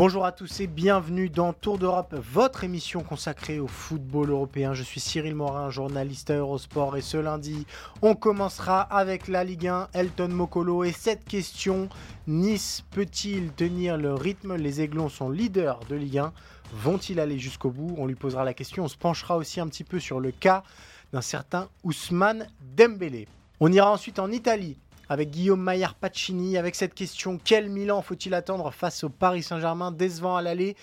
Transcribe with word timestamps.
Bonjour 0.00 0.24
à 0.24 0.32
tous 0.32 0.60
et 0.60 0.66
bienvenue 0.66 1.28
dans 1.28 1.52
Tour 1.52 1.76
d'Europe, 1.76 2.14
votre 2.32 2.64
émission 2.64 3.02
consacrée 3.02 3.60
au 3.60 3.66
football 3.66 4.30
européen. 4.30 4.72
Je 4.72 4.82
suis 4.82 4.98
Cyril 4.98 5.34
Morin, 5.34 5.68
journaliste 5.68 6.30
Eurosport 6.30 6.96
et 6.96 7.02
ce 7.02 7.18
lundi, 7.18 7.66
on 8.00 8.14
commencera 8.14 8.80
avec 8.80 9.28
la 9.28 9.44
Ligue 9.44 9.68
1, 9.68 9.88
Elton 9.92 10.28
Mokolo. 10.28 10.84
Et 10.84 10.92
cette 10.92 11.26
question, 11.26 11.90
Nice 12.26 12.82
peut-il 12.92 13.52
tenir 13.52 13.98
le 13.98 14.14
rythme? 14.14 14.56
Les 14.56 14.80
Aiglons 14.80 15.10
sont 15.10 15.28
leaders 15.28 15.80
de 15.90 15.96
Ligue 15.96 16.16
1, 16.16 16.32
vont-ils 16.72 17.20
aller 17.20 17.38
jusqu'au 17.38 17.68
bout? 17.68 17.94
On 17.98 18.06
lui 18.06 18.14
posera 18.14 18.42
la 18.42 18.54
question, 18.54 18.84
on 18.84 18.88
se 18.88 18.96
penchera 18.96 19.36
aussi 19.36 19.60
un 19.60 19.68
petit 19.68 19.84
peu 19.84 20.00
sur 20.00 20.18
le 20.18 20.30
cas 20.30 20.64
d'un 21.12 21.20
certain 21.20 21.68
Ousmane 21.84 22.46
Dembélé. 22.74 23.28
On 23.60 23.70
ira 23.70 23.92
ensuite 23.92 24.18
en 24.18 24.30
Italie 24.30 24.78
avec 25.10 25.30
Guillaume 25.30 25.60
Maillard 25.60 25.96
Pacini, 25.96 26.56
avec 26.56 26.76
cette 26.76 26.94
question 26.94 27.40
quel 27.42 27.68
Milan 27.68 28.00
faut-il 28.00 28.32
attendre 28.32 28.70
face 28.70 29.02
au 29.02 29.08
Paris 29.08 29.42
Saint-Germain, 29.42 29.90
décevant 29.90 30.36
à 30.36 30.42
l'aller, 30.42 30.76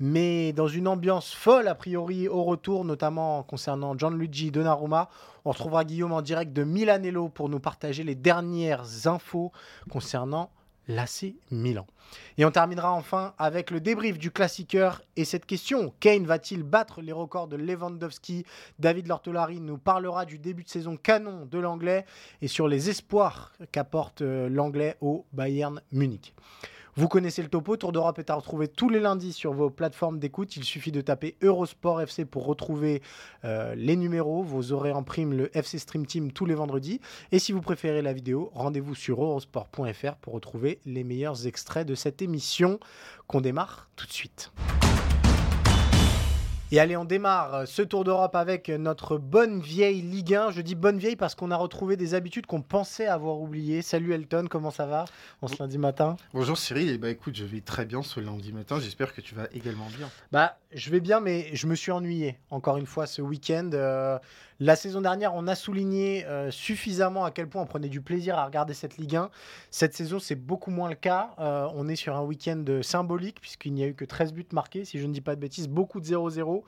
mais 0.00 0.54
dans 0.54 0.68
une 0.68 0.88
ambiance 0.88 1.34
folle 1.34 1.68
a 1.68 1.74
priori 1.74 2.26
au 2.26 2.44
retour, 2.44 2.86
notamment 2.86 3.42
concernant 3.42 3.96
Gianluigi 3.96 4.50
Donnarumma. 4.50 5.10
On 5.44 5.50
retrouvera 5.50 5.84
Guillaume 5.84 6.12
en 6.12 6.22
direct 6.22 6.54
de 6.54 6.64
Milanello 6.64 7.28
pour 7.28 7.50
nous 7.50 7.60
partager 7.60 8.04
les 8.04 8.14
dernières 8.14 9.06
infos 9.06 9.52
concernant 9.90 10.48
l'AC 10.88 11.34
Milan. 11.50 11.86
Et 12.38 12.44
on 12.44 12.50
terminera 12.50 12.92
enfin 12.92 13.34
avec 13.38 13.70
le 13.70 13.80
débrief 13.80 14.18
du 14.18 14.30
classiqueur 14.30 15.02
et 15.16 15.24
cette 15.24 15.46
question 15.46 15.92
Kane 16.00 16.26
va-t-il 16.26 16.62
battre 16.62 17.00
les 17.00 17.12
records 17.12 17.48
de 17.48 17.56
Lewandowski? 17.56 18.44
David 18.78 19.06
Lortolari 19.06 19.60
nous 19.60 19.78
parlera 19.78 20.24
du 20.24 20.38
début 20.38 20.64
de 20.64 20.68
saison 20.68 20.96
canon 20.96 21.46
de 21.46 21.58
l'anglais 21.58 22.04
et 22.42 22.48
sur 22.48 22.68
les 22.68 22.90
espoirs 22.90 23.52
qu'apporte 23.72 24.22
euh, 24.22 24.48
l'anglais 24.48 24.96
au 25.00 25.24
Bayern 25.32 25.80
Munich. 25.92 26.34
Vous 26.96 27.08
connaissez 27.08 27.42
le 27.42 27.48
topo, 27.48 27.76
Tour 27.76 27.90
d'Europe 27.90 28.20
est 28.20 28.30
à 28.30 28.36
retrouver 28.36 28.68
tous 28.68 28.88
les 28.88 29.00
lundis 29.00 29.32
sur 29.32 29.52
vos 29.52 29.68
plateformes 29.68 30.20
d'écoute. 30.20 30.56
Il 30.56 30.62
suffit 30.62 30.92
de 30.92 31.00
taper 31.00 31.36
Eurosport 31.42 32.00
FC 32.00 32.24
pour 32.24 32.46
retrouver 32.46 33.02
euh, 33.44 33.74
les 33.74 33.96
numéros. 33.96 34.44
Vous 34.44 34.72
aurez 34.72 34.92
en 34.92 35.02
prime 35.02 35.32
le 35.32 35.56
FC 35.56 35.80
Stream 35.80 36.06
Team 36.06 36.30
tous 36.30 36.46
les 36.46 36.54
vendredis. 36.54 37.00
Et 37.32 37.40
si 37.40 37.50
vous 37.50 37.62
préférez 37.62 38.00
la 38.00 38.12
vidéo, 38.12 38.52
rendez-vous 38.54 38.94
sur 38.94 39.20
eurosport.fr 39.24 40.14
pour 40.20 40.34
retrouver 40.34 40.78
les 40.86 41.02
meilleurs 41.02 41.48
extraits 41.48 41.84
de 41.84 41.96
cette 41.96 42.22
émission 42.22 42.78
qu'on 43.26 43.40
démarre 43.40 43.88
tout 43.96 44.06
de 44.06 44.12
suite. 44.12 44.52
Et 46.74 46.80
allez, 46.80 46.96
on 46.96 47.04
démarre 47.04 47.54
euh, 47.54 47.66
ce 47.66 47.82
Tour 47.82 48.02
d'Europe 48.02 48.34
avec 48.34 48.68
notre 48.68 49.16
bonne 49.16 49.60
vieille 49.60 50.02
Ligue 50.02 50.34
1. 50.34 50.50
Je 50.50 50.60
dis 50.60 50.74
bonne 50.74 50.98
vieille 50.98 51.14
parce 51.14 51.36
qu'on 51.36 51.52
a 51.52 51.56
retrouvé 51.56 51.96
des 51.96 52.14
habitudes 52.14 52.46
qu'on 52.46 52.62
pensait 52.62 53.06
avoir 53.06 53.38
oubliées. 53.38 53.80
Salut 53.80 54.12
Elton, 54.12 54.46
comment 54.50 54.72
ça 54.72 54.84
va 54.84 55.04
en 55.40 55.46
ce 55.46 55.54
lundi 55.60 55.78
matin? 55.78 56.16
Bonjour 56.32 56.58
Cyril, 56.58 56.90
et 56.90 56.98
bah 56.98 57.10
écoute, 57.10 57.36
je 57.36 57.44
vais 57.44 57.60
très 57.60 57.86
bien 57.86 58.02
ce 58.02 58.18
lundi 58.18 58.52
matin. 58.52 58.80
J'espère 58.80 59.14
que 59.14 59.20
tu 59.20 59.36
vas 59.36 59.46
également 59.52 59.86
bien. 59.96 60.10
Bah, 60.32 60.58
je 60.74 60.90
vais 60.90 61.00
bien, 61.00 61.20
mais 61.20 61.54
je 61.54 61.66
me 61.66 61.74
suis 61.74 61.92
ennuyé 61.92 62.38
encore 62.50 62.76
une 62.76 62.86
fois 62.86 63.06
ce 63.06 63.22
week-end. 63.22 63.70
Euh, 63.72 64.18
la 64.58 64.76
saison 64.76 65.00
dernière, 65.00 65.32
on 65.34 65.46
a 65.46 65.54
souligné 65.54 66.26
euh, 66.26 66.50
suffisamment 66.50 67.24
à 67.24 67.30
quel 67.30 67.48
point 67.48 67.62
on 67.62 67.66
prenait 67.66 67.88
du 67.88 68.00
plaisir 68.00 68.36
à 68.36 68.44
regarder 68.44 68.74
cette 68.74 68.96
Ligue 68.96 69.16
1. 69.16 69.30
Cette 69.70 69.94
saison, 69.94 70.18
c'est 70.18 70.34
beaucoup 70.34 70.70
moins 70.70 70.88
le 70.88 70.96
cas. 70.96 71.30
Euh, 71.38 71.68
on 71.74 71.88
est 71.88 71.96
sur 71.96 72.16
un 72.16 72.22
week-end 72.22 72.64
symbolique 72.82 73.40
puisqu'il 73.40 73.72
n'y 73.72 73.84
a 73.84 73.86
eu 73.86 73.94
que 73.94 74.04
13 74.04 74.32
buts 74.32 74.46
marqués, 74.52 74.84
si 74.84 74.98
je 74.98 75.06
ne 75.06 75.12
dis 75.12 75.20
pas 75.20 75.36
de 75.36 75.40
bêtises, 75.40 75.68
beaucoup 75.68 76.00
de 76.00 76.06
0-0. 76.06 76.64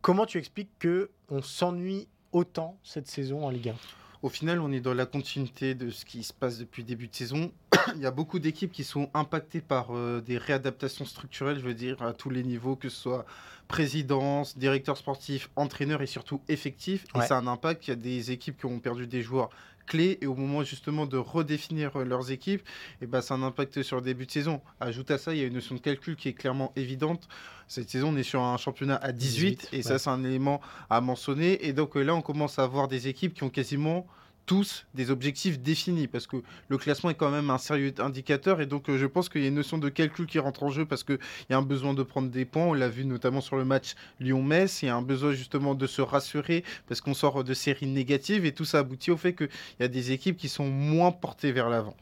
Comment 0.00 0.26
tu 0.26 0.38
expliques 0.38 0.72
que 0.78 1.10
on 1.28 1.42
s'ennuie 1.42 2.08
autant 2.32 2.78
cette 2.82 3.08
saison 3.08 3.44
en 3.44 3.50
Ligue 3.50 3.70
1 3.70 4.03
Au 4.24 4.30
final, 4.30 4.58
on 4.60 4.72
est 4.72 4.80
dans 4.80 4.94
la 4.94 5.04
continuité 5.04 5.74
de 5.74 5.90
ce 5.90 6.06
qui 6.06 6.24
se 6.24 6.32
passe 6.32 6.56
depuis 6.56 6.80
le 6.80 6.88
début 6.88 7.08
de 7.08 7.14
saison. 7.14 7.52
Il 7.94 8.00
y 8.00 8.06
a 8.06 8.10
beaucoup 8.10 8.38
d'équipes 8.38 8.72
qui 8.72 8.82
sont 8.82 9.10
impactées 9.12 9.60
par 9.60 9.88
euh, 9.90 10.22
des 10.22 10.38
réadaptations 10.38 11.04
structurelles, 11.04 11.58
je 11.58 11.64
veux 11.66 11.74
dire, 11.74 12.00
à 12.00 12.14
tous 12.14 12.30
les 12.30 12.42
niveaux, 12.42 12.74
que 12.74 12.88
ce 12.88 12.96
soit 12.96 13.26
présidence, 13.68 14.56
directeur 14.56 14.96
sportif, 14.96 15.50
entraîneur 15.56 16.00
et 16.00 16.06
surtout 16.06 16.40
effectif. 16.48 17.04
Et 17.14 17.20
ça 17.20 17.36
a 17.36 17.40
un 17.40 17.46
impact. 17.46 17.86
Il 17.86 17.90
y 17.90 17.92
a 17.92 17.96
des 17.96 18.30
équipes 18.30 18.56
qui 18.56 18.64
ont 18.64 18.78
perdu 18.78 19.06
des 19.06 19.20
joueurs 19.20 19.50
clés 19.86 20.18
et 20.20 20.26
au 20.26 20.34
moment 20.34 20.62
justement 20.62 21.06
de 21.06 21.16
redéfinir 21.16 21.96
euh, 21.96 22.04
leurs 22.04 22.30
équipes, 22.30 22.62
et 23.00 23.06
ben, 23.06 23.20
ça 23.20 23.34
a 23.34 23.36
un 23.36 23.42
impact 23.42 23.82
sur 23.82 23.96
le 23.96 24.02
début 24.02 24.26
de 24.26 24.30
saison. 24.30 24.60
Ajoute 24.80 25.10
à 25.10 25.18
ça, 25.18 25.34
il 25.34 25.40
y 25.40 25.42
a 25.42 25.46
une 25.46 25.54
notion 25.54 25.74
de 25.74 25.80
calcul 25.80 26.16
qui 26.16 26.28
est 26.28 26.32
clairement 26.32 26.72
évidente. 26.76 27.28
Cette 27.68 27.90
saison, 27.90 28.08
on 28.12 28.16
est 28.16 28.22
sur 28.22 28.42
un 28.42 28.56
championnat 28.56 28.96
à 28.96 29.12
18, 29.12 29.50
18, 29.50 29.68
et 29.72 29.76
ouais. 29.76 29.82
ça, 29.82 29.98
c'est 29.98 30.10
un 30.10 30.22
élément 30.24 30.60
à 30.90 31.00
mentionner. 31.00 31.66
Et 31.66 31.72
donc 31.72 31.96
euh, 31.96 32.02
là, 32.02 32.14
on 32.14 32.22
commence 32.22 32.58
à 32.58 32.64
avoir 32.64 32.88
des 32.88 33.08
équipes 33.08 33.34
qui 33.34 33.42
ont 33.42 33.50
quasiment 33.50 34.06
tous 34.46 34.86
des 34.94 35.10
objectifs 35.10 35.58
définis 35.58 36.06
parce 36.06 36.26
que 36.26 36.36
le 36.68 36.78
classement 36.78 37.10
est 37.10 37.14
quand 37.14 37.30
même 37.30 37.50
un 37.50 37.58
sérieux 37.58 37.92
indicateur 37.98 38.60
et 38.60 38.66
donc 38.66 38.88
euh, 38.88 38.98
je 38.98 39.06
pense 39.06 39.28
qu'il 39.28 39.42
y 39.42 39.44
a 39.44 39.48
une 39.48 39.54
notion 39.54 39.78
de 39.78 39.88
calcul 39.88 40.26
qui 40.26 40.38
rentre 40.38 40.62
en 40.62 40.70
jeu 40.70 40.84
parce 40.84 41.04
qu'il 41.04 41.18
y 41.50 41.54
a 41.54 41.56
un 41.56 41.62
besoin 41.62 41.94
de 41.94 42.02
prendre 42.02 42.28
des 42.28 42.44
points, 42.44 42.64
on 42.64 42.74
l'a 42.74 42.88
vu 42.88 43.04
notamment 43.04 43.40
sur 43.40 43.56
le 43.56 43.64
match 43.64 43.94
Lyon-Metz, 44.20 44.82
il 44.82 44.86
y 44.86 44.88
a 44.88 44.96
un 44.96 45.02
besoin 45.02 45.32
justement 45.32 45.74
de 45.74 45.86
se 45.86 46.02
rassurer 46.02 46.64
parce 46.88 47.00
qu'on 47.00 47.14
sort 47.14 47.44
de 47.44 47.54
séries 47.54 47.86
négatives 47.86 48.44
et 48.44 48.52
tout 48.52 48.64
ça 48.64 48.78
aboutit 48.78 49.10
au 49.10 49.16
fait 49.16 49.34
qu'il 49.34 49.48
y 49.80 49.82
a 49.82 49.88
des 49.88 50.12
équipes 50.12 50.36
qui 50.36 50.48
sont 50.48 50.68
moins 50.68 51.10
portées 51.10 51.52
vers 51.52 51.68
l'avant. 51.68 51.96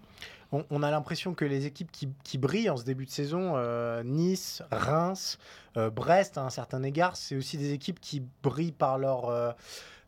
on, 0.51 0.83
a 0.83 0.91
l'impression 0.91 1.35
que 1.35 1.45
les 1.45 1.67
équipes 1.67 1.91
qui, 1.93 2.09
qui 2.25 2.39
brillent 2.39 2.71
en 2.71 2.77
ce 2.77 2.85
début 2.85 3.07
de 3.07 3.11
saison, 3.11 3.55
euh, 3.57 4.03
Nice, 4.05 4.63
Reims, 4.71 5.39
euh, 5.77 5.91
Brest 5.91 6.37
à 6.37 6.43
un 6.43 6.51
certain 6.51 6.83
égard, 6.83 7.17
c'est 7.17 7.37
aussi 7.37 7.57
des 7.57 7.73
équipes 7.73 8.01
qui 8.01 8.23
brillent 8.43 8.73
par 8.73 8.99
leur 8.99 9.55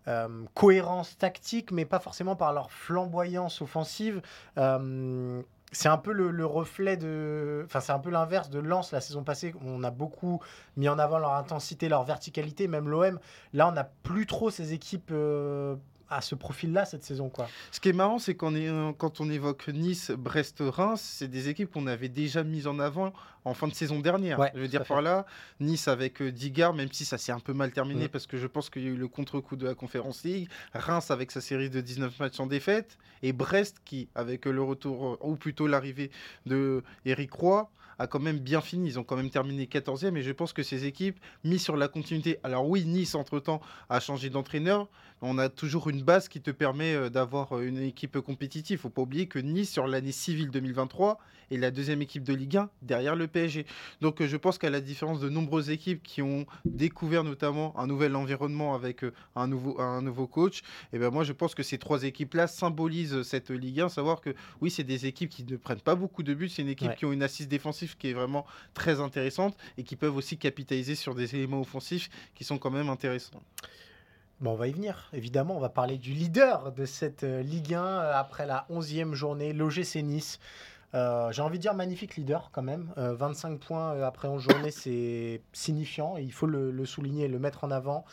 euh, 0.09 0.45
cohérence 0.55 1.17
tactique, 1.17 1.71
mais 1.71 1.85
pas 1.85 1.99
forcément 1.99 2.37
par 2.37 2.53
leur 2.53 2.71
flamboyance 2.71 3.63
offensive. 3.63 4.21
Euh, 4.59 5.43
c'est 5.73 5.89
un 5.89 5.99
peu 5.99 6.13
le, 6.13 6.31
le 6.31 6.47
reflet 6.47 6.97
de. 6.97 7.63
Enfin, 7.65 7.81
c'est 7.81 7.93
un 7.93 7.99
peu 7.99 8.11
l'inverse 8.11 8.49
de 8.49 8.61
Lens 8.61 8.93
la 8.93 9.01
saison 9.01 9.25
passée. 9.25 9.55
On 9.65 9.83
a 9.83 9.91
beaucoup 9.91 10.41
mis 10.77 10.89
en 10.89 10.99
avant 10.99 11.19
leur 11.19 11.35
intensité, 11.35 11.89
leur 11.89 12.05
verticalité, 12.05 12.69
même 12.69 12.89
l'OM. 12.89 13.19
Là, 13.53 13.69
on 13.69 13.73
n'a 13.73 13.85
plus 13.85 14.27
trop 14.27 14.51
ces 14.51 14.73
équipes 14.73 15.11
euh, 15.11 15.77
à 16.15 16.21
ce 16.21 16.35
profil-là 16.35 16.85
cette 16.85 17.05
saison, 17.05 17.29
quoi. 17.29 17.49
Ce 17.73 17.81
qui 17.81 17.89
est 17.89 17.93
marrant, 17.93 18.19
c'est 18.19 18.35
qu'on 18.35 18.55
est, 18.55 18.69
euh, 18.69 18.93
quand 18.97 19.21
on 19.21 19.29
évoque 19.29 19.69
Nice, 19.69 20.11
Brest, 20.11 20.59
Reims, 20.61 21.01
c'est 21.01 21.29
des 21.29 21.49
équipes 21.49 21.73
qu'on 21.73 21.87
avait 21.87 22.09
déjà 22.09 22.45
mises 22.45 22.67
en 22.67 22.79
avant 22.79 23.13
en 23.45 23.53
fin 23.53 23.69
de 23.69 23.75
saison 23.75 24.01
dernière. 24.01 24.39
Ouais, 24.39 24.51
je 24.55 24.61
veux 24.61 24.69
dire 24.69 24.85
par 24.85 25.03
là, 25.03 25.27
Nice 25.61 25.89
avec 25.89 26.23
euh, 26.23 26.33
Digard, 26.33 26.73
même 26.73 26.91
si 26.93 27.05
ça 27.05 27.19
s'est 27.19 27.33
un 27.33 27.41
peu 27.41 27.53
mal 27.53 27.73
terminé 27.73 28.05
Mm. 28.07 28.09
parce 28.09 28.27
que 28.27 28.37
je 28.39 28.47
pense 28.47 28.71
qu'il 28.71 28.83
y 28.83 28.87
a 28.87 28.91
eu 28.91 28.97
le 28.97 29.09
contre-coup 29.09 29.57
de 29.57 29.67
la 29.67 29.75
Conférence 29.75 30.25
League, 30.25 30.49
Reims 30.73 31.11
avec 31.11 31.31
sa 31.31 31.41
série 31.41 31.71
de 31.71 31.81
19 31.81 32.19
matchs 32.19 32.41
en 32.41 32.47
défaite, 32.47 32.97
et 33.23 33.33
Brest 33.33 33.79
qui, 33.85 34.09
avec 34.15 34.47
le 34.47 34.63
retour, 34.63 35.13
euh, 35.13 35.19
ou 35.23 35.37
plutôt 35.37 35.67
l'arrivée 35.67 36.11
de 36.47 36.83
Eric 37.05 37.33
Roy, 37.33 37.71
a 37.99 38.07
quand 38.07 38.21
même 38.21 38.39
bien 38.39 38.61
fini. 38.61 38.89
Ils 38.89 38.99
ont 38.99 39.05
quand 39.05 39.17
même 39.17 39.31
terminé 39.31 39.67
14e 39.67 40.17
et 40.17 40.23
je 40.23 40.33
pense 40.33 40.53
que 40.53 40.63
ces 40.63 40.85
équipes, 40.85 41.19
mis 41.45 41.59
sur 41.59 41.77
la 41.77 41.89
continuité. 41.89 42.39
Alors 42.43 42.69
oui, 42.69 42.85
Nice, 42.85 43.15
entre-temps, 43.15 43.61
a 43.89 44.01
changé 44.01 44.31
d'entraîneur. 44.31 44.89
On 45.23 45.39
a 45.39 45.49
toujours 45.49 45.89
une 45.89 46.03
base 46.03 46.29
qui 46.29 46.41
te 46.41 46.51
permet 46.51 46.95
euh, 46.95 47.09
d'avoir 47.09 47.57
euh, 47.57 47.67
une 47.67 47.79
équipe 47.79 48.19
compétitive. 48.21 48.79
faut 48.81 48.91
pas 48.91 49.03
oublier 49.03 49.27
que 49.27 49.39
Nice, 49.39 49.71
sur 49.73 49.87
l'année 49.87 50.13
civile 50.13 50.51
2023, 50.51 51.19
est 51.51 51.57
la 51.57 51.71
deuxième 51.71 52.03
équipe 52.03 52.25
de 52.25 52.35
Ligue 52.35 52.57
1 52.59 52.69
derrière 52.83 53.17
le 53.17 53.27
PSG. 53.27 53.65
Donc 54.01 54.21
euh, 54.21 54.27
je 54.27 54.37
pense 54.37 54.59
qu'à 54.59 54.71
la 54.71 54.81
différence 54.81 55.21
de 55.21 55.29
nombreuses 55.29 55.71
équipes 55.71 56.03
qui 56.03 56.21
ont 56.21 56.47
découvert 56.65 57.25
notamment 57.25 57.79
un 57.79 57.87
nouvel 57.87 58.17
environnement 58.17 58.75
avec 58.75 59.03
un, 59.37 59.47
nouveau, 59.47 59.81
un 59.81 60.03
nouveau 60.03 60.27
coach, 60.27 60.63
et 60.93 60.99
ben 60.99 61.11
moi 61.11 61.25
je 61.25 61.33
pense 61.33 61.55
que 61.55 61.63
ces 61.63 61.79
trois 61.79 62.03
équipes-là 62.05 62.47
symbolisent 62.47 63.23
cette 63.23 63.51
Ligue 63.51 63.81
1. 63.81 63.89
Savoir 63.89 64.21
que 64.21 64.35
oui, 64.61 64.71
c'est 64.71 64.85
des 64.85 65.07
équipes 65.07 65.31
qui 65.31 65.45
ne 65.45 65.57
prennent 65.57 65.81
pas 65.81 65.95
beaucoup 65.95 66.23
de 66.23 66.35
buts, 66.35 66.49
c'est 66.49 66.63
une 66.63 66.69
équipe 66.69 66.85
Ouais. 66.85 66.97
qui 66.97 67.07
ont 67.07 67.13
une 67.13 67.23
assise 67.23 67.49
défensive 67.49 67.97
qui 67.97 68.11
est 68.11 68.13
vraiment 68.13 68.45
très 68.75 69.01
intéressante 69.01 69.57
et 69.79 69.85
qui 69.85 69.97
peuvent 69.97 70.17
aussi 70.17 70.37
capitaliser 70.37 70.95
sur 70.97 71.15
des 71.15 71.35
éléments 71.35 71.61
offensifs 71.63 72.11
qui 72.35 72.45
sont 72.45 72.59
quand 72.59 72.71
même 72.71 72.91
intéressants. 72.91 73.43
Bon, 74.41 74.53
on 74.53 74.57
va 74.57 74.67
y 74.67 74.73
venir, 74.73 75.09
évidemment. 75.13 75.57
On 75.57 75.61
va 75.61 75.69
parler 75.69 75.97
du 75.97 76.13
leader 76.13 76.73
de 76.73 76.87
cette 76.87 77.23
euh, 77.23 77.43
Ligue 77.43 77.75
1 77.75 77.83
euh, 77.83 78.13
après 78.15 78.47
la 78.47 78.67
11e 78.69 79.13
journée, 79.13 79.53
l'OGC 79.53 80.03
Nice. 80.03 80.41
Euh, 80.95 81.31
J'ai 81.31 81.43
envie 81.43 81.59
de 81.59 81.63
dire 81.63 81.75
magnifique 81.75 82.17
leader 82.17 82.51
quand 82.53 82.63
même. 82.63 82.93
Euh, 82.99 83.15
25 83.15 83.61
points 83.61 84.03
après 84.03 84.27
11 84.27 84.43
journées, 84.43 84.71
c'est 84.73 85.41
signifiant 85.53 86.17
il 86.17 86.33
faut 86.33 86.47
le, 86.47 86.85
souligner 86.85 87.27
et 87.27 87.29
le 87.29 87.39
mettre 87.39 87.65
en 87.65 87.71
avant. 87.71 88.05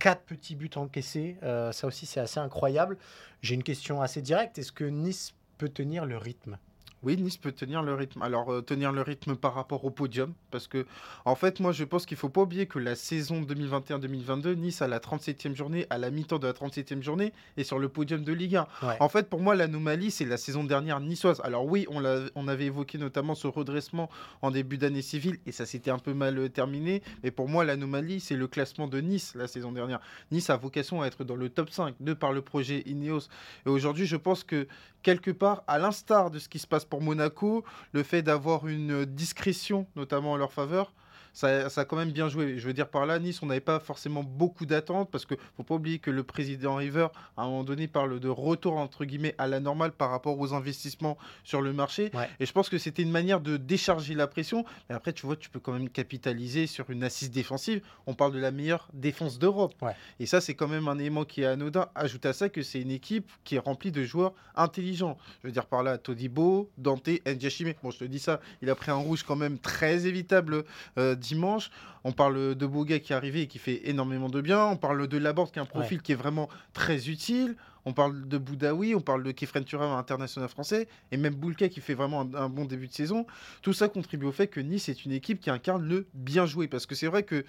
4 0.00 0.22
petits 0.22 0.54
buts 0.54 0.70
encaissés, 0.76 1.36
ça 1.42 1.86
aussi 1.86 2.06
c'est 2.06 2.20
assez 2.20 2.40
incroyable. 2.40 2.96
J'ai 3.42 3.54
une 3.54 3.62
question 3.62 4.00
assez 4.00 4.22
directe. 4.22 4.56
Est-ce 4.56 4.72
que 4.72 4.84
Nice 4.84 5.34
peut 5.58 5.68
tenir 5.68 6.06
le 6.06 6.16
rythme? 6.16 6.56
Oui, 7.02 7.16
Nice 7.16 7.38
peut 7.38 7.52
tenir 7.52 7.82
le 7.82 7.94
rythme. 7.94 8.20
Alors, 8.22 8.52
euh, 8.52 8.60
tenir 8.60 8.92
le 8.92 9.00
rythme 9.00 9.34
par 9.34 9.54
rapport 9.54 9.84
au 9.84 9.90
podium, 9.90 10.34
parce 10.50 10.66
que, 10.66 10.86
en 11.24 11.34
fait, 11.34 11.58
moi, 11.58 11.72
je 11.72 11.84
pense 11.84 12.04
qu'il 12.04 12.18
faut 12.18 12.28
pas 12.28 12.42
oublier 12.42 12.66
que 12.66 12.78
la 12.78 12.94
saison 12.94 13.40
2021-2022, 13.42 14.54
Nice, 14.54 14.82
à 14.82 14.88
la 14.88 14.98
37e 14.98 15.54
journée, 15.54 15.86
à 15.88 15.96
la 15.96 16.10
mi-temps 16.10 16.38
de 16.38 16.46
la 16.46 16.52
37e 16.52 17.02
journée, 17.02 17.32
est 17.56 17.64
sur 17.64 17.78
le 17.78 17.88
podium 17.88 18.22
de 18.22 18.32
Ligue 18.32 18.56
1. 18.56 18.66
Ouais. 18.82 18.96
En 19.00 19.08
fait, 19.08 19.30
pour 19.30 19.40
moi, 19.40 19.54
l'anomalie, 19.54 20.10
c'est 20.10 20.26
la 20.26 20.36
saison 20.36 20.62
dernière 20.62 21.00
niçoise. 21.00 21.40
Alors 21.42 21.64
oui, 21.64 21.86
on, 21.88 22.02
on 22.34 22.48
avait 22.48 22.66
évoqué 22.66 22.98
notamment 22.98 23.34
ce 23.34 23.46
redressement 23.46 24.10
en 24.42 24.50
début 24.50 24.76
d'année 24.76 25.02
civile, 25.02 25.38
et 25.46 25.52
ça 25.52 25.64
s'était 25.64 25.90
un 25.90 25.98
peu 25.98 26.12
mal 26.12 26.38
euh, 26.38 26.48
terminé. 26.48 27.02
Mais 27.22 27.30
pour 27.30 27.48
moi, 27.48 27.64
l'anomalie, 27.64 28.20
c'est 28.20 28.36
le 28.36 28.46
classement 28.46 28.88
de 28.88 29.00
Nice 29.00 29.32
la 29.34 29.46
saison 29.46 29.72
dernière. 29.72 30.00
Nice 30.30 30.50
a 30.50 30.56
vocation 30.56 31.00
à 31.00 31.06
être 31.06 31.24
dans 31.24 31.36
le 31.36 31.48
top 31.48 31.70
5, 31.70 31.94
de 32.00 32.12
par 32.12 32.32
le 32.32 32.42
projet 32.42 32.82
Ineos. 32.86 33.28
Et 33.66 33.70
aujourd'hui, 33.70 34.06
je 34.06 34.16
pense 34.16 34.44
que, 34.44 34.68
quelque 35.02 35.30
part, 35.30 35.62
à 35.66 35.78
l'instar 35.78 36.30
de 36.30 36.38
ce 36.38 36.48
qui 36.48 36.58
se 36.58 36.66
passe 36.66 36.84
pour 36.90 37.00
Monaco, 37.00 37.64
le 37.92 38.02
fait 38.02 38.20
d'avoir 38.20 38.68
une 38.68 39.06
discrétion, 39.06 39.86
notamment 39.96 40.32
en 40.32 40.36
leur 40.36 40.52
faveur, 40.52 40.92
ça, 41.32 41.68
ça 41.68 41.82
a 41.82 41.84
quand 41.84 41.96
même 41.96 42.10
bien 42.10 42.28
joué. 42.28 42.58
Je 42.58 42.66
veux 42.66 42.72
dire 42.72 42.88
par 42.88 43.06
là, 43.06 43.18
Nice, 43.18 43.42
on 43.42 43.46
n'avait 43.46 43.60
pas 43.60 43.80
forcément 43.80 44.22
beaucoup 44.22 44.66
d'attentes 44.66 45.10
parce 45.10 45.26
que 45.26 45.34
faut 45.56 45.62
pas 45.62 45.74
oublier 45.74 45.98
que 45.98 46.10
le 46.10 46.22
président 46.22 46.76
River, 46.76 47.08
à 47.36 47.42
un 47.42 47.46
moment 47.46 47.64
donné, 47.64 47.88
parle 47.88 48.20
de 48.20 48.28
retour 48.28 48.76
entre 48.76 49.04
guillemets 49.04 49.34
à 49.38 49.46
la 49.46 49.60
normale 49.60 49.92
par 49.92 50.10
rapport 50.10 50.38
aux 50.38 50.54
investissements 50.54 51.18
sur 51.44 51.62
le 51.62 51.72
marché. 51.72 52.10
Ouais. 52.14 52.28
Et 52.40 52.46
je 52.46 52.52
pense 52.52 52.68
que 52.68 52.78
c'était 52.78 53.02
une 53.02 53.10
manière 53.10 53.40
de 53.40 53.56
décharger 53.56 54.14
la 54.14 54.26
pression. 54.26 54.64
Mais 54.88 54.94
après, 54.94 55.12
tu 55.12 55.26
vois, 55.26 55.36
tu 55.36 55.50
peux 55.50 55.60
quand 55.60 55.72
même 55.72 55.88
capitaliser 55.88 56.66
sur 56.66 56.90
une 56.90 57.04
assise 57.04 57.30
défensive. 57.30 57.82
On 58.06 58.14
parle 58.14 58.32
de 58.32 58.38
la 58.38 58.50
meilleure 58.50 58.88
défense 58.92 59.38
d'Europe. 59.38 59.74
Ouais. 59.82 59.94
Et 60.18 60.26
ça, 60.26 60.40
c'est 60.40 60.54
quand 60.54 60.68
même 60.68 60.88
un 60.88 60.98
élément 60.98 61.24
qui 61.24 61.42
est 61.42 61.46
anodin. 61.46 61.88
Ajoute 61.94 62.26
à 62.26 62.32
ça 62.32 62.48
que 62.48 62.62
c'est 62.62 62.80
une 62.80 62.90
équipe 62.90 63.30
qui 63.44 63.56
est 63.56 63.58
remplie 63.58 63.92
de 63.92 64.04
joueurs 64.04 64.32
intelligents. 64.56 65.16
Je 65.42 65.48
veux 65.48 65.52
dire 65.52 65.66
par 65.66 65.82
là, 65.82 65.98
Todibo, 65.98 66.70
Dante, 66.78 67.08
Ndiachime. 67.26 67.74
Bon, 67.82 67.90
je 67.90 67.98
te 67.98 68.04
dis 68.04 68.18
ça, 68.18 68.40
il 68.62 68.70
a 68.70 68.74
pris 68.74 68.90
un 68.90 68.96
rouge 68.96 69.22
quand 69.22 69.36
même 69.36 69.58
très 69.58 70.06
évitable 70.06 70.64
euh, 70.98 71.14
dimanche. 71.20 71.70
On 72.02 72.12
parle 72.12 72.54
de 72.56 72.66
Boga 72.66 72.98
qui 72.98 73.12
est 73.12 73.16
arrivé 73.16 73.42
et 73.42 73.46
qui 73.46 73.58
fait 73.58 73.88
énormément 73.88 74.28
de 74.28 74.40
bien. 74.40 74.66
On 74.66 74.76
parle 74.76 75.06
de 75.06 75.18
Laborde 75.18 75.52
qui 75.52 75.58
a 75.58 75.62
un 75.62 75.66
profil 75.66 76.02
qui 76.02 76.12
est 76.12 76.16
vraiment 76.16 76.48
très 76.72 77.08
utile. 77.08 77.54
On 77.84 77.92
parle 77.92 78.28
de 78.28 78.36
Boudaoui, 78.36 78.94
on 78.94 79.00
parle 79.00 79.22
de 79.22 79.32
Kefren 79.32 79.64
Turam, 79.64 79.92
international 79.92 80.50
français, 80.50 80.86
et 81.12 81.16
même 81.16 81.34
Boulka 81.34 81.68
qui 81.68 81.80
fait 81.80 81.94
vraiment 81.94 82.20
un, 82.20 82.34
un 82.34 82.48
bon 82.48 82.66
début 82.66 82.88
de 82.88 82.92
saison. 82.92 83.26
Tout 83.62 83.72
ça 83.72 83.88
contribue 83.88 84.26
au 84.26 84.32
fait 84.32 84.48
que 84.48 84.60
Nice 84.60 84.88
est 84.88 85.04
une 85.04 85.12
équipe 85.12 85.40
qui 85.40 85.48
incarne 85.48 85.86
le 85.86 86.06
bien 86.12 86.44
joué. 86.44 86.68
Parce 86.68 86.84
que 86.84 86.94
c'est 86.94 87.06
vrai 87.06 87.22
que 87.22 87.44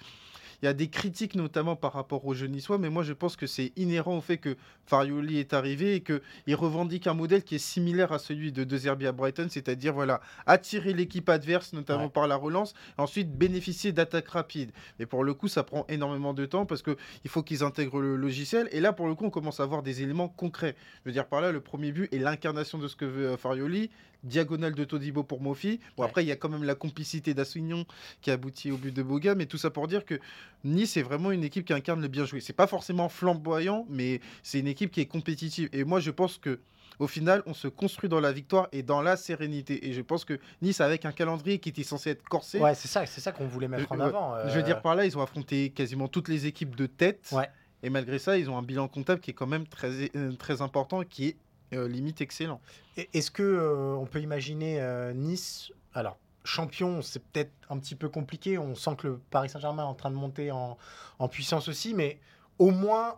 il 0.62 0.66
y 0.66 0.68
a 0.68 0.74
des 0.74 0.88
critiques 0.88 1.34
notamment 1.34 1.74
par 1.76 1.92
rapport 1.92 2.24
au 2.24 2.34
jeu 2.34 2.46
niçois, 2.46 2.78
mais 2.78 2.88
moi 2.88 3.02
je 3.02 3.12
pense 3.12 3.34
que 3.36 3.46
c'est 3.46 3.72
inhérent 3.76 4.16
au 4.16 4.20
fait 4.20 4.38
que 4.38 4.56
Farioli 4.86 5.38
est 5.38 5.52
arrivé 5.54 5.96
et 5.96 6.00
qu'il 6.02 6.54
revendique 6.54 7.06
un 7.08 7.14
modèle 7.14 7.42
qui 7.42 7.56
est 7.56 7.58
similaire 7.58 8.12
à 8.12 8.18
celui 8.18 8.52
de 8.52 8.62
De 8.64 8.76
Zerbi 8.76 9.06
à 9.06 9.12
Brighton, 9.12 9.48
c'est-à-dire 9.50 9.92
voilà, 9.92 10.20
attirer 10.46 10.92
l'équipe 10.92 11.28
adverse, 11.28 11.72
notamment 11.72 12.04
Ouais. 12.04 12.08
par 12.10 12.26
la 12.26 12.36
relance, 12.36 12.74
et 12.98 13.00
ensuite 13.00 13.36
bénéficier 13.36 13.92
d'attaques 13.92 14.28
rapides. 14.28 14.70
Et 14.98 15.06
pour 15.06 15.24
le 15.24 15.34
coup, 15.34 15.48
ça 15.48 15.62
prend 15.64 15.84
énormément 15.88 16.32
de 16.34 16.46
temps 16.46 16.64
parce 16.66 16.82
qu'il 16.82 16.96
faut 17.28 17.42
qu'ils 17.42 17.62
intègrent 17.64 18.00
le 18.00 18.16
logiciel. 18.16 18.68
Et 18.72 18.80
là, 18.80 18.92
pour 18.92 19.08
le 19.08 19.14
coup, 19.14 19.24
on 19.24 19.30
commence 19.30 19.60
à 19.60 19.64
avoir 19.64 19.82
des 19.82 20.02
éléments 20.02 20.28
concrets. 20.28 20.76
Je 21.04 21.10
veux 21.10 21.12
dire 21.12 21.26
par 21.26 21.40
là, 21.40 21.52
le 21.52 21.60
premier 21.60 21.92
but 21.92 22.12
est 22.14 22.18
l'incarnation 22.18 22.78
de 22.78 22.86
ce 22.88 22.96
que 22.96 23.04
veut 23.04 23.26
euh, 23.30 23.36
Farioli, 23.36 23.90
diagonale 24.24 24.74
de 24.74 24.84
Todibo 24.84 25.22
pour 25.22 25.40
Mofi. 25.40 25.80
Bon, 25.96 26.02
Ouais. 26.02 26.08
après, 26.08 26.24
il 26.24 26.28
y 26.28 26.32
a 26.32 26.36
quand 26.36 26.48
même 26.48 26.64
la 26.64 26.74
complicité 26.74 27.34
d'Assignon 27.34 27.84
qui 28.20 28.30
aboutit 28.30 28.70
au 28.70 28.76
but 28.76 28.94
de 28.94 29.02
Boga, 29.02 29.34
mais 29.34 29.46
tout 29.46 29.58
ça 29.58 29.70
pour 29.70 29.88
dire 29.88 30.04
que 30.04 30.18
Nice 30.64 30.96
est 30.96 31.02
vraiment 31.02 31.30
une 31.32 31.44
équipe 31.44 31.64
qui 31.64 31.72
incarne 31.72 32.00
le 32.00 32.08
bien 32.08 32.24
joué. 32.24 32.40
C'est 32.40 32.52
pas 32.52 32.66
forcément 32.66 33.08
flamboyant, 33.08 33.86
mais 33.88 34.20
c'est 34.42 34.60
une 34.60 34.66
équipe 34.68 34.90
qui 34.90 35.00
est 35.00 35.06
compétitive. 35.06 35.68
Et 35.72 35.84
moi, 35.84 36.00
je 36.00 36.10
pense 36.10 36.38
que 36.38 36.60
au 36.98 37.06
final, 37.08 37.42
on 37.46 37.54
se 37.54 37.66
construit 37.68 38.08
dans 38.08 38.20
la 38.20 38.32
victoire 38.32 38.68
et 38.70 38.82
dans 38.82 39.00
la 39.02 39.16
sérénité. 39.16 39.88
Et 39.88 39.92
je 39.92 40.02
pense 40.02 40.24
que 40.24 40.38
Nice, 40.60 40.80
avec 40.80 41.04
un 41.04 41.10
calendrier 41.10 41.58
qui 41.58 41.70
était 41.70 41.82
censé 41.82 42.10
être 42.10 42.22
corsé, 42.22 42.58
Ouais, 42.60 42.74
c'est 42.74 42.86
ça, 42.86 43.06
c'est 43.06 43.20
ça 43.20 43.32
qu'on 43.32 43.46
voulait 43.48 43.66
mettre 43.66 43.88
Je- 43.88 43.94
en 43.94 43.98
ouais. 43.98 44.04
avant. 44.04 44.34
je 44.46 44.52
veux 44.52 44.60
euh, 44.60 44.62
dire 44.62 44.82
par 44.82 44.94
là, 44.94 45.04
ils 45.06 45.16
ont 45.18 45.22
affronté 45.22 45.70
quasiment 45.70 46.06
toutes 46.06 46.28
les 46.28 46.46
équipes 46.46 46.76
de 46.76 46.86
tête. 46.86 47.30
Ouais. 47.32 47.48
Et 47.82 47.90
malgré 47.90 48.18
ça, 48.20 48.38
ils 48.38 48.48
ont 48.48 48.56
un 48.56 48.62
bilan 48.62 48.86
comptable 48.86 49.20
qui 49.20 49.30
est 49.30 49.34
quand 49.34 49.46
même 49.48 49.66
très, 49.66 50.10
euh, 50.14 50.32
très 50.34 50.62
important, 50.62 51.02
qui 51.02 51.28
est 51.28 51.30
euh, 51.30 51.34
limite 51.72 52.20
excellent. 52.20 52.60
Est-ce 52.96 53.30
que 53.30 53.42
euh, 53.42 53.94
on 53.94 54.06
peut 54.06 54.20
imaginer 54.20 54.80
euh, 54.80 55.12
Nice 55.12 55.72
Alors, 55.94 56.18
champion, 56.44 57.02
c'est 57.02 57.22
peut-être 57.22 57.52
un 57.70 57.78
petit 57.78 57.94
peu 57.94 58.08
compliqué. 58.08 58.58
On 58.58 58.74
sent 58.74 58.96
que 58.96 59.08
le 59.08 59.20
Paris 59.30 59.48
Saint-Germain 59.48 59.84
est 59.84 59.86
en 59.86 59.94
train 59.94 60.10
de 60.10 60.16
monter 60.16 60.50
en, 60.50 60.76
en 61.18 61.28
puissance 61.28 61.68
aussi, 61.68 61.94
mais 61.94 62.18
au 62.58 62.70
moins 62.70 63.16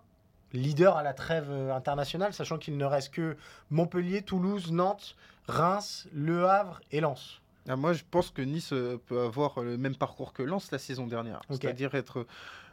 leader 0.53 0.97
à 0.97 1.03
la 1.03 1.13
trêve 1.13 1.51
euh, 1.51 1.75
internationale, 1.75 2.33
sachant 2.33 2.59
qu'il 2.59 2.77
ne 2.77 2.85
reste 2.85 3.13
que 3.13 3.37
Montpellier, 3.71 4.23
Toulouse, 4.23 4.71
Nantes, 4.73 5.17
Reims, 5.49 6.09
Le 6.13 6.47
Havre 6.49 6.81
et 6.93 7.01
Lens. 7.01 7.41
Ah, 7.69 7.77
moi, 7.77 7.93
je 7.93 8.03
pense 8.09 8.31
que 8.31 8.43
Nice 8.43 8.73
euh, 8.73 9.01
peut 9.07 9.23
avoir 9.23 9.61
le 9.61 9.77
même 9.77 9.97
parcours 9.97 10.33
que 10.33 10.43
Lens 10.43 10.71
la 10.71 10.79
saison 10.79 11.07
dernière. 11.07 11.41
C'est-à-dire 11.51 11.95
être 11.95 12.27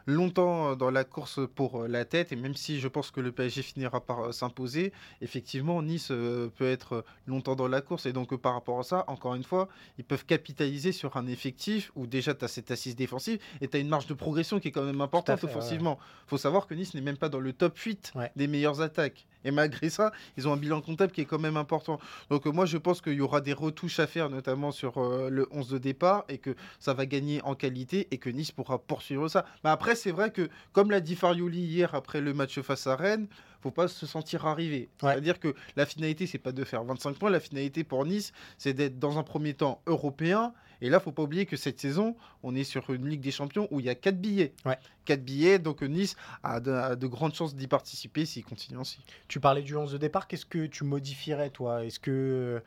longtemps 0.06 0.70
euh, 0.72 0.74
dans 0.74 0.90
la 0.90 1.04
course 1.04 1.40
pour 1.54 1.82
euh, 1.82 1.88
la 1.88 2.04
tête. 2.04 2.32
Et 2.32 2.36
même 2.36 2.54
si 2.54 2.80
je 2.80 2.88
pense 2.88 3.10
que 3.10 3.20
le 3.20 3.32
PSG 3.32 3.62
finira 3.62 4.00
par 4.00 4.20
euh, 4.20 4.32
s'imposer, 4.32 4.92
effectivement, 5.20 5.82
Nice 5.82 6.08
peut 6.08 6.68
être 6.68 7.04
longtemps 7.26 7.56
dans 7.56 7.68
la 7.68 7.80
course. 7.80 8.06
Et 8.06 8.12
donc, 8.12 8.34
par 8.36 8.54
rapport 8.54 8.78
à 8.78 8.82
ça, 8.82 9.04
encore 9.06 9.34
une 9.34 9.44
fois, 9.44 9.68
ils 9.98 10.04
peuvent 10.04 10.26
capitaliser 10.26 10.92
sur 10.92 11.16
un 11.16 11.26
effectif 11.26 11.92
où 11.94 12.06
déjà 12.06 12.34
tu 12.34 12.44
as 12.44 12.48
cette 12.48 12.70
assise 12.70 12.96
défensive 12.96 13.38
et 13.60 13.68
tu 13.68 13.76
as 13.76 13.80
une 13.80 13.88
marge 13.88 14.06
de 14.06 14.14
progression 14.14 14.60
qui 14.60 14.68
est 14.68 14.72
quand 14.72 14.84
même 14.84 15.00
importante 15.00 15.38
fait, 15.40 15.46
ouais, 15.46 15.52
offensivement. 15.52 15.98
faut 16.26 16.38
savoir 16.38 16.66
que 16.66 16.74
Nice 16.74 16.94
n'est 16.94 17.00
même 17.00 17.16
pas 17.16 17.28
dans 17.28 17.40
le 17.40 17.52
top 17.52 17.76
8 17.78 18.12
Ouais. 18.14 18.30
des 18.36 18.46
meilleures 18.46 18.80
attaques. 18.80 19.26
Et 19.44 19.50
malgré 19.50 19.90
ça, 19.90 20.12
ils 20.36 20.46
ont 20.46 20.52
un 20.52 20.56
bilan 20.56 20.80
comptable 20.80 21.12
qui 21.12 21.20
est 21.20 21.24
quand 21.24 21.38
même 21.38 21.56
important. 21.56 21.98
Donc 22.30 22.46
euh, 22.46 22.50
moi, 22.52 22.64
je 22.66 22.78
pense 22.78 23.00
qu'il 23.00 23.14
y 23.14 23.20
aura 23.20 23.40
des 23.40 23.52
retouches 23.52 23.98
à 23.98 24.06
faire, 24.06 24.30
notamment 24.30 24.70
sur 24.70 24.98
euh, 24.98 25.28
le 25.30 25.48
11 25.50 25.68
de 25.68 25.78
départ, 25.78 26.24
et 26.28 26.38
que 26.38 26.54
ça 26.78 26.94
va 26.94 27.06
gagner 27.06 27.42
en 27.42 27.54
qualité, 27.54 28.06
et 28.12 28.18
que 28.18 28.30
Nice 28.30 28.52
pourra 28.52 28.78
poursuivre 28.78 29.26
ça. 29.28 29.44
Mais 29.64 29.70
après, 29.70 29.91
c'est 29.94 30.12
vrai 30.12 30.30
que, 30.30 30.48
comme 30.72 30.90
l'a 30.90 31.00
dit 31.00 31.16
Farioli 31.16 31.60
hier 31.60 31.94
après 31.94 32.20
le 32.20 32.34
match 32.34 32.60
face 32.60 32.86
à 32.86 32.96
Rennes, 32.96 33.26
faut 33.62 33.70
pas 33.70 33.88
se 33.88 34.06
sentir 34.06 34.46
arrivé. 34.46 34.88
Ouais. 35.02 35.12
C'est-à-dire 35.12 35.38
que 35.38 35.54
la 35.76 35.86
finalité, 35.86 36.26
c'est 36.26 36.38
pas 36.38 36.52
de 36.52 36.64
faire 36.64 36.82
25 36.84 37.16
points. 37.16 37.30
La 37.30 37.40
finalité 37.40 37.84
pour 37.84 38.04
Nice, 38.04 38.32
c'est 38.58 38.74
d'être 38.74 38.98
dans 38.98 39.18
un 39.18 39.22
premier 39.22 39.54
temps 39.54 39.80
européen. 39.86 40.52
Et 40.80 40.90
là, 40.90 40.98
faut 40.98 41.12
pas 41.12 41.22
oublier 41.22 41.46
que 41.46 41.56
cette 41.56 41.78
saison, 41.78 42.16
on 42.42 42.56
est 42.56 42.64
sur 42.64 42.90
une 42.90 43.08
Ligue 43.08 43.20
des 43.20 43.30
Champions 43.30 43.68
où 43.70 43.78
il 43.78 43.86
y 43.86 43.88
a 43.88 43.94
4 43.94 44.20
billets. 44.20 44.52
Ouais. 44.66 44.76
4 45.04 45.22
billets, 45.22 45.58
donc 45.60 45.80
Nice 45.82 46.16
a 46.42 46.58
de, 46.58 46.72
a 46.72 46.96
de 46.96 47.06
grandes 47.06 47.34
chances 47.34 47.54
d'y 47.54 47.68
participer 47.68 48.26
s'il 48.26 48.44
continue 48.44 48.80
ainsi. 48.80 48.98
Tu 49.28 49.38
parlais 49.38 49.62
du 49.62 49.76
11 49.76 49.92
de 49.92 49.98
départ, 49.98 50.26
qu'est-ce 50.26 50.46
que 50.46 50.66
tu 50.66 50.82
modifierais 50.82 51.50
toi? 51.50 51.84
Est-ce 51.84 52.00
que, 52.00 52.60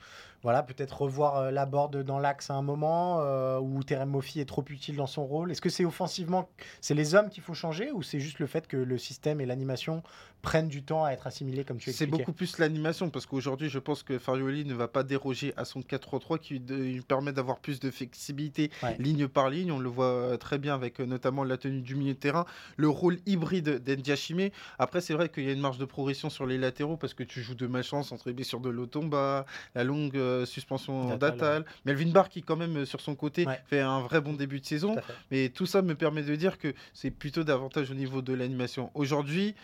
voilà, 0.46 0.62
peut-être 0.62 1.02
revoir 1.02 1.38
euh, 1.38 1.52
la 1.52 1.66
board 1.66 1.98
dans 2.04 2.20
l'axe 2.20 2.52
à 2.52 2.54
un 2.54 2.62
moment, 2.62 3.18
euh, 3.22 3.60
où 3.60 3.84
Terem 3.84 4.10
Moffi 4.12 4.40
est 4.40 4.46
trop 4.46 4.64
utile 4.70 4.96
dans 4.96 5.08
son 5.08 5.26
rôle 5.26 5.52
Est-ce 5.52 5.60
que 5.60 5.70
c'est 5.72 5.86
offensivement, 5.86 6.48
c'est 6.82 6.94
les 6.94 7.16
hommes 7.16 7.30
qu'il 7.30 7.42
faut 7.42 7.56
changer, 7.56 7.92
ou 7.92 8.04
c'est 8.04 8.20
juste 8.20 8.38
le 8.38 8.46
fait 8.46 8.68
que 8.68 8.78
le 8.78 8.98
système 9.00 9.42
et 9.42 9.48
l'animation 9.48 10.04
prennent 10.44 10.68
du 10.68 10.84
temps 10.84 11.04
à 11.04 11.10
être 11.14 11.26
assimilés 11.26 11.64
comme 11.64 11.78
tu 11.78 11.86
C'est 11.86 12.04
expliquais? 12.04 12.12
beaucoup 12.12 12.32
plus 12.32 12.60
l'animation 12.60 13.10
parce 13.10 13.26
qu'aujourd'hui, 13.26 13.68
je 13.70 13.80
pense 13.80 14.04
que 14.04 14.20
Farioli 14.20 14.64
ne 14.66 14.76
va 14.76 14.88
pas 14.88 15.02
déroger 15.02 15.52
à 15.58 15.66
son 15.66 15.82
4-3-3 15.82 16.38
qui 16.38 16.60
lui 16.60 17.02
permet 17.02 17.34
d'avoir 17.34 17.58
plus 17.60 17.80
de 17.80 17.90
flexibilité 17.90 18.70
Ouais. 18.84 18.96
ligne 19.00 19.28
par 19.28 19.50
ligne. 19.50 19.72
On 19.72 19.80
le 19.80 19.90
voit 19.90 20.06
euh, 20.06 20.38
très 20.38 20.60
bien 20.60 20.76
avec 20.76 21.00
notamment 21.00 21.44
la 21.44 21.58
tenue 21.58 21.82
du 21.82 21.96
milieu 21.96 22.14
de 22.14 22.20
terrain, 22.20 22.46
le 22.78 22.88
rôle 22.90 23.18
hybride 23.26 23.84
d'Endiachime. 23.84 24.50
Après, 24.78 25.02
c'est 25.02 25.16
vrai 25.16 25.30
qu'il 25.30 25.46
y 25.46 25.50
a 25.50 25.52
une 25.52 25.62
marge 25.62 25.80
de 25.80 25.86
progression 25.86 26.30
sur 26.30 26.46
les 26.46 26.60
latéraux 26.60 26.96
parce 26.98 27.16
que 27.16 27.24
tu 27.24 27.42
joues 27.42 27.56
de 27.56 27.66
malchance 27.66 28.12
entre 28.12 28.28
les 28.28 28.34
blessures 28.34 28.60
de 28.60 28.70
Lotomba, 28.70 29.48
la 29.74 29.84
longue 29.84 30.16
euh, 30.42 30.46
suspension 30.46 31.10
D'Atal, 31.18 31.32
d'Atal, 31.38 31.66
Melvin 31.86 32.12
Barr 32.12 32.30
qui, 32.30 32.44
quand 32.44 32.56
même, 32.56 32.78
euh, 32.78 32.86
sur 32.86 33.02
son 33.02 33.16
côté, 33.16 33.46
Ouais. 33.46 33.62
fait 33.68 33.82
un 33.82 34.02
vrai 34.02 34.22
bon 34.22 34.34
début 34.34 34.60
de 34.60 34.66
saison. 34.66 34.96
Tout. 34.96 35.02
Mais 35.32 35.50
tout 35.50 35.66
ça 35.66 35.82
me 35.82 35.96
permet 35.96 36.24
de 36.24 36.36
dire 36.36 36.58
que 36.58 36.74
c'est 36.94 37.12
plutôt 37.12 37.44
davantage 37.44 37.92
au 37.92 37.96
niveau 37.96 38.22
de 38.22 38.34
l'animation. 38.34 38.92
Aujourd'hui, 38.94 39.56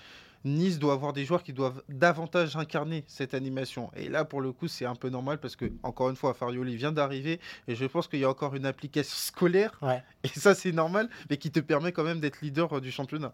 Nice 0.43 0.79
doit 0.79 0.93
avoir 0.93 1.13
des 1.13 1.23
joueurs 1.23 1.43
qui 1.43 1.53
doivent 1.53 1.83
davantage 1.87 2.55
incarner 2.55 3.03
cette 3.05 3.35
animation. 3.35 3.91
Et 3.95 4.09
là, 4.09 4.25
pour 4.25 4.41
le 4.41 4.51
coup, 4.51 4.67
c'est 4.67 4.85
un 4.85 4.95
peu 4.95 5.09
normal 5.09 5.39
parce 5.39 5.55
que, 5.55 5.71
encore 5.83 6.09
une 6.09 6.15
fois, 6.15 6.33
Farioli 6.33 6.75
vient 6.75 6.91
d'arriver 6.91 7.39
et 7.67 7.75
je 7.75 7.85
pense 7.85 8.07
qu'il 8.07 8.19
y 8.19 8.23
a 8.23 8.29
encore 8.29 8.55
une 8.55 8.65
application 8.65 9.13
scolaire. 9.15 9.77
Ouais. 9.83 10.01
Et 10.23 10.29
ça, 10.29 10.55
c'est 10.55 10.71
normal, 10.71 11.09
mais 11.29 11.37
qui 11.37 11.51
te 11.51 11.59
permet 11.59 11.91
quand 11.91 12.03
même 12.03 12.19
d'être 12.19 12.41
leader 12.41 12.73
euh, 12.77 12.81
du 12.81 12.91
championnat. 12.91 13.33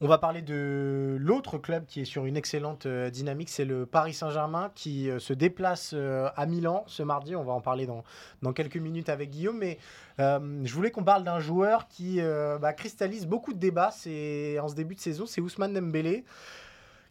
On 0.00 0.08
va 0.08 0.18
parler 0.18 0.42
de 0.42 1.16
l'autre 1.20 1.56
club 1.56 1.86
qui 1.86 2.00
est 2.00 2.04
sur 2.04 2.26
une 2.26 2.36
excellente 2.36 2.84
euh, 2.86 3.10
dynamique, 3.10 3.48
c'est 3.48 3.64
le 3.64 3.86
Paris 3.86 4.12
Saint-Germain 4.12 4.72
qui 4.74 5.08
euh, 5.08 5.20
se 5.20 5.32
déplace 5.32 5.92
euh, 5.94 6.28
à 6.34 6.46
Milan 6.46 6.82
ce 6.88 7.04
mardi. 7.04 7.36
On 7.36 7.44
va 7.44 7.52
en 7.52 7.60
parler 7.60 7.86
dans, 7.86 8.52
quelques 8.52 8.76
minutes 8.76 9.08
avec 9.08 9.30
Guillaume, 9.30 9.58
mais 9.58 9.78
je 10.18 10.74
voulais 10.74 10.90
qu'on 10.90 11.04
parle 11.04 11.22
d'un 11.22 11.38
joueur 11.38 11.86
qui 11.86 12.20
bah, 12.20 12.72
cristallise 12.72 13.26
beaucoup 13.26 13.52
de 13.52 13.58
débats 13.58 13.88
en 13.88 14.68
ce 14.68 14.74
début 14.74 14.96
de 14.96 15.00
saison, 15.00 15.26
c'est 15.26 15.40
Ousmane 15.40 15.72
Dembélé, 15.72 16.24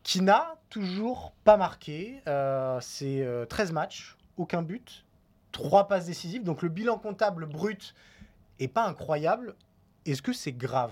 qui 0.04 0.22
n'a 0.22 0.56
toujours 0.70 1.34
pas 1.44 1.58
marqué. 1.58 2.22
c'est 2.82 3.26
13 3.50 3.72
matchs, 3.72 4.16
aucun 4.38 4.62
but, 4.62 5.06
3 5.54 5.88
passes 5.88 6.06
décisives, 6.06 6.44
donc 6.44 6.62
le 6.62 6.70
bilan 6.70 6.98
comptable 6.98 7.46
brut 7.46 7.96
est 8.60 8.68
pas 8.68 8.86
incroyable. 8.86 9.56
Est-ce 10.06 10.22
que 10.22 10.34
c'est 10.34 10.54
grave? 10.54 10.92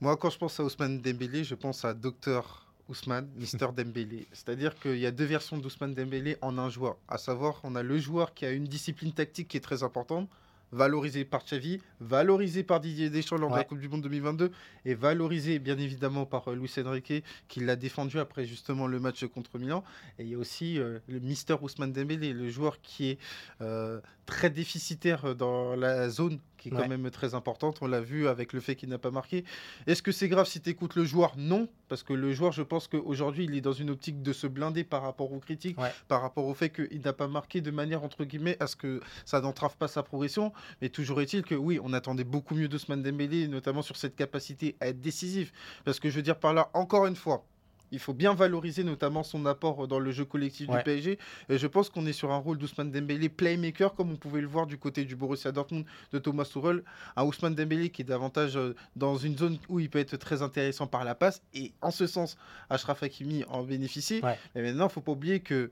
Moi, 0.00 0.16
quand 0.16 0.28
je 0.30 0.38
pense 0.38 0.60
à 0.60 0.64
Ousmane 0.64 1.00
Dembélé, 1.00 1.42
je 1.42 1.54
pense 1.54 1.84
à 1.84 1.94
Docteur 1.94 2.66
Ousmane, 2.88 3.28
Mister 3.36 3.68
Dembélé. 3.74 4.26
C'est-à-dire 4.32 4.78
qu'il 4.78 4.98
y 4.98 5.06
a 5.06 5.10
deux 5.10 5.24
versions 5.24 5.56
d'Ousmane 5.56 5.94
Dembélé 5.94 6.36
en 6.42 6.58
un 6.58 6.68
joueur. 6.68 6.96
À 7.08 7.18
savoir, 7.18 7.60
on 7.64 7.74
a 7.74 7.82
le 7.82 7.98
joueur 7.98 8.34
qui 8.34 8.44
a 8.44 8.50
une 8.50 8.64
discipline 8.64 9.12
tactique 9.12 9.48
qui 9.48 9.56
est 9.56 9.60
très 9.60 9.82
importante, 9.82 10.28
valorisé 10.72 11.24
par 11.24 11.44
Xavi, 11.44 11.80
valorisé 12.00 12.62
par 12.62 12.80
Didier 12.80 13.08
Deschamps 13.08 13.38
lors 13.38 13.50
de 13.50 13.56
la 13.56 13.64
Coupe 13.64 13.78
du 13.78 13.88
Monde 13.88 14.02
2022 14.02 14.50
et 14.84 14.94
valorisé 14.94 15.58
bien 15.58 15.78
évidemment 15.78 16.26
par 16.26 16.48
euh, 16.48 16.56
Luis 16.56 16.72
Enrique 16.84 17.24
qui 17.48 17.60
l'a 17.60 17.76
défendu 17.76 18.18
après 18.18 18.44
justement 18.44 18.86
le 18.86 19.00
match 19.00 19.24
contre 19.26 19.58
Milan. 19.58 19.84
Et 20.18 20.24
il 20.24 20.28
y 20.28 20.34
a 20.34 20.38
aussi 20.38 20.78
euh, 20.78 20.98
le 21.08 21.20
Mister 21.20 21.56
Ousmane 21.62 21.92
Dembélé, 21.92 22.32
le 22.32 22.50
joueur 22.50 22.80
qui 22.82 23.10
est 23.10 23.18
euh, 23.60 24.00
très 24.26 24.50
déficitaire 24.50 25.34
dans 25.34 25.76
la 25.76 26.10
zone 26.10 26.38
qui 26.68 26.74
est 26.74 26.78
quand 26.78 26.88
même 26.88 27.10
très 27.10 27.34
importante. 27.34 27.78
On 27.80 27.86
l'a 27.86 28.00
vu 28.00 28.28
avec 28.28 28.52
le 28.52 28.60
fait 28.60 28.76
qu'il 28.76 28.88
n'a 28.88 28.98
pas 28.98 29.10
marqué. 29.10 29.44
Est-ce 29.86 30.02
que 30.02 30.12
c'est 30.12 30.28
grave 30.28 30.46
si 30.46 30.60
tu 30.60 30.70
écoutes 30.70 30.96
le 30.96 31.04
joueur? 31.04 31.34
Non, 31.36 31.68
parce 31.88 32.02
que 32.02 32.12
le 32.12 32.32
joueur, 32.32 32.52
je 32.52 32.62
pense 32.62 32.88
qu'aujourd'hui, 32.88 33.44
il 33.44 33.54
est 33.56 33.60
dans 33.60 33.72
une 33.72 33.90
optique 33.90 34.22
de 34.22 34.32
se 34.32 34.46
blinder 34.46 34.84
par 34.84 35.02
rapport 35.02 35.32
aux 35.32 35.38
critiques, 35.38 35.76
par 36.08 36.22
rapport 36.22 36.46
au 36.46 36.54
fait 36.54 36.70
qu'il 36.70 37.00
n'a 37.02 37.12
pas 37.12 37.28
marqué 37.28 37.60
de 37.60 37.70
manière, 37.70 38.02
entre 38.02 38.24
guillemets, 38.24 38.56
à 38.60 38.66
ce 38.66 38.76
que 38.76 39.00
ça 39.24 39.40
n'entrave 39.40 39.76
pas 39.76 39.88
sa 39.88 40.02
progression. 40.02 40.52
Mais 40.80 40.88
toujours 40.88 41.20
est-il 41.20 41.42
que 41.42 41.54
oui, 41.54 41.78
on 41.82 41.92
attendait 41.92 42.24
beaucoup 42.24 42.54
mieux 42.54 42.68
d'Ousmane 42.68 43.02
Dembélé, 43.02 43.48
notamment 43.48 43.82
sur 43.82 43.96
cette 43.96 44.16
capacité 44.16 44.76
à 44.80 44.88
être 44.88 45.00
décisif. 45.00 45.52
Parce 45.84 46.00
que 46.00 46.10
je 46.10 46.16
veux 46.16 46.22
dire 46.22 46.38
par 46.38 46.52
là, 46.52 46.70
encore 46.74 47.06
une 47.06 47.16
fois, 47.16 47.44
il 47.92 47.98
faut 47.98 48.14
bien 48.14 48.34
valoriser 48.34 48.84
notamment 48.84 49.22
son 49.22 49.46
apport 49.46 49.86
dans 49.88 49.98
le 49.98 50.10
jeu 50.10 50.24
collectif 50.24 50.68
du 50.68 50.76
PSG. 50.84 51.18
Et 51.48 51.58
je 51.58 51.66
pense 51.66 51.88
qu'on 51.88 52.06
est 52.06 52.12
sur 52.12 52.32
un 52.32 52.36
rôle 52.36 52.58
d'Ousmane 52.58 52.90
Dembélé 52.90 53.28
playmaker, 53.28 53.94
comme 53.94 54.10
on 54.10 54.16
pouvait 54.16 54.40
le 54.40 54.46
voir 54.46 54.66
du 54.66 54.78
côté 54.78 55.04
du 55.04 55.16
Borussia 55.16 55.52
Dortmund 55.52 55.84
de 56.12 56.18
Thomas 56.18 56.44
Tuchel. 56.44 56.82
Un 57.16 57.24
Ousmane 57.24 57.54
Dembélé 57.54 57.90
qui 57.90 58.02
est 58.02 58.06
davantage 58.06 58.56
euh, 58.56 58.74
dans 58.96 59.16
une 59.16 59.36
zone 59.36 59.58
où 59.68 59.80
il 59.80 59.90
peut 59.90 59.98
être 59.98 60.16
très 60.16 60.42
intéressant 60.42 60.86
par 60.86 61.04
la 61.04 61.14
passe. 61.14 61.42
Et 61.54 61.72
en 61.80 61.90
ce 61.90 62.06
sens, 62.06 62.36
Ashraf 62.70 63.02
Hakimi 63.02 63.44
en 63.48 63.62
bénéficie. 63.62 64.20
Mais 64.54 64.62
maintenant, 64.62 64.84
il 64.84 64.88
ne 64.88 64.92
faut 64.92 65.00
pas 65.00 65.12
oublier 65.12 65.40
que 65.40 65.70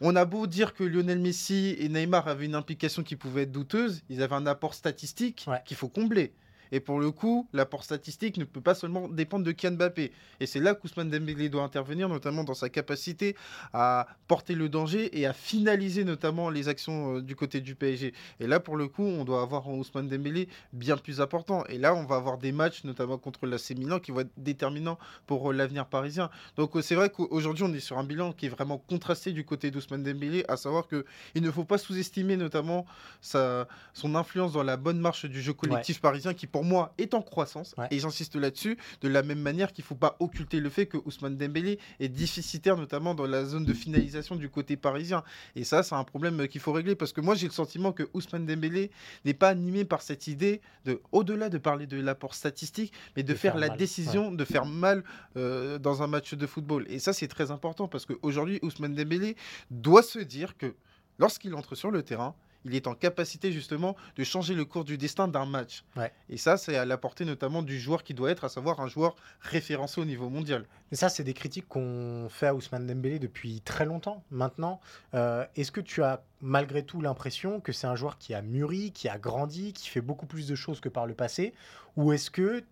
on 0.00 0.16
a 0.16 0.24
beau 0.24 0.46
dire 0.46 0.74
que 0.74 0.82
Lionel 0.82 1.20
Messi 1.20 1.76
et 1.78 1.88
Neymar 1.88 2.26
avaient 2.26 2.46
une 2.46 2.56
implication 2.56 3.04
qui 3.04 3.14
pouvait 3.14 3.42
être 3.42 3.52
douteuse, 3.52 4.02
ils 4.08 4.22
avaient 4.22 4.34
un 4.34 4.46
apport 4.46 4.74
statistique 4.74 5.46
qu'il 5.64 5.76
faut 5.76 5.88
combler. 5.88 6.32
Et 6.74 6.80
pour 6.80 6.98
le 6.98 7.12
coup, 7.12 7.48
l'apport 7.52 7.84
statistique 7.84 8.36
ne 8.36 8.42
peut 8.42 8.60
pas 8.60 8.74
seulement 8.74 9.06
dépendre 9.06 9.44
de 9.44 9.52
Kian 9.52 9.70
Mbappé. 9.70 10.10
Et 10.40 10.46
c'est 10.46 10.58
là 10.58 10.74
qu'Ousmane 10.74 11.08
Dembélé 11.08 11.48
doit 11.48 11.62
intervenir, 11.62 12.08
notamment 12.08 12.42
dans 12.42 12.54
sa 12.54 12.68
capacité 12.68 13.36
à 13.72 14.08
porter 14.26 14.56
le 14.56 14.68
danger 14.68 15.16
et 15.16 15.24
à 15.24 15.32
finaliser 15.32 16.02
notamment 16.02 16.50
les 16.50 16.68
actions 16.68 17.18
euh, 17.18 17.22
du 17.22 17.36
côté 17.36 17.60
du 17.60 17.76
PSG. 17.76 18.12
Et 18.40 18.48
là, 18.48 18.58
pour 18.58 18.76
le 18.76 18.88
coup, 18.88 19.04
on 19.04 19.24
doit 19.24 19.40
avoir 19.40 19.68
un 19.68 19.74
Ousmane 19.74 20.08
Dembélé 20.08 20.48
bien 20.72 20.96
plus 20.96 21.20
important. 21.20 21.64
Et 21.66 21.78
là, 21.78 21.94
on 21.94 22.06
va 22.06 22.16
avoir 22.16 22.38
des 22.38 22.50
matchs, 22.50 22.82
notamment 22.82 23.18
contre 23.18 23.46
l'AC 23.46 23.70
Milan, 23.78 24.00
qui 24.00 24.10
vont 24.10 24.22
être 24.22 24.32
déterminants 24.36 24.98
pour 25.26 25.52
euh, 25.52 25.54
l'avenir 25.54 25.86
parisien. 25.86 26.28
Donc 26.56 26.74
euh, 26.74 26.82
c'est 26.82 26.96
vrai 26.96 27.08
qu'aujourd'hui, 27.08 27.62
on 27.62 27.72
est 27.72 27.78
sur 27.78 27.98
un 27.98 28.04
bilan 28.04 28.32
qui 28.32 28.46
est 28.46 28.48
vraiment 28.48 28.78
contrasté 28.78 29.30
du 29.30 29.44
côté 29.44 29.70
d'Ousmane 29.70 30.02
Dembélé, 30.02 30.44
à 30.48 30.56
savoir 30.56 30.88
qu'il 30.88 31.04
ne 31.36 31.50
faut 31.52 31.64
pas 31.64 31.78
sous-estimer 31.78 32.36
notamment 32.36 32.84
sa, 33.20 33.68
son 33.92 34.16
influence 34.16 34.54
dans 34.54 34.64
la 34.64 34.76
bonne 34.76 34.98
marche 34.98 35.26
du 35.26 35.40
jeu 35.40 35.52
collectif 35.52 36.00
parisien, 36.00 36.34
qui 36.34 36.48
pour 36.48 36.63
moi, 36.64 36.92
est 36.98 37.14
en 37.14 37.22
croissance. 37.22 37.74
Et 37.90 37.98
j'insiste 37.98 38.36
là-dessus, 38.36 38.76
de 39.00 39.08
la 39.08 39.22
même 39.22 39.40
manière 39.40 39.72
qu'il 39.72 39.82
ne 39.82 39.86
faut 39.86 39.94
pas 39.94 40.16
occulter 40.20 40.60
le 40.60 40.70
fait 40.70 40.86
que 40.86 40.98
Ousmane 41.04 41.36
Dembélé 41.36 41.78
est 42.00 42.08
déficitaire, 42.08 42.76
notamment 42.76 43.14
dans 43.14 43.26
la 43.26 43.44
zone 43.44 43.64
de 43.64 43.72
finalisation 43.72 44.36
du 44.36 44.48
côté 44.48 44.76
parisien. 44.76 45.22
Et 45.54 45.64
ça, 45.64 45.82
c'est 45.82 45.94
un 45.94 46.04
problème 46.04 46.48
qu'il 46.48 46.60
faut 46.60 46.72
régler 46.72 46.94
parce 46.94 47.12
que 47.12 47.20
moi, 47.20 47.34
j'ai 47.34 47.46
le 47.46 47.52
sentiment 47.52 47.92
que 47.92 48.08
Ousmane 48.14 48.46
Dembélé 48.46 48.90
n'est 49.24 49.34
pas 49.34 49.48
animé 49.48 49.84
par 49.84 50.02
cette 50.02 50.26
idée 50.26 50.60
de, 50.84 51.00
au-delà 51.12 51.48
de 51.48 51.58
parler 51.58 51.86
de 51.86 52.00
l'apport 52.00 52.34
statistique, 52.34 52.92
mais 53.16 53.22
de, 53.22 53.34
faire, 53.34 53.56
la 53.56 53.68
décision 53.68 54.32
de 54.32 54.44
faire 54.44 54.66
mal 54.66 55.04
euh, 55.36 55.78
dans 55.78 56.02
un 56.02 56.06
match 56.06 56.34
de 56.34 56.46
football. 56.46 56.86
Et 56.88 56.98
ça, 56.98 57.12
c'est 57.12 57.28
très 57.28 57.50
important 57.50 57.88
parce 57.88 58.06
qu'aujourd'hui, 58.06 58.58
Ousmane 58.62 58.94
Dembélé 58.94 59.36
doit 59.70 60.02
se 60.02 60.18
dire 60.18 60.56
que 60.56 60.74
lorsqu'il 61.18 61.54
entre 61.54 61.74
sur 61.74 61.90
le 61.90 62.02
terrain, 62.02 62.34
il 62.64 62.74
est 62.74 62.86
en 62.86 62.94
capacité 62.94 63.52
justement 63.52 63.96
de 64.16 64.24
changer 64.24 64.54
le 64.54 64.64
cours 64.64 64.84
du 64.84 64.98
destin 64.98 65.28
d'un 65.28 65.46
match. 65.46 65.84
Et 66.28 66.36
ça, 66.36 66.56
c'est 66.56 66.76
à 66.76 66.84
la 66.84 66.96
portée 66.96 67.24
notamment 67.24 67.62
du 67.62 67.78
joueur 67.78 68.02
qui 68.02 68.14
doit 68.14 68.30
être, 68.30 68.44
à 68.44 68.48
savoir 68.48 68.80
un 68.80 68.88
joueur 68.88 69.16
référencé 69.40 70.00
au 70.00 70.04
niveau 70.04 70.30
mondial. 70.30 70.66
Mais 70.90 70.96
ça, 70.96 71.08
c'est 71.08 71.24
des 71.24 71.34
critiques 71.34 71.68
qu'on 71.68 72.28
fait 72.30 72.46
à 72.46 72.54
Ousmane 72.54 72.86
Dembélé 72.86 73.18
depuis 73.18 73.60
très 73.60 73.84
longtemps 73.84 74.22
maintenant. 74.30 74.80
Euh, 75.14 75.44
est-ce 75.56 75.72
que 75.72 75.80
tu 75.80 76.02
as 76.02 76.22
malgré 76.40 76.84
tout 76.84 77.00
l'impression 77.00 77.60
que 77.60 77.72
c'est 77.72 77.86
un 77.86 77.96
joueur 77.96 78.18
qui 78.18 78.34
a 78.34 78.42
mûri, 78.42 78.92
qui 78.92 79.08
a 79.08 79.18
grandi, 79.18 79.72
qui 79.72 79.88
fait 79.88 80.00
beaucoup 80.00 80.26
plus 80.26 80.46
de 80.46 80.54
choses 80.54 80.80
que 80.80 80.88
par 80.88 81.06
le 81.06 81.14
passé? 81.14 81.54
Ou 81.96 82.12
est-ce 82.12 82.30
que 82.30 82.64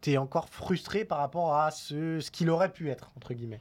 tu 0.00 0.12
es 0.12 0.16
encore 0.16 0.48
frustré 0.48 1.04
par 1.04 1.18
rapport 1.18 1.56
à 1.56 1.70
ce, 1.70 2.20
ce 2.20 2.30
qu'il 2.30 2.50
aurait 2.50 2.72
pu 2.72 2.90
être, 2.90 3.10
entre 3.16 3.34
guillemets? 3.34 3.60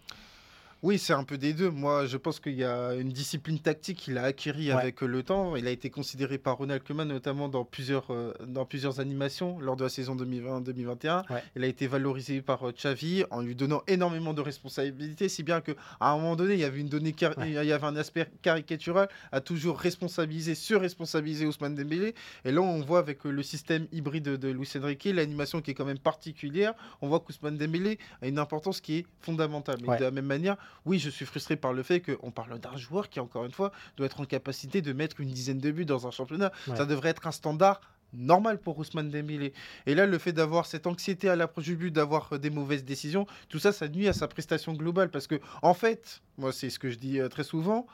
Oui, 0.84 1.00
c'est 1.00 1.14
un 1.14 1.24
peu 1.24 1.38
des 1.38 1.54
deux. 1.54 1.72
Moi, 1.72 2.06
je 2.06 2.18
pense 2.18 2.40
qu'il 2.40 2.54
y 2.54 2.64
a 2.64 2.94
une 2.94 3.10
discipline 3.10 3.60
tactique 3.60 3.98
qu'il 3.98 4.18
a 4.18 4.24
acquérie 4.24 4.72
avec 4.72 5.02
le 5.02 5.24
temps. 5.24 5.56
Il 5.56 5.68
a 5.68 5.72
été 5.72 5.90
considéré 5.90 6.38
par 6.38 6.58
Ronald 6.58 6.84
Koeman 6.84 7.08
notamment 7.08 7.50
dans 7.50 7.66
plusieurs, 7.66 8.12
euh, 8.12 8.34
dans 8.46 8.66
plusieurs 8.66 9.00
animations 9.00 9.60
lors 9.60 9.76
de 9.76 9.84
la 9.84 9.90
saison 9.90 10.16
2020-2021. 10.16 11.24
Il 11.56 11.64
a 11.64 11.68
été 11.68 11.88
valorisé 11.88 12.42
par 12.42 12.68
euh, 12.68 12.72
Xavi 12.72 13.24
en 13.32 13.42
lui 13.42 13.56
donnant 13.56 13.82
énormément 13.88 14.34
de 14.34 14.42
responsabilités, 14.42 15.30
si 15.30 15.42
bien 15.42 15.62
qu'à 15.62 15.74
un 16.00 16.16
moment 16.16 16.36
donné, 16.36 16.54
il 16.54 16.60
y 16.60 16.64
avait 16.64 16.80
une 16.80 16.90
donnée, 16.90 17.16
il 17.40 17.54
y 17.54 17.58
avait 17.72 17.86
un 17.86 17.96
aspect 17.96 18.28
caricatural 18.44 19.10
à 19.32 19.42
toujours 19.42 19.80
responsabiliser, 19.80 20.54
sur-responsabiliser 20.54 21.48
Ousmane 21.48 21.76
Dembélé. 21.76 22.14
Et 22.46 22.52
là, 22.52 22.62
on 22.62 22.82
voit 22.82 23.00
avec 23.00 23.26
euh, 23.26 23.32
le 23.32 23.42
système 23.42 23.88
hybride 23.92 24.38
de 24.38 24.48
Luis 24.50 24.70
Enrique, 24.78 25.06
l'animation 25.06 25.62
qui 25.62 25.72
est 25.72 25.74
quand 25.74 25.86
même 25.86 25.98
particulière, 25.98 26.74
on 27.02 27.08
voit 27.08 27.20
qu'Ousmane 27.20 27.58
Dembélé 27.58 27.98
a 28.22 28.28
une 28.28 28.38
importance 28.38 28.80
qui 28.80 28.98
est 28.98 29.06
fondamentale. 29.22 29.78
Mais 29.88 29.98
de 29.98 30.04
la 30.04 30.12
même 30.12 30.26
manière, 30.26 30.58
oui, 30.86 31.00
je 31.00 31.10
suis 31.10 31.26
frustré 31.26 31.56
par 31.56 31.74
le 31.74 31.84
fait 31.84 32.02
qu'on 32.02 32.32
parle 32.32 32.60
d'un 32.60 32.78
joueur 32.78 33.10
qui, 33.10 33.20
encore 33.20 33.46
une 33.46 33.52
fois, 33.52 33.72
doit 33.98 34.06
être 34.06 34.20
en 34.20 34.26
capacité 34.26 34.82
de 34.82 34.94
mettre 34.94 35.20
une 35.20 35.30
dizaine 35.30 35.60
de 35.60 35.72
buts 35.72 35.86
dans 35.86 36.08
un 36.08 36.12
championnat. 36.12 36.52
Ça 36.76 36.86
devrait 36.86 37.10
être 37.10 37.28
un 37.28 37.32
standard 37.32 37.82
normal 38.14 38.58
pour 38.60 38.78
Ousmane 38.80 39.10
Dembélé. 39.10 39.54
Et 39.86 39.96
là, 39.96 40.06
le 40.06 40.18
fait 40.18 40.32
d'avoir 40.32 40.66
cette 40.66 40.88
anxiété 40.88 41.30
à 41.30 41.36
l'approche 41.36 41.66
du 41.66 41.76
but, 41.76 41.92
d'avoir 41.92 42.30
euh, 42.32 42.38
des 42.38 42.50
mauvaises 42.50 42.86
décisions, 42.86 43.28
tout 43.50 43.60
ça, 43.60 43.72
ça 43.72 43.88
nuit 43.88 44.08
à 44.08 44.14
sa 44.14 44.28
prestation 44.28 44.74
globale. 44.74 45.10
Parce 45.10 45.28
que, 45.28 45.40
en 45.62 45.74
fait, 45.74 46.22
moi, 46.38 46.54
c'est 46.54 46.70
ce 46.70 46.80
que 46.80 46.90
je 46.90 46.98
dis 46.98 47.20
euh, 47.20 47.28
très 47.28 47.44
souvent, 47.44 47.86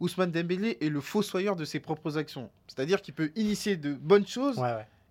Ousmane 0.00 0.30
Dembélé 0.30 0.78
est 0.80 0.88
le 0.88 1.00
fossoyeur 1.00 1.56
de 1.56 1.64
ses 1.64 1.80
propres 1.80 2.18
actions. 2.18 2.50
C'est-à-dire 2.66 3.02
qu'il 3.02 3.14
peut 3.14 3.30
initier 3.36 3.76
de 3.76 3.92
bonnes 3.94 4.26
choses. 4.26 4.58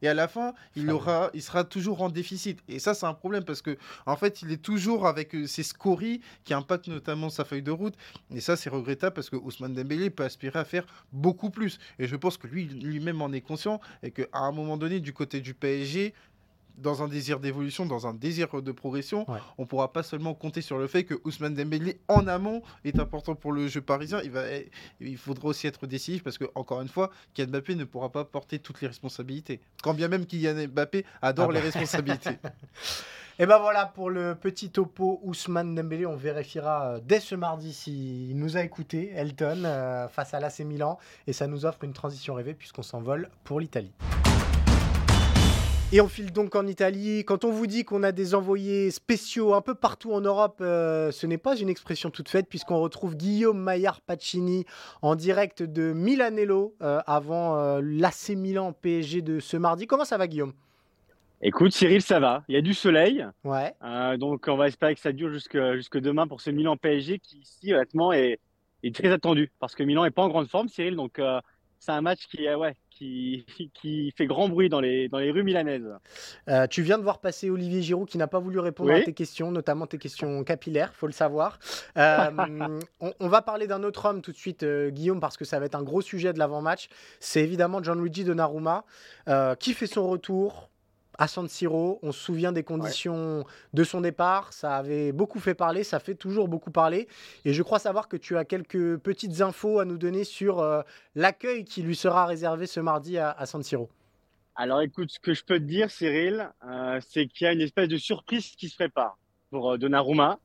Et 0.02 0.08
à 0.08 0.14
la 0.14 0.28
fin, 0.28 0.54
il, 0.76 0.90
aura, 0.92 1.30
il 1.34 1.42
sera 1.42 1.64
toujours 1.64 2.02
en 2.02 2.10
déficit. 2.10 2.60
Et 2.68 2.80
ça, 2.80 2.94
c'est 2.94 3.06
un 3.06 3.14
problème 3.14 3.44
parce 3.44 3.62
que, 3.62 3.78
en 4.06 4.16
fait, 4.16 4.42
il 4.42 4.52
est 4.52 4.62
toujours 4.62 5.08
avec 5.08 5.34
euh, 5.36 5.48
ses 5.48 5.64
scories 5.64 6.22
qui 6.44 6.54
impactent 6.54 6.88
notamment 6.88 7.30
sa 7.30 7.46
feuille 7.46 7.64
de 7.64 7.72
route. 7.72 7.96
Et 8.34 8.42
ça, 8.42 8.56
c'est 8.56 8.70
regrettable 8.70 9.16
parce 9.16 9.30
que 9.30 9.36
Ousmane 9.36 9.74
Dembélé 9.74 10.10
peut 10.10 10.24
aspirer 10.24 10.60
à 10.60 10.66
faire 10.66 10.86
beaucoup 11.12 11.50
plus. 11.50 11.80
Et 12.00 12.08
je 12.08 12.16
pense 12.16 12.38
que 12.38 12.48
lui, 12.48 12.66
lui-même 12.66 13.22
en 13.22 13.32
est 13.32 13.42
conscient 13.42 13.82
et 14.04 14.12
qu'à 14.12 14.28
un 14.34 14.52
moment 14.52 14.78
donné, 14.78 15.00
du 15.00 15.14
côté 15.14 15.42
du 15.42 15.54
PSG, 15.54 16.14
dans 16.78 17.04
un 17.04 17.08
désir 17.08 17.40
d'évolution, 17.40 17.86
dans 17.86 18.08
un 18.08 18.14
désir 18.14 18.62
de 18.62 18.72
progression, 18.72 19.26
on 19.58 19.64
ne 19.64 19.68
pourra 19.68 19.92
pas 19.92 20.04
seulement 20.04 20.34
compter 20.34 20.62
sur 20.62 20.78
le 20.78 20.88
fait 20.88 21.04
que 21.04 21.16
Ousmane 21.24 21.54
Dembélé 21.54 22.00
en 22.08 22.28
amont 22.28 22.62
est 22.86 23.00
important 23.00 23.36
pour 23.36 23.52
le 23.52 23.68
jeu 23.68 23.82
parisien. 23.82 24.22
Il, 24.24 24.32
va, 24.32 24.44
il 25.00 25.18
faudra 25.18 25.50
aussi 25.50 25.68
être 25.68 25.88
décisif 25.88 26.24
parce 26.24 26.38
que 26.38 26.46
encore 26.56 26.82
une 26.82 26.88
fois, 26.88 27.12
Kylian 27.34 27.50
Mbappé 27.50 27.76
ne 27.76 27.84
pourra 27.84 28.12
pas 28.12 28.26
porter 28.26 28.60
toutes 28.60 28.82
les 28.82 28.88
responsabilités. 28.88 29.60
Quand 29.84 29.94
bien 29.94 30.08
même 30.08 30.26
Kylian 30.26 30.68
Mbappé 30.68 31.06
adore 31.22 31.50
ah 31.50 31.54
les 31.54 31.60
bah. 31.60 31.66
responsabilités. 31.66 32.32
Et 33.40 33.46
ben 33.46 33.60
voilà 33.60 33.86
pour 33.86 34.10
le 34.10 34.34
petit 34.34 34.72
topo 34.72 35.20
Ousmane 35.24 35.76
Dembélé. 35.76 36.08
On 36.08 36.16
vérifiera 36.16 36.94
euh, 36.94 37.00
dès 37.04 37.20
ce 37.20 37.36
mardi 37.36 37.72
s'il 37.72 38.36
nous 38.36 38.58
a 38.58 38.64
écouté, 38.64 39.12
Elton, 39.14 39.62
euh, 39.64 40.08
face 40.08 40.34
à 40.34 40.40
l'AC 40.40 40.62
Milan. 40.62 40.98
Et 41.28 41.34
ça 41.34 41.46
nous 41.46 41.64
offre 41.64 41.84
une 41.84 41.94
transition 41.94 42.34
rêvée 42.34 42.56
puisqu'on 42.56 42.82
s'envole 42.82 43.30
pour 43.44 43.60
l'Italie. 43.60 43.94
Et 45.94 46.02
on 46.02 46.10
file 46.10 46.34
donc 46.34 46.54
en 46.58 46.68
Italie. 46.68 47.24
Quand 47.24 47.46
on 47.46 47.52
vous 47.52 47.66
dit 47.66 47.86
qu'on 47.86 48.04
a 48.04 48.12
des 48.12 48.36
envoyés 48.36 48.92
spéciaux 48.92 49.54
un 49.54 49.62
peu 49.62 49.74
partout 49.74 50.12
en 50.12 50.20
Europe, 50.20 50.58
euh, 50.60 51.12
ce 51.12 51.26
n'est 51.26 51.38
pas 51.38 51.56
une 51.56 51.70
expression 51.70 52.10
toute 52.10 52.28
faite 52.28 52.50
puisqu'on 52.50 52.82
retrouve 52.82 53.16
Guillaume 53.16 53.58
Maillard 53.58 54.02
Pacini 54.02 54.66
en 55.02 55.16
direct 55.16 55.64
de 55.64 55.94
Milanello 55.94 56.76
euh, 56.82 57.00
avant 57.08 57.58
euh, 57.58 57.80
l'AC 57.82 58.32
Milan 58.32 58.74
PSG 58.74 59.22
de 59.22 59.40
ce 59.40 59.56
mardi. 59.56 59.88
Comment 59.88 60.04
ça 60.04 60.18
va 60.18 60.28
Guillaume? 60.28 60.52
Écoute, 61.42 61.72
Cyril, 61.72 62.02
ça 62.02 62.20
va. 62.20 62.44
Il 62.50 62.56
y 62.56 62.58
a 62.58 62.62
du 62.62 62.74
soleil. 62.74 63.26
Ouais. 63.46 63.74
Donc, 64.18 64.46
on 64.50 64.58
va 64.58 64.68
espérer 64.68 64.94
que 64.94 65.00
ça 65.00 65.14
dure 65.14 65.32
jusque, 65.32 65.58
jusque 65.76 66.00
demain 66.00 66.28
pour 66.28 66.42
ce 66.42 66.50
Milan 66.50 66.76
PSG 66.76 67.20
qui, 67.20 67.38
ici, 67.38 67.74
honnêtement, 67.74 68.12
est, 68.12 68.40
est 68.84 68.94
très 68.94 69.10
attendu. 69.10 69.52
Parce 69.60 69.74
que 69.74 69.84
Milan 69.84 70.04
n'est 70.04 70.12
pas 70.12 70.24
en 70.24 70.30
grande 70.30 70.50
forme, 70.50 70.68
Cyril. 70.68 70.96
Donc, 70.98 71.22
c'est 71.80 71.92
un 71.92 72.02
match 72.02 72.28
qui, 72.30 72.48
euh, 72.48 72.58
ouais, 72.58 72.76
qui, 72.90 73.46
qui 73.74 74.12
fait 74.18 74.26
grand 74.26 74.50
bruit 74.50 74.70
dans 74.70 74.80
les, 74.80 75.10
dans 75.10 75.20
les 75.20 75.32
rues 75.32 75.44
milanaises. 75.44 75.88
Euh, 76.50 76.68
tu 76.68 76.82
viens 76.82 76.98
de 76.98 77.04
voir 77.04 77.20
passer 77.20 77.50
Olivier 77.50 77.82
Giroud 77.82 78.08
qui 78.08 78.18
n'a 78.18 78.28
pas 78.28 78.40
voulu 78.40 78.60
répondre 78.60 78.92
Oui. 78.92 79.02
à 79.02 79.04
tes 79.04 79.14
questions, 79.14 79.52
notamment 79.52 79.86
tes 79.88 79.98
questions 79.98 80.44
capillaires, 80.44 80.94
faut 80.94 81.08
le 81.08 81.14
savoir. 81.14 81.60
Euh, 81.98 82.30
on, 83.00 83.14
on 83.20 83.28
va 83.28 83.42
parler 83.42 83.68
d'un 83.68 83.84
autre 83.84 84.06
homme 84.06 84.22
tout 84.22 84.32
de 84.32 84.38
suite, 84.38 84.64
euh, 84.64 84.90
Guillaume, 84.90 85.20
parce 85.20 85.38
que 85.38 85.46
ça 85.46 85.60
va 85.60 85.66
être 85.66 85.76
un 85.76 85.84
gros 85.84 86.02
sujet 86.02 86.34
de 86.34 86.40
l'avant-match. 86.40 86.88
C'est 87.20 87.42
évidemment 87.44 87.82
Gianluigi 87.82 88.24
Donnarumma 88.24 88.84
qui 89.60 89.74
fait 89.74 89.88
son 89.88 90.08
retour 90.08 90.70
à 91.18 91.28
San 91.28 91.48
Siro. 91.48 92.00
On 92.04 92.12
se 92.12 92.20
souvient 92.20 92.52
des 92.52 92.64
conditions 92.64 93.46
de 93.74 93.84
son 93.84 94.02
départ. 94.02 94.54
Ça 94.54 94.76
avait 94.76 95.12
beaucoup 95.12 95.40
fait 95.40 95.56
parler, 95.56 95.84
ça 95.84 96.00
fait 96.00 96.16
toujours 96.16 96.48
beaucoup 96.48 96.72
parler. 96.72 97.08
Et 97.46 97.54
je 97.54 97.64
crois 97.64 97.80
savoir 97.80 98.08
que 98.08 98.18
tu 98.18 98.38
as 98.38 98.46
quelques 98.46 98.98
petites 98.98 99.42
infos 99.42 99.80
à 99.80 99.86
nous 99.86 99.98
donner 99.98 100.24
sur 100.24 100.60
euh, 100.60 100.82
l'accueil 101.16 101.64
qui 101.64 101.82
lui 101.82 101.96
sera 101.96 102.26
réservé 102.26 102.68
ce 102.68 102.80
mardi 102.80 103.18
à, 103.18 103.32
à 103.32 103.46
San 103.46 103.64
Siro. 103.64 103.90
Alors, 104.60 104.82
écoute, 104.82 105.12
ce 105.12 105.20
que 105.20 105.36
je 105.36 105.44
peux 105.44 105.60
te 105.60 105.66
dire, 105.66 105.92
Cyril, 105.92 106.50
euh, 106.68 107.00
c'est 107.08 107.28
qu'il 107.28 107.46
y 107.46 107.48
a 107.48 107.54
une 107.54 107.62
espèce 107.62 107.88
de 107.88 107.98
surprise 107.98 108.56
qui 108.56 108.70
se 108.70 108.76
prépare 108.76 109.18
pour 109.52 109.74
euh, 109.74 109.78
Donnarumma. 109.78 110.40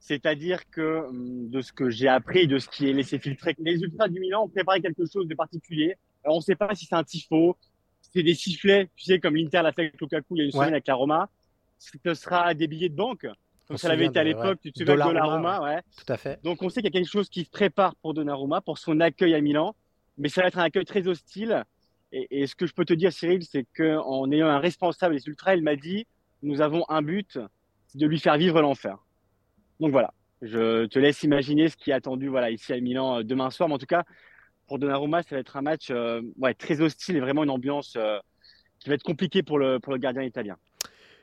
C'est-à-dire 0.00 0.68
que, 0.68 1.06
hum, 1.06 1.48
de 1.48 1.60
ce 1.60 1.72
que 1.72 1.88
j'ai 1.88 2.08
appris, 2.08 2.48
de 2.48 2.58
ce 2.58 2.68
qui 2.68 2.90
est 2.90 2.92
laissé 2.92 3.20
filtrer, 3.20 3.54
les 3.60 3.80
ultras 3.80 4.08
du 4.08 4.18
Milan 4.18 4.44
ont 4.44 4.48
préparé 4.48 4.80
quelque 4.80 5.04
chose 5.06 5.28
de 5.28 5.34
particulier. 5.36 5.94
Alors, 6.24 6.36
on 6.36 6.40
ne 6.40 6.44
sait 6.44 6.56
pas 6.56 6.74
si 6.74 6.86
c'est 6.86 6.96
un 6.96 7.04
tifo, 7.04 7.56
c'est 8.02 8.22
des 8.22 8.34
sifflets, 8.34 8.90
tu 8.96 9.04
sais, 9.04 9.18
comme 9.20 9.36
l'Inter 9.36 9.62
l'a 9.62 9.72
fait 9.72 9.82
avec 9.82 10.00
Lukaku 10.00 10.36
il 10.36 10.38
y 10.38 10.40
a 10.42 10.44
une 10.44 10.48
Ouais. 10.48 10.52
semaine 10.58 10.74
avec 10.74 10.86
la 10.86 10.94
Roma. 10.94 11.30
Ce 11.78 12.14
sera 12.14 12.52
des 12.54 12.66
billets 12.68 12.88
de 12.90 12.94
banque, 12.94 13.26
comme 13.66 13.76
ça 13.76 13.88
l'avait 13.88 14.06
été 14.06 14.18
à 14.18 14.24
l'époque, 14.24 14.44
ouais. 14.64 14.70
tu 14.70 14.72
te 14.72 14.78
souviens 14.80 14.96
de 14.96 15.62
ouais. 15.64 15.80
Tout 15.96 16.12
à 16.12 16.16
fait. 16.16 16.40
Donc 16.44 16.62
on 16.62 16.68
sait 16.68 16.80
qu'il 16.80 16.92
y 16.92 16.96
a 16.96 16.98
quelque 17.00 17.10
chose 17.10 17.28
qui 17.28 17.44
se 17.44 17.50
prépare 17.50 17.94
pour 17.96 18.14
Donnarumma, 18.14 18.60
pour 18.60 18.78
son 18.78 19.00
accueil 19.00 19.34
à 19.34 19.40
Milan, 19.40 19.74
mais 20.18 20.28
ça 20.28 20.42
va 20.42 20.48
être 20.48 20.58
un 20.58 20.64
accueil 20.64 20.84
très 20.84 21.06
hostile. 21.08 21.64
Et, 22.12 22.42
et 22.42 22.46
ce 22.46 22.54
que 22.54 22.66
je 22.66 22.74
peux 22.74 22.84
te 22.84 22.92
dire, 22.92 23.12
Cyril, 23.12 23.42
c'est 23.42 23.66
qu'en 23.76 24.30
ayant 24.30 24.48
un 24.48 24.58
responsable 24.58 25.16
des 25.16 25.26
Ultras, 25.26 25.54
il 25.56 25.62
m'a 25.62 25.76
dit, 25.76 26.06
nous 26.42 26.60
avons 26.60 26.84
un 26.90 27.00
but, 27.02 27.38
c'est 27.86 27.98
de 27.98 28.06
lui 28.06 28.18
faire 28.20 28.36
vivre 28.36 28.60
l'enfer. 28.60 28.98
Donc 29.80 29.90
voilà, 29.92 30.12
je 30.42 30.86
te 30.86 30.98
laisse 30.98 31.22
imaginer 31.22 31.68
ce 31.68 31.76
qui 31.76 31.90
est 31.90 31.94
attendu 31.94 32.28
voilà, 32.28 32.50
ici 32.50 32.72
à 32.72 32.80
Milan 32.80 33.18
euh, 33.18 33.22
demain 33.22 33.50
soir. 33.50 33.68
Mais 33.68 33.74
en 33.74 33.78
tout 33.78 33.86
cas, 33.86 34.04
pour 34.72 34.78
Donnarumma, 34.78 35.22
ça 35.22 35.34
va 35.34 35.40
être 35.40 35.58
un 35.58 35.60
match 35.60 35.88
euh, 35.90 36.22
ouais, 36.38 36.54
très 36.54 36.80
hostile 36.80 37.16
et 37.16 37.20
vraiment 37.20 37.44
une 37.44 37.50
ambiance 37.50 37.92
euh, 37.98 38.18
qui 38.78 38.88
va 38.88 38.94
être 38.94 39.02
compliquée 39.02 39.42
pour 39.42 39.58
le, 39.58 39.78
pour 39.78 39.92
le 39.92 39.98
gardien 39.98 40.22
italien. 40.22 40.56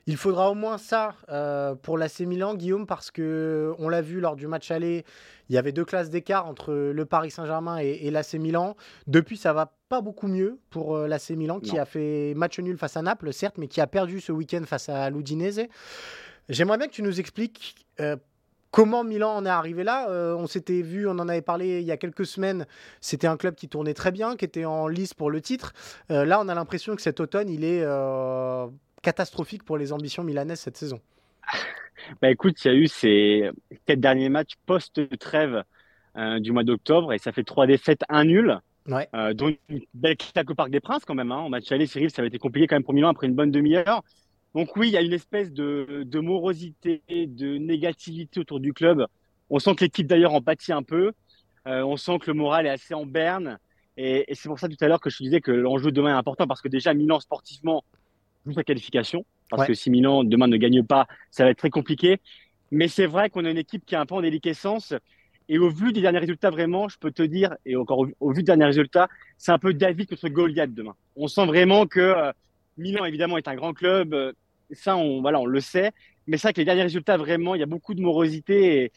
Il 0.06 0.18
faudra 0.18 0.52
au 0.52 0.54
moins 0.54 0.78
ça 0.78 1.16
euh, 1.30 1.74
pour 1.74 1.98
l'AC 1.98 2.20
Milan, 2.20 2.54
Guillaume, 2.54 2.86
parce 2.86 3.10
que 3.10 3.74
on 3.80 3.90
l'a 3.90 4.04
vu 4.04 4.20
lors 4.20 4.36
du 4.36 4.46
match 4.46 4.70
aller, 4.70 5.04
il 5.50 5.56
y 5.56 5.58
avait 5.58 5.72
deux 5.72 5.84
classes 5.84 6.12
d'écart 6.12 6.46
entre 6.46 6.76
le 6.94 7.06
Paris 7.06 7.32
Saint-Germain 7.32 7.80
et, 7.82 8.06
et 8.06 8.12
l'AC 8.12 8.36
Milan. 8.36 8.76
Depuis, 9.08 9.36
ça 9.36 9.52
va 9.52 9.74
pas 9.90 10.02
beaucoup 10.02 10.28
mieux 10.28 10.60
pour 10.70 10.96
l'AC 10.96 11.32
Milan, 11.32 11.60
qui 11.60 11.74
Non. 11.74 11.82
a 11.82 11.86
fait 11.86 12.36
match 12.36 12.60
nul 12.60 12.78
face 12.78 12.98
à 12.98 13.02
Naples, 13.02 13.34
certes, 13.34 13.58
mais 13.58 13.68
qui 13.68 13.82
a 13.82 13.88
perdu 13.88 14.22
ce 14.22 14.32
week-end 14.32 14.62
face 14.68 14.90
à 14.90 15.10
l'Udinese. 15.10 15.62
J'aimerais 16.50 16.78
bien 16.80 16.88
que 16.88 16.94
tu 16.94 17.04
nous 17.04 17.20
expliques 17.20 17.76
euh, 18.00 18.16
comment 18.72 19.04
Milan 19.04 19.36
en 19.36 19.46
est 19.46 19.50
arrivé 19.50 19.84
là. 19.84 20.10
Euh, 20.10 20.36
on 20.36 20.48
s'était 20.48 20.82
vu, 20.82 21.08
on 21.08 21.12
en 21.12 21.30
avait 21.30 21.42
parlé 21.42 21.80
il 21.82 21.86
y 21.86 21.92
a 21.92 21.98
quelques 21.98 22.26
semaines. 22.26 22.66
C'était 23.02 23.28
un 23.28 23.38
club 23.38 23.56
qui 23.56 23.68
tournait 23.68 23.94
très 23.94 24.12
bien, 24.12 24.36
qui 24.36 24.46
était 24.46 24.66
en 24.66 24.88
lice 24.88 25.14
pour 25.14 25.32
le 25.32 25.42
titre. 25.42 25.74
Euh, 26.12 26.26
là, 26.26 26.40
on 26.42 26.48
a 26.48 26.56
l'impression 26.56 26.96
que 26.96 27.02
cet 27.02 27.20
automne, 27.20 27.50
il 27.50 27.64
est 27.64 27.82
euh, 27.84 28.68
catastrophique 29.02 29.64
pour 29.64 29.78
les 29.78 29.94
ambitions 29.94 30.24
milanaises 30.24 30.60
cette 30.60 30.78
saison. 30.78 31.00
Bah 32.22 32.32
écoute, 32.32 32.64
il 32.64 32.68
y 32.70 32.72
a 32.72 32.74
eu 32.74 32.88
ces 32.88 33.52
quatre 33.86 34.00
derniers 34.00 34.30
matchs 34.30 34.54
post-trêve 34.66 35.64
du 36.40 36.54
mois 36.54 36.64
d'octobre 36.64 37.12
et 37.14 37.20
ça 37.20 37.34
fait 37.34 37.44
trois 37.44 37.68
défaites, 37.68 38.02
un 38.08 38.24
nul. 38.24 38.58
Ouais. 38.88 39.08
Dont 39.36 39.54
une 39.68 39.82
belle 39.94 40.16
claque 40.16 40.50
au 40.50 40.56
Parc 40.56 40.72
des 40.72 40.80
Princes 40.80 41.04
quand 41.06 41.14
même. 41.14 41.32
Hein. 41.32 41.40
En 41.40 41.50
match 41.50 41.70
aller, 41.74 41.86
Cyril, 41.86 42.10
ça 42.10 42.22
avait 42.22 42.30
été 42.30 42.40
compliqué 42.40 42.68
quand 42.68 42.78
même 42.78 42.84
pour 42.84 42.94
Milan 42.94 43.10
après 43.10 43.28
une 43.28 43.36
bonne 43.36 43.52
demi-heure. 43.52 44.02
Donc 44.56 44.76
oui, 44.78 44.88
il 44.90 44.94
y 44.94 44.98
a 44.98 45.02
une 45.02 45.14
espèce 45.14 45.52
de, 45.52 46.04
de 46.06 46.20
morosité, 46.20 47.02
de 47.10 47.58
négativité 47.58 48.40
autour 48.40 48.60
du 48.60 48.74
club. 48.74 49.06
On 49.50 49.60
sent 49.60 49.76
que 49.76 49.84
l'équipe 49.84 50.08
d'ailleurs 50.08 50.34
en 50.34 50.42
pâtit 50.42 50.72
un 50.74 50.84
peu. 50.84 51.12
Euh, 51.68 51.84
on 51.84 51.98
sent 51.98 52.20
que 52.20 52.28
le 52.28 52.34
moral 52.34 52.66
est 52.66 52.70
assez 52.70 52.94
en 52.94 53.06
berne. 53.06 53.60
Et, 53.98 54.32
et 54.32 54.36
c'est 54.36 54.50
pour 54.50 54.60
ça 54.60 54.68
tout 54.68 54.78
à 54.82 54.88
l'heure 54.88 55.00
que 55.02 55.10
je 55.10 55.18
te 55.18 55.24
disais 55.24 55.42
que 55.42 55.52
l'enjeu 55.52 55.92
demain 55.92 56.10
est 56.16 56.18
important 56.18 56.48
parce 56.48 56.62
que 56.62 56.68
déjà 56.68 56.94
Milan 56.94 57.20
sportivement 57.20 57.84
joue 58.46 58.54
sa 58.54 58.64
qualification. 58.64 59.26
Parce 59.50 59.62
Ouais. 59.62 59.68
que 59.68 59.74
si 59.74 59.90
Milan 59.90 60.24
demain 60.24 60.48
ne 60.48 60.58
gagne 60.58 60.84
pas, 60.84 61.08
ça 61.32 61.44
va 61.44 61.50
être 61.52 61.58
très 61.58 61.70
compliqué. 61.70 62.20
Mais 62.72 62.88
c'est 62.88 63.08
vrai 63.08 63.30
qu'on 63.30 63.46
a 63.46 63.50
une 63.50 63.58
équipe 63.58 63.86
qui 63.86 63.96
est 63.96 63.98
un 63.98 64.06
peu 64.06 64.16
en 64.16 64.22
déliquescence. 64.22 64.94
Et 65.48 65.58
au 65.58 65.70
vu 65.70 65.92
des 65.92 66.02
derniers 66.02 66.20
résultats, 66.20 66.52
vraiment, 66.52 66.88
je 66.88 66.98
peux 67.00 67.12
te 67.12 67.24
dire, 67.24 67.56
et 67.66 67.76
encore 67.76 68.00
au, 68.00 68.08
au 68.20 68.30
vu 68.30 68.38
des 68.44 68.48
derniers 68.48 68.66
résultats, 68.66 69.10
c'est 69.38 69.52
un 69.52 69.58
peu 69.58 69.74
David 69.74 70.08
contre 70.08 70.30
Goliath 70.30 70.74
demain. 70.74 70.94
On 71.16 71.28
sent 71.28 71.48
vraiment 71.48 71.88
que 71.88 72.00
euh, 72.00 72.32
Milan, 72.80 73.06
évidemment, 73.06 73.38
est 73.38 73.48
un 73.48 73.56
grand 73.56 73.74
club. 73.74 74.14
euh, 74.14 74.34
ça, 74.72 74.96
on, 74.98 75.22
voilà, 75.22 75.40
on 75.40 75.46
le 75.46 75.60
sait. 75.62 75.92
Mais 76.28 76.38
c'est 76.38 76.48
vrai 76.48 76.54
que 76.54 76.62
les 76.62 76.66
derniers 76.66 76.84
résultats, 76.84 77.18
vraiment, 77.18 77.56
il 77.56 77.60
y 77.60 77.64
a 77.64 77.68
beaucoup 77.68 77.94
de 77.94 78.02
morosité. 78.02 78.84
Et, 78.84 78.92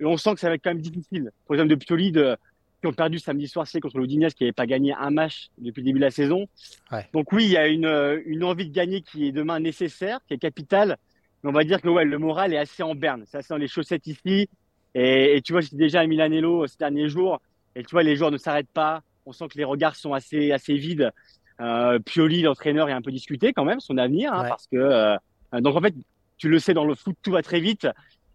et 0.00 0.04
on 0.04 0.16
sent 0.16 0.34
que 0.34 0.40
ça 0.40 0.48
va 0.48 0.54
être 0.54 0.62
quand 0.62 0.70
même 0.70 0.80
difficile 0.80 1.30
pour 1.44 1.54
les 1.54 1.60
hommes 1.60 1.68
de 1.68 1.74
Pioli 1.74 2.12
de, 2.12 2.36
qui 2.80 2.86
ont 2.86 2.92
perdu 2.92 3.18
samedi 3.18 3.48
soir 3.48 3.66
c'est 3.66 3.80
contre 3.80 3.98
l'Udinese, 3.98 4.34
qui 4.34 4.44
n'avait 4.44 4.52
pas 4.52 4.66
gagné 4.66 4.94
un 4.94 5.10
match 5.10 5.48
depuis 5.58 5.80
le 5.80 5.86
début 5.86 5.98
de 5.98 6.04
la 6.04 6.10
saison. 6.10 6.46
Ouais. 6.92 7.06
Donc 7.12 7.32
oui, 7.32 7.44
il 7.44 7.50
y 7.50 7.56
a 7.56 7.66
une, 7.66 7.86
euh, 7.86 8.20
une 8.26 8.44
envie 8.44 8.68
de 8.68 8.72
gagner 8.72 9.02
qui 9.02 9.26
est 9.26 9.32
demain 9.32 9.60
nécessaire, 9.60 10.20
qui 10.26 10.34
est 10.34 10.38
capitale. 10.38 10.96
Mais 11.42 11.50
on 11.50 11.52
va 11.52 11.64
dire 11.64 11.80
que 11.80 11.88
ouais, 11.88 12.04
le 12.04 12.18
moral 12.18 12.54
est 12.54 12.58
assez 12.58 12.82
en 12.82 12.94
berne. 12.94 13.24
C'est 13.26 13.38
assez 13.38 13.52
dans 13.52 13.58
les 13.58 13.68
chaussettes 13.68 14.06
ici. 14.06 14.48
Et, 14.94 15.36
et 15.36 15.42
tu 15.42 15.52
vois, 15.52 15.60
j'étais 15.60 15.76
déjà 15.76 16.00
à 16.00 16.06
Milanello 16.06 16.66
ces 16.66 16.78
derniers 16.78 17.08
jours. 17.08 17.40
Et 17.76 17.82
tu 17.82 17.90
vois, 17.90 18.02
les 18.02 18.16
joueurs 18.16 18.30
ne 18.30 18.38
s'arrêtent 18.38 18.72
pas. 18.72 19.02
On 19.26 19.32
sent 19.32 19.48
que 19.48 19.58
les 19.58 19.64
regards 19.64 19.94
sont 19.94 20.14
assez, 20.14 20.52
assez 20.52 20.74
vides. 20.74 21.12
Euh, 21.60 21.98
Pioli, 21.98 22.42
l'entraîneur, 22.42 22.88
est 22.88 22.92
un 22.92 23.02
peu 23.02 23.10
discuté 23.10 23.52
quand 23.52 23.64
même, 23.64 23.80
son 23.80 23.98
avenir. 23.98 24.32
hein, 24.32 24.42
Ouais. 24.42 24.48
parce 24.48 24.66
que, 24.66 24.76
euh, 24.76 25.16
donc 25.60 25.76
en 25.76 25.80
fait, 25.80 25.94
tu 26.36 26.48
le 26.48 26.58
sais, 26.58 26.74
dans 26.74 26.84
le 26.84 26.94
foot, 26.94 27.16
tout 27.22 27.32
va 27.32 27.42
très 27.42 27.60
vite. 27.60 27.86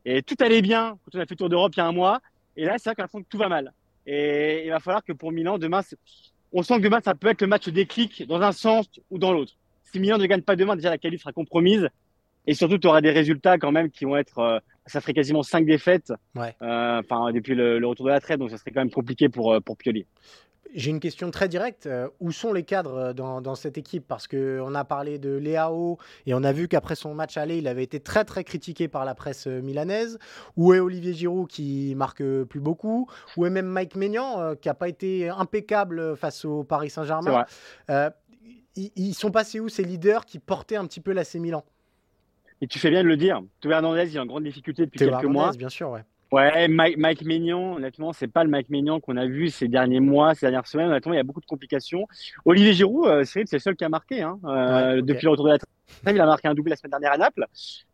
Et 0.05 0.21
tout 0.21 0.36
allait 0.39 0.62
bien 0.62 0.97
quand 1.05 1.17
on 1.17 1.21
a 1.21 1.25
fait 1.25 1.31
le 1.31 1.38
Tour 1.38 1.49
d'Europe 1.49 1.73
il 1.75 1.79
y 1.79 1.81
a 1.81 1.86
un 1.88 1.91
mois. 1.93 2.19
Et 2.57 2.65
là, 2.65 2.73
c'est 2.77 2.89
vrai 2.89 2.95
qu'à 2.95 3.07
fond, 3.07 3.23
tout 3.29 3.38
va 3.38 3.47
mal. 3.47 3.71
Et 4.05 4.63
il 4.65 4.69
va 4.69 4.79
falloir 4.79 5.03
que 5.03 5.13
pour 5.13 5.31
Milan, 5.31 5.57
demain, 5.57 5.79
on 6.51 6.62
sent 6.62 6.77
que 6.79 6.83
demain, 6.83 6.99
ça 7.03 7.15
peut 7.15 7.29
être 7.29 7.41
le 7.41 7.47
match 7.47 7.69
déclic 7.69 8.27
dans 8.27 8.41
un 8.41 8.51
sens 8.51 8.88
ou 9.09 9.17
dans 9.17 9.31
l'autre. 9.31 9.53
Si 9.83 9.99
Milan 9.99 10.17
ne 10.17 10.25
gagne 10.25 10.41
pas 10.41 10.55
demain, 10.57 10.75
déjà 10.75 10.89
la 10.89 10.97
qualif 10.97 11.21
sera 11.21 11.31
compromise. 11.31 11.88
Et 12.45 12.53
surtout, 12.55 12.77
tu 12.77 12.88
auras 12.88 12.99
des 12.99 13.12
résultats 13.12 13.57
quand 13.57 13.71
même 13.71 13.89
qui 13.89 14.03
vont 14.03 14.17
être. 14.17 14.39
euh, 14.39 14.59
ça 14.86 14.99
ferait 14.99 15.13
quasiment 15.13 15.43
cinq 15.43 15.65
défaites 15.65 16.12
Ouais. 16.36 16.53
euh, 16.62 16.99
enfin, 16.99 17.31
depuis 17.31 17.55
le, 17.55 17.79
le 17.79 17.88
retour 17.88 18.05
de 18.07 18.12
la 18.12 18.19
trêve, 18.19 18.38
donc 18.39 18.49
ça 18.49 18.57
serait 18.57 18.71
quand 18.71 18.81
même 18.81 18.91
compliqué 18.91 19.29
pour, 19.29 19.53
euh, 19.53 19.62
pour 19.62 19.77
Pioli. 19.77 20.05
J'ai 20.76 20.89
une 20.89 20.99
question 20.99 21.30
très 21.30 21.47
directe. 21.47 21.86
Euh, 21.86 22.10
où 22.19 22.32
sont 22.32 22.52
les 22.52 22.63
cadres 22.63 22.95
euh, 22.97 23.13
dans, 23.13 23.41
dans 23.41 23.54
cette 23.54 23.78
équipe? 23.78 24.08
Parce 24.08 24.28
qu'on 24.28 24.73
a 24.73 24.84
parlé 24.84 25.19
de 25.19 25.30
Léao 25.36 25.99
et 26.26 26.34
on 26.34 26.43
a 26.43 26.52
vu 26.52 26.67
qu'après 26.67 26.95
son 26.95 27.13
match 27.13 27.38
aller, 27.38 27.58
il 27.60 27.67
avait 27.67 27.84
été 27.84 27.99
très 27.99 28.26
très 28.26 28.43
critiqué 28.43 28.88
par 28.88 29.06
la 29.06 29.13
presse 29.13 29.45
euh, 29.45 29.62
milanaise. 29.62 30.17
Où 30.58 30.73
est 30.73 30.80
Olivier 30.80 31.13
Giroud 31.13 31.47
qui 31.47 31.93
marque 31.95 32.23
plus 32.45 32.60
beaucoup? 32.60 33.08
Où 33.38 33.45
est 33.45 33.52
même 33.52 33.67
Mike 33.67 33.95
Maignan 33.95 34.39
euh, 34.39 34.56
qui 34.56 34.67
n'a 34.67 34.73
pas 34.73 34.89
été 34.89 35.30
impeccable 35.30 36.17
face 36.17 36.43
au 36.45 36.63
Paris 36.63 36.89
Saint-Germain? 36.89 37.45
Euh, 37.91 38.10
ils 38.76 39.13
sont 39.13 39.30
passés 39.30 39.60
où 39.60 39.69
ces 39.69 39.84
leaders 39.84 40.26
qui 40.26 40.39
portaient 40.39 40.78
un 40.78 40.88
petit 40.88 41.02
peu 41.02 41.12
l'AC 41.12 41.36
Milan? 41.36 41.63
Et 42.62 42.67
tu 42.67 42.80
fais 42.80 42.89
bien 42.89 43.04
de 43.04 43.08
le 43.10 43.17
dire. 43.17 43.41
Théo 43.62 43.71
Hernandez, 43.71 44.08
il 44.10 44.15
est 44.15 44.19
en 44.19 44.26
grande 44.26 44.45
difficulté 44.45 44.86
depuis 44.86 44.97
Théo 44.97 45.10
quelques 45.10 45.23
Hernandez, 45.26 45.34
mois. 45.34 45.52
bien 45.52 45.69
sûr, 45.69 45.89
ouais. 45.91 46.04
Ouais, 46.33 46.67
Mike, 46.67 46.97
Mike 46.97 47.21
Maignan, 47.25 47.75
honnêtement, 47.75 48.11
c'est 48.11 48.27
pas 48.27 48.43
le 48.43 48.49
Mike 48.49 48.69
Maignan 48.69 48.99
qu'on 48.99 49.17
a 49.17 49.27
vu 49.27 49.49
ces 49.49 49.67
derniers 49.67 49.99
mois, 49.99 50.33
ces 50.33 50.47
dernières 50.47 50.65
semaines. 50.65 50.87
Honnêtement, 50.87 51.13
il 51.13 51.17
y 51.17 51.19
a 51.19 51.23
beaucoup 51.23 51.41
de 51.41 51.45
complications. 51.45 52.07
Olivier 52.43 52.73
Giroud, 52.73 53.05
euh, 53.05 53.23
c'est 53.23 53.53
le 53.53 53.59
seul 53.59 53.75
qui 53.75 53.83
a 53.83 53.89
marqué 53.89 54.23
hein, 54.23 54.39
euh, 54.45 54.95
Ouais, 54.95 55.01
depuis 55.03 55.25
le 55.25 55.29
retour 55.29 55.45
de 55.45 55.51
la 55.51 55.59
trêve. 55.59 56.15
Il 56.15 56.19
a 56.19 56.25
marqué 56.25 56.47
un 56.47 56.55
doublé 56.55 56.71
la 56.71 56.75
semaine 56.75 56.89
dernière 56.89 57.11
à 57.11 57.17
Naples. 57.19 57.45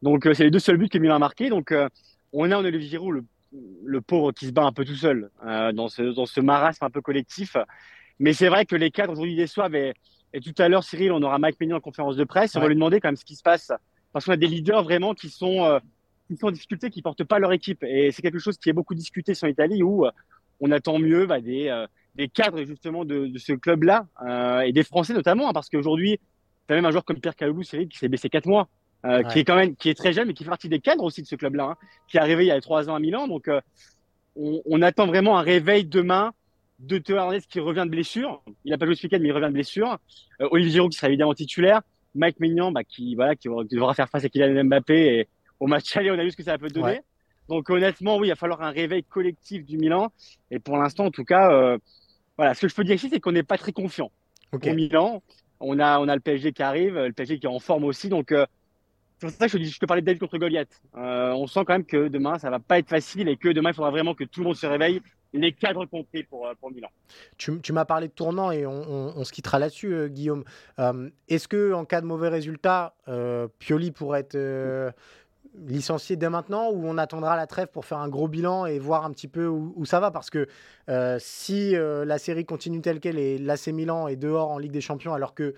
Donc, 0.02 0.25
euh, 0.25 0.34
c'est 0.34 0.45
les 0.45 0.52
deux 0.52 0.60
seuls 0.60 0.78
buts 0.78 0.88
que 0.88 0.97
Milan 0.97 1.15
a 1.15 1.19
marqués. 1.19 1.49
Donc, 1.49 1.73
euh, 1.73 1.89
on 2.32 2.49
a 2.49 2.56
en 2.56 2.63
Olivier 2.63 2.88
Giroud 2.88 3.13
le, 3.13 3.25
le 3.84 3.99
pauvre 3.99 4.32
qui 4.32 4.45
se 4.45 4.54
bat 4.54 4.63
un 4.63 4.71
peu 4.71 4.86
tout 4.86 4.95
seul 4.95 5.30
dans, 5.73 5.89
ce, 5.89 6.02
dans 6.02 6.25
ce 6.25 6.39
marasme 6.39 6.86
un 6.86 6.89
peu 6.89 7.02
collectif. 7.02 7.58
Mais 8.19 8.32
c'est 8.32 8.47
vrai 8.47 8.65
que 8.65 8.78
les 8.78 8.89
cadres 8.89 9.12
aujourd'hui 9.12 9.36
déçoivent. 9.36 9.75
Et, 9.75 9.93
et 10.32 10.39
tout 10.39 10.54
à 10.60 10.69
l'heure, 10.69 10.86
Cyril, 10.86 11.12
on 11.12 11.21
aura 11.23 11.39
Mike 11.39 11.60
Maignan 11.60 11.75
en 11.75 11.82
conférence 11.82 12.15
de 12.15 12.23
presse. 12.23 12.56
On 12.56 12.62
va 12.62 12.69
lui 12.69 12.75
demander 12.75 13.02
quand 13.02 13.10
même 13.10 13.17
ce 13.17 13.25
qui 13.25 13.36
se 13.36 13.43
passe. 13.43 13.73
Parce 14.13 14.23
qu'on 14.23 14.32
a 14.32 14.38
des 14.38 14.47
leaders 14.47 14.84
vraiment 14.84 15.13
qui 15.13 15.28
sont. 15.30 15.78
Qui 16.36 16.39
sont 16.39 16.48
en 16.48 16.52
difficulté, 16.52 16.89
qui 16.89 17.02
portent 17.02 17.24
pas 17.24 17.39
leur 17.39 17.52
équipe. 17.52 17.84
Et 17.84 18.12
c'est 18.12 18.22
quelque 18.22 18.39
chose 18.39 18.58
qui 18.58 18.70
est 18.70 18.74
beaucoup 18.74 18.96
discuté 18.96 19.34
sur 19.34 19.48
l'Italie 19.48 19.84
où 19.84 20.06
euh, 20.06 20.12
on 20.60 20.72
attend 20.72 21.00
mieux 21.00 21.26
bah, 21.26 21.42
des, 21.42 21.68
euh, 21.68 21.88
des 22.15 22.28
cadres 22.28 22.63
justement 22.63 23.06
de, 23.06 23.28
de 23.28 23.38
ce 23.38 23.54
club-là 23.54 24.08
euh, 24.28 24.62
et 24.62 24.72
des 24.72 24.84
Français 24.84 25.13
notamment, 25.13 25.50
hein, 25.50 25.54
parce 25.54 25.70
qu'aujourd'hui, 25.70 26.20
tu 26.68 26.74
as 26.74 26.76
même 26.76 26.86
un 26.86 26.92
joueur 26.92 27.06
comme 27.06 27.20
Pierre 27.20 27.36
Caloulou, 27.36 27.62
qui 27.62 27.98
s'est 27.98 28.08
baissé 28.08 28.30
quatre 28.30 28.46
mois, 28.46 28.68
euh, 29.06 29.24
Ouais. 29.24 29.24
qui 29.32 29.39
est 29.39 29.44
quand 29.44 29.56
même 29.56 29.76
qui 29.76 29.89
est 29.89 29.96
très 29.96 30.13
jeune, 30.13 30.28
mais 30.28 30.34
qui 30.34 30.44
fait 30.44 30.50
partie 30.50 30.70
des 30.70 30.80
cadres 30.80 31.04
aussi 31.04 31.22
de 31.22 31.28
ce 31.28 31.36
club-là, 31.36 31.63
hein, 31.72 31.76
qui 32.08 32.18
est 32.18 32.20
arrivé 32.20 32.44
il 32.44 32.48
y 32.48 32.52
a 32.52 32.62
trois 32.62 32.89
ans 32.89 32.96
à 32.96 33.00
Milan. 33.00 33.28
Donc, 33.28 33.50
on, 34.36 34.62
on 34.65 34.82
attend 34.82 35.08
vraiment 35.08 35.38
un 35.38 35.42
réveil 35.42 35.86
demain 35.86 36.32
de 36.80 36.98
Théo 36.98 37.18
Hernandez 37.18 37.42
qui 37.42 37.60
revient 37.60 37.84
de 37.86 37.92
blessure. 37.92 38.42
Il 38.65 38.72
n'a 38.72 38.78
pas 38.78 38.86
joué 38.86 38.96
ce 38.96 39.04
week-end, 39.04 39.20
mais 39.22 39.30
il 39.30 39.32
revient 39.32 39.48
de 39.48 39.54
blessure. 39.54 39.98
Olivier 40.39 40.74
Giroud 40.74 40.92
qui 40.92 40.98
sera 40.98 41.08
évidemment 41.08 41.34
titulaire. 41.34 41.82
Mike 42.15 42.39
Mignon, 42.39 42.72
bah, 42.72 42.84
qui, 42.84 43.15
voilà, 43.15 43.36
qui, 43.36 43.48
devra 43.48 43.94
faire 43.94 44.10
face 44.10 44.26
à 44.26 44.30
Kylian 44.30 44.63
Mbappé. 44.65 45.20
Et 45.20 45.28
au 45.60 45.67
match 45.67 45.95
aller, 45.98 46.12
on 46.12 46.19
a 46.19 46.24
vu 46.24 46.32
ce 46.32 46.38
que 46.38 46.43
ça 46.43 46.58
peut 46.58 46.69
donner. 46.69 47.02
Donc 47.50 47.69
honnêtement, 47.72 48.17
oui, 48.17 48.28
il 48.28 48.30
va 48.30 48.36
falloir 48.36 48.62
un 48.62 48.69
réveil 48.69 49.04
collectif 49.04 49.65
du 49.65 49.78
Milan. 49.78 50.13
Et 50.52 50.60
pour 50.60 50.78
l'instant, 50.78 51.06
en 51.06 51.12
tout 51.12 51.26
cas, 51.26 51.52
euh, 51.52 51.78
voilà, 52.38 52.54
ce 52.54 52.62
que 52.62 52.67
je 52.67 52.76
peux 52.76 52.84
dire 52.84 52.95
ici, 52.95 53.10
c'est 53.10 53.19
qu'on 53.19 53.32
n'est 53.32 53.43
pas 53.43 53.58
très 53.58 53.74
confiant. 53.74 54.12
Au 54.54 54.60
Milan, 54.60 55.24
on 55.60 55.80
a, 55.80 56.00
on 56.00 56.08
a 56.08 56.15
le 56.15 56.22
PSG 56.22 56.54
qui 56.54 56.63
arrive, 56.63 56.95
le 56.95 57.12
PSG 57.12 57.39
qui 57.39 57.48
est 57.48 57.50
en 57.50 57.60
forme 57.60 57.86
aussi. 57.86 58.08
Donc 58.08 58.32
euh, 58.32 58.45
c'est 59.17 59.28
pour 59.28 59.36
ça 59.36 59.48
que 59.50 59.58
je, 59.58 59.63
je 59.63 59.80
te 59.80 59.86
parlais 59.88 60.02
de 60.02 60.06
David 60.06 60.22
contre 60.22 60.38
Goliath. 60.38 60.82
Euh, 60.95 61.32
on 61.32 61.48
sent 61.48 61.62
quand 61.65 61.74
même 61.74 61.86
que 61.86 62.08
demain, 62.08 62.38
ça 62.38 62.52
va 62.52 62.60
pas 62.60 62.78
être 62.78 62.88
facile 62.88 63.28
et 63.28 63.36
que 63.36 63.50
demain, 63.50 63.72
il 63.72 63.76
faudra 63.76 63.89
vraiment 63.89 64.13
que 64.13 64.24
tout 64.24 64.41
le 64.41 64.45
monde 64.45 64.56
se 64.56 64.67
réveille 64.67 65.02
les 65.34 65.52
cadres 65.52 65.86
compris 65.86 66.24
pour, 66.24 66.48
pour 66.60 66.72
Milan. 66.72 66.89
Tu, 67.38 67.60
tu 67.62 67.74
m'as 67.74 67.86
parlé 67.86 68.08
de 68.08 68.13
tournant 68.13 68.52
et 68.52 68.65
on, 68.65 69.15
on, 69.15 69.24
se 69.24 69.32
quittera 69.32 69.60
là-dessus, 69.60 70.10
Guillaume. 70.10 70.43
Est-ce 71.28 71.48
que 71.48 71.72
en 71.74 71.86
cas 71.86 72.02
de 72.02 72.08
mauvais 72.08 72.30
résultat, 72.30 72.95
Pioli 73.60 73.91
pourrait 73.91 74.22
être 74.22 74.91
licencié 75.67 76.15
dès 76.15 76.30
maintenant 76.30 76.69
ou 76.72 76.86
on 76.86 76.98
attendra 76.98 77.36
la 77.36 77.48
trêve 77.48 77.67
pour 77.67 77.86
faire 77.86 78.00
un 78.00 78.10
gros 78.10 78.28
bilan 78.28 78.65
et 78.65 78.80
voir 78.80 79.06
un 79.06 79.12
petit 79.12 79.28
peu 79.28 79.48
où, 79.48 79.86
ça 79.86 80.00
va? 80.00 80.12
Parce 80.12 80.30
que 80.30 80.48
euh, 80.89 81.17
si 81.19 81.76
euh, 81.76 82.06
la 82.06 82.17
série 82.17 82.45
continue 82.45 82.82
telle 82.82 83.00
qu'elle 83.00 83.17
et 83.19 83.38
l'AC 83.38 83.67
Milan 83.67 84.08
est 84.08 84.15
dehors 84.15 84.52
en 84.52 84.58
Ligue 84.58 84.72
des 84.72 84.82
Champions, 84.82 85.13
alors 85.13 85.34
que 85.34 85.56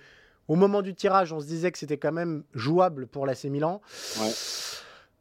au 0.47 0.55
moment 0.55 0.81
du 0.81 0.93
tirage, 0.93 1.31
on 1.31 1.39
se 1.39 1.45
disait 1.45 1.71
que 1.71 1.77
c'était 1.77 1.97
quand 1.97 2.11
même 2.11 2.43
jouable 2.53 3.07
pour 3.07 3.25
l'AC 3.25 3.45
Milan, 3.45 3.81
il 4.17 4.31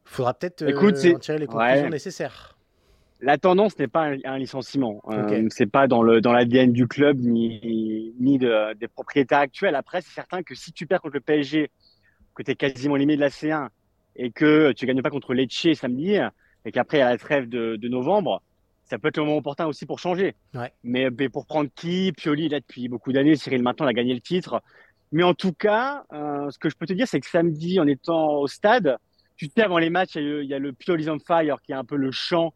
faudra 0.05 0.35
peut-être 0.35 0.63
euh, 0.63 1.15
en 1.15 1.19
tirer 1.19 1.39
les 1.39 1.47
conclusions 1.47 1.89
nécessaires. 1.89 2.57
La 3.23 3.37
tendance 3.37 3.79
n'est 3.79 3.87
pas 3.87 4.09
un, 4.25 4.39
licenciement. 4.39 5.03
Ce 5.11 5.47
c'est 5.51 5.67
pas 5.67 5.87
dans 5.87 6.03
le 6.03 6.23
dans 6.23 6.33
l'ADN 6.33 6.73
du 6.73 6.89
club 6.89 7.19
ni, 7.19 8.15
ni 8.19 8.39
des 8.39 8.89
propriétaires 8.89 9.41
actuels. 9.41 9.75
Après, 9.75 10.01
c'est 10.01 10.15
certain 10.15 10.43
que 10.43 10.55
si 10.55 10.73
tu 10.73 10.87
perds 10.87 11.03
contre 11.03 11.17
le 11.17 11.21
PSG, 11.21 11.71
que 12.35 12.43
tu 12.43 12.51
es 12.51 12.55
quasiment 12.55 12.97
limité 12.97 13.19
de 13.19 13.21
la 13.21 13.29
C1 13.29 13.69
et 14.17 14.31
que 14.31 14.73
tu 14.73 14.87
gagnes 14.87 15.03
pas 15.03 15.11
contre 15.11 15.35
Lecce 15.35 15.75
samedi 15.75 16.17
et 16.65 16.73
qu'après 16.73 16.99
il 16.99 17.01
y 17.01 17.03
a 17.03 17.11
la 17.11 17.19
trêve 17.19 17.49
de, 17.49 17.89
novembre, 17.89 18.43
ça 18.85 18.99
peut 18.99 19.09
être 19.09 19.19
le 19.19 19.25
moment 19.25 19.39
opportun 19.39 19.67
aussi 19.67 19.87
pour 19.87 19.99
changer. 19.99 20.35
Mais, 20.83 21.11
pour 21.11 21.47
prendre 21.47 21.71
qui 21.75 22.13
Pioli 22.13 22.49
là 22.49 22.61
depuis 22.61 22.89
beaucoup 22.89 23.13
d'années, 23.13 23.37
Cyril 23.37 23.63
maintenant 23.63 23.87
a 23.87 23.93
gagné 23.93 24.15
le 24.15 24.21
titre. 24.21 24.63
Mais 25.13 25.23
en 25.23 25.35
tout 25.35 25.53
cas, 25.53 26.05
euh, 26.13 26.51
ce 26.51 26.59
que 26.59 26.69
je 26.69 26.77
peux 26.77 26.87
te 26.87 26.93
dire, 26.93 27.09
c'est 27.09 27.21
que 27.21 27.29
samedi, 27.29 27.81
en 27.81 27.87
étant 27.87 28.35
au 28.35 28.47
stade, 28.47 28.97
tu 29.37 29.47
sais, 29.47 29.63
avant 29.63 29.79
les 29.79 29.91
matchs, 29.91 30.17
il 30.17 30.45
y 30.45 30.55
a 30.55 30.59
le, 30.59 30.73
Pioli's 30.73 31.09
on 31.09 31.19
Fire 31.19 31.61
qui 31.63 31.73
est 31.73 31.75
un 31.75 31.85
peu 31.85 31.97
le 31.97 32.11
chant 32.11 32.53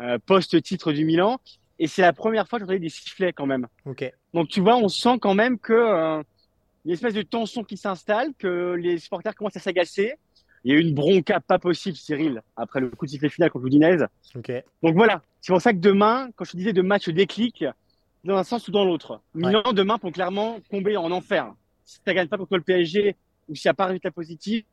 euh, 0.00 0.18
post-titre 0.24 0.92
du 0.92 1.04
Milan. 1.04 1.38
Et 1.78 1.86
c'est 1.86 2.02
la 2.02 2.12
première 2.12 2.48
fois 2.48 2.58
que 2.58 2.64
j'entendais 2.64 2.80
des 2.80 2.88
sifflets 2.88 3.32
quand 3.32 3.46
même. 3.46 3.66
Donc 4.34 4.48
tu 4.48 4.60
vois, 4.60 4.76
on 4.76 4.88
sent 4.88 5.18
quand 5.20 5.34
même 5.34 5.58
que 5.58 5.72
euh, 5.72 6.22
y 6.84 6.90
a 6.90 6.92
une 6.92 6.92
espèce 6.92 7.14
de 7.14 7.22
tension 7.22 7.64
qui 7.64 7.76
s'installe, 7.76 8.32
que 8.38 8.74
les 8.78 8.98
supporters 8.98 9.34
commencent 9.34 9.56
à 9.56 9.60
s'agacer. 9.60 10.14
Il 10.64 10.72
y 10.72 10.76
a 10.76 10.78
eu 10.78 10.82
une 10.82 10.94
bronca 10.94 11.40
pas 11.40 11.58
possible, 11.58 11.96
Cyril, 11.96 12.42
après 12.56 12.80
le 12.80 12.90
coup 12.90 13.06
de 13.06 13.10
sifflet 13.10 13.28
final 13.28 13.50
contre 13.50 13.64
l'Udinese. 13.64 14.06
Donc 14.82 14.94
voilà, 14.94 15.22
c'est 15.40 15.52
pour 15.52 15.60
ça 15.60 15.72
que 15.72 15.78
demain, 15.78 16.30
quand 16.36 16.44
je 16.44 16.52
te 16.52 16.56
disais 16.56 16.72
de 16.72 16.82
match 16.82 17.08
déclic, 17.08 17.64
dans 18.24 18.36
un 18.36 18.44
sens 18.44 18.66
ou 18.68 18.72
dans 18.72 18.84
l'autre, 18.84 19.20
Milan 19.34 19.62
demain 19.72 19.98
peut 19.98 20.10
clairement 20.10 20.58
tomber 20.70 20.96
en 20.96 21.10
enfer. 21.12 21.52
Si 21.84 22.00
tu 22.04 22.12
gagnes 22.14 22.28
pas 22.28 22.36
contre 22.36 22.56
le 22.56 22.62
PSG 22.62 23.14
ou 23.48 23.54
s'il 23.54 23.68
n'y 23.68 23.70
a 23.70 23.74
pas 23.74 23.86
résultat 23.86 24.10
positif, 24.10 24.64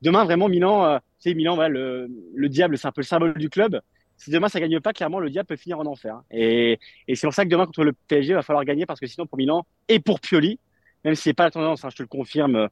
demain 0.00 0.24
vraiment 0.24 0.48
Milan, 0.48 0.84
euh, 0.84 0.98
c'est 1.18 1.34
Milan, 1.34 1.56
voilà, 1.56 1.68
le, 1.68 2.08
le 2.34 2.48
diable, 2.48 2.78
c'est 2.78 2.86
un 2.86 2.92
peu 2.92 3.02
le 3.02 3.06
symbole 3.06 3.34
du 3.36 3.50
club. 3.50 3.80
Si 4.16 4.30
demain 4.30 4.48
ça 4.48 4.60
gagne 4.60 4.80
pas, 4.80 4.92
clairement 4.92 5.18
le 5.18 5.30
diable 5.30 5.46
peut 5.46 5.56
finir 5.56 5.80
en 5.80 5.86
enfer. 5.86 6.22
Et, 6.30 6.78
et 7.08 7.14
c'est 7.14 7.26
pour 7.26 7.34
ça 7.34 7.44
que 7.44 7.50
demain 7.50 7.66
contre 7.66 7.84
le 7.84 7.92
PSG, 7.92 8.30
il 8.30 8.34
va 8.34 8.42
falloir 8.42 8.64
gagner 8.64 8.86
parce 8.86 9.00
que 9.00 9.06
sinon 9.06 9.26
pour 9.26 9.38
Milan 9.38 9.66
et 9.88 9.98
pour 9.98 10.20
Pioli, 10.20 10.58
même 11.04 11.14
si 11.14 11.22
c'est 11.22 11.34
pas 11.34 11.44
la 11.44 11.50
tendance, 11.50 11.84
hein, 11.84 11.88
je 11.90 11.96
te 11.96 12.02
le 12.02 12.08
confirme, 12.08 12.68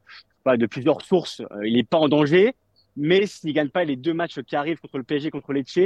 de 0.57 0.67
plusieurs 0.67 1.03
sources, 1.03 1.41
euh, 1.41 1.67
il 1.67 1.75
n'est 1.75 1.85
pas 1.85 1.99
en 1.99 2.09
danger. 2.09 2.55
Mais 2.97 3.27
s'il 3.27 3.51
ne 3.51 3.55
gagne 3.55 3.69
pas 3.69 3.85
les 3.85 3.97
deux 3.97 4.15
matchs 4.15 4.41
qui 4.43 4.57
arrivent 4.57 4.81
contre 4.81 4.99
le 4.99 5.05
PSG, 5.05 5.31
contre 5.31 5.53
Lecce, 5.53 5.79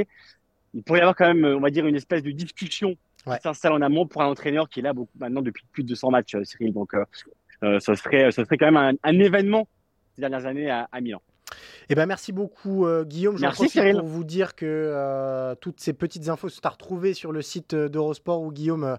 il 0.73 0.83
pourrait 0.83 0.99
y 0.99 1.01
avoir 1.01 1.15
quand 1.15 1.27
même, 1.27 1.45
on 1.45 1.59
va 1.59 1.69
dire, 1.69 1.85
une 1.85 1.95
espèce 1.95 2.23
de 2.23 2.31
discussion 2.31 2.95
qui 3.23 3.31
s'installe 3.43 3.73
en 3.73 3.81
amont 3.81 4.07
pour 4.07 4.21
un 4.21 4.27
entraîneur 4.27 4.67
qui 4.67 4.79
est 4.79 4.83
là 4.83 4.93
beaucoup, 4.93 5.11
maintenant 5.19 5.41
depuis 5.41 5.63
plus 5.71 5.83
de 5.83 5.89
200 5.89 6.09
matchs, 6.09 6.35
euh, 6.35 6.43
Cyril. 6.43 6.73
Donc, 6.73 6.93
euh, 6.95 7.79
ce, 7.79 7.93
serait, 7.93 8.31
ce 8.31 8.43
serait 8.43 8.57
quand 8.57 8.71
même 8.71 8.97
un, 9.03 9.19
événement 9.19 9.67
ces 10.15 10.21
dernières 10.21 10.45
années 10.45 10.69
à, 10.69 10.87
Milan. 11.01 11.21
Eh 11.89 11.95
ben 11.95 12.05
merci 12.05 12.31
beaucoup 12.31 12.87
Guillaume. 13.03 13.37
Je 13.37 13.41
merci 13.41 13.69
Cyril. 13.69 13.97
pour 13.97 14.07
vous 14.07 14.23
dire 14.23 14.55
que 14.55 15.53
toutes 15.61 15.79
ces 15.79 15.93
petites 15.93 16.27
infos 16.29 16.49
sont 16.49 16.65
à 16.65 16.69
retrouver 16.69 17.13
sur 17.13 17.31
le 17.31 17.41
site 17.41 17.75
d'Eurosport 17.75 18.41
où 18.41 18.51
Guillaume 18.51 18.97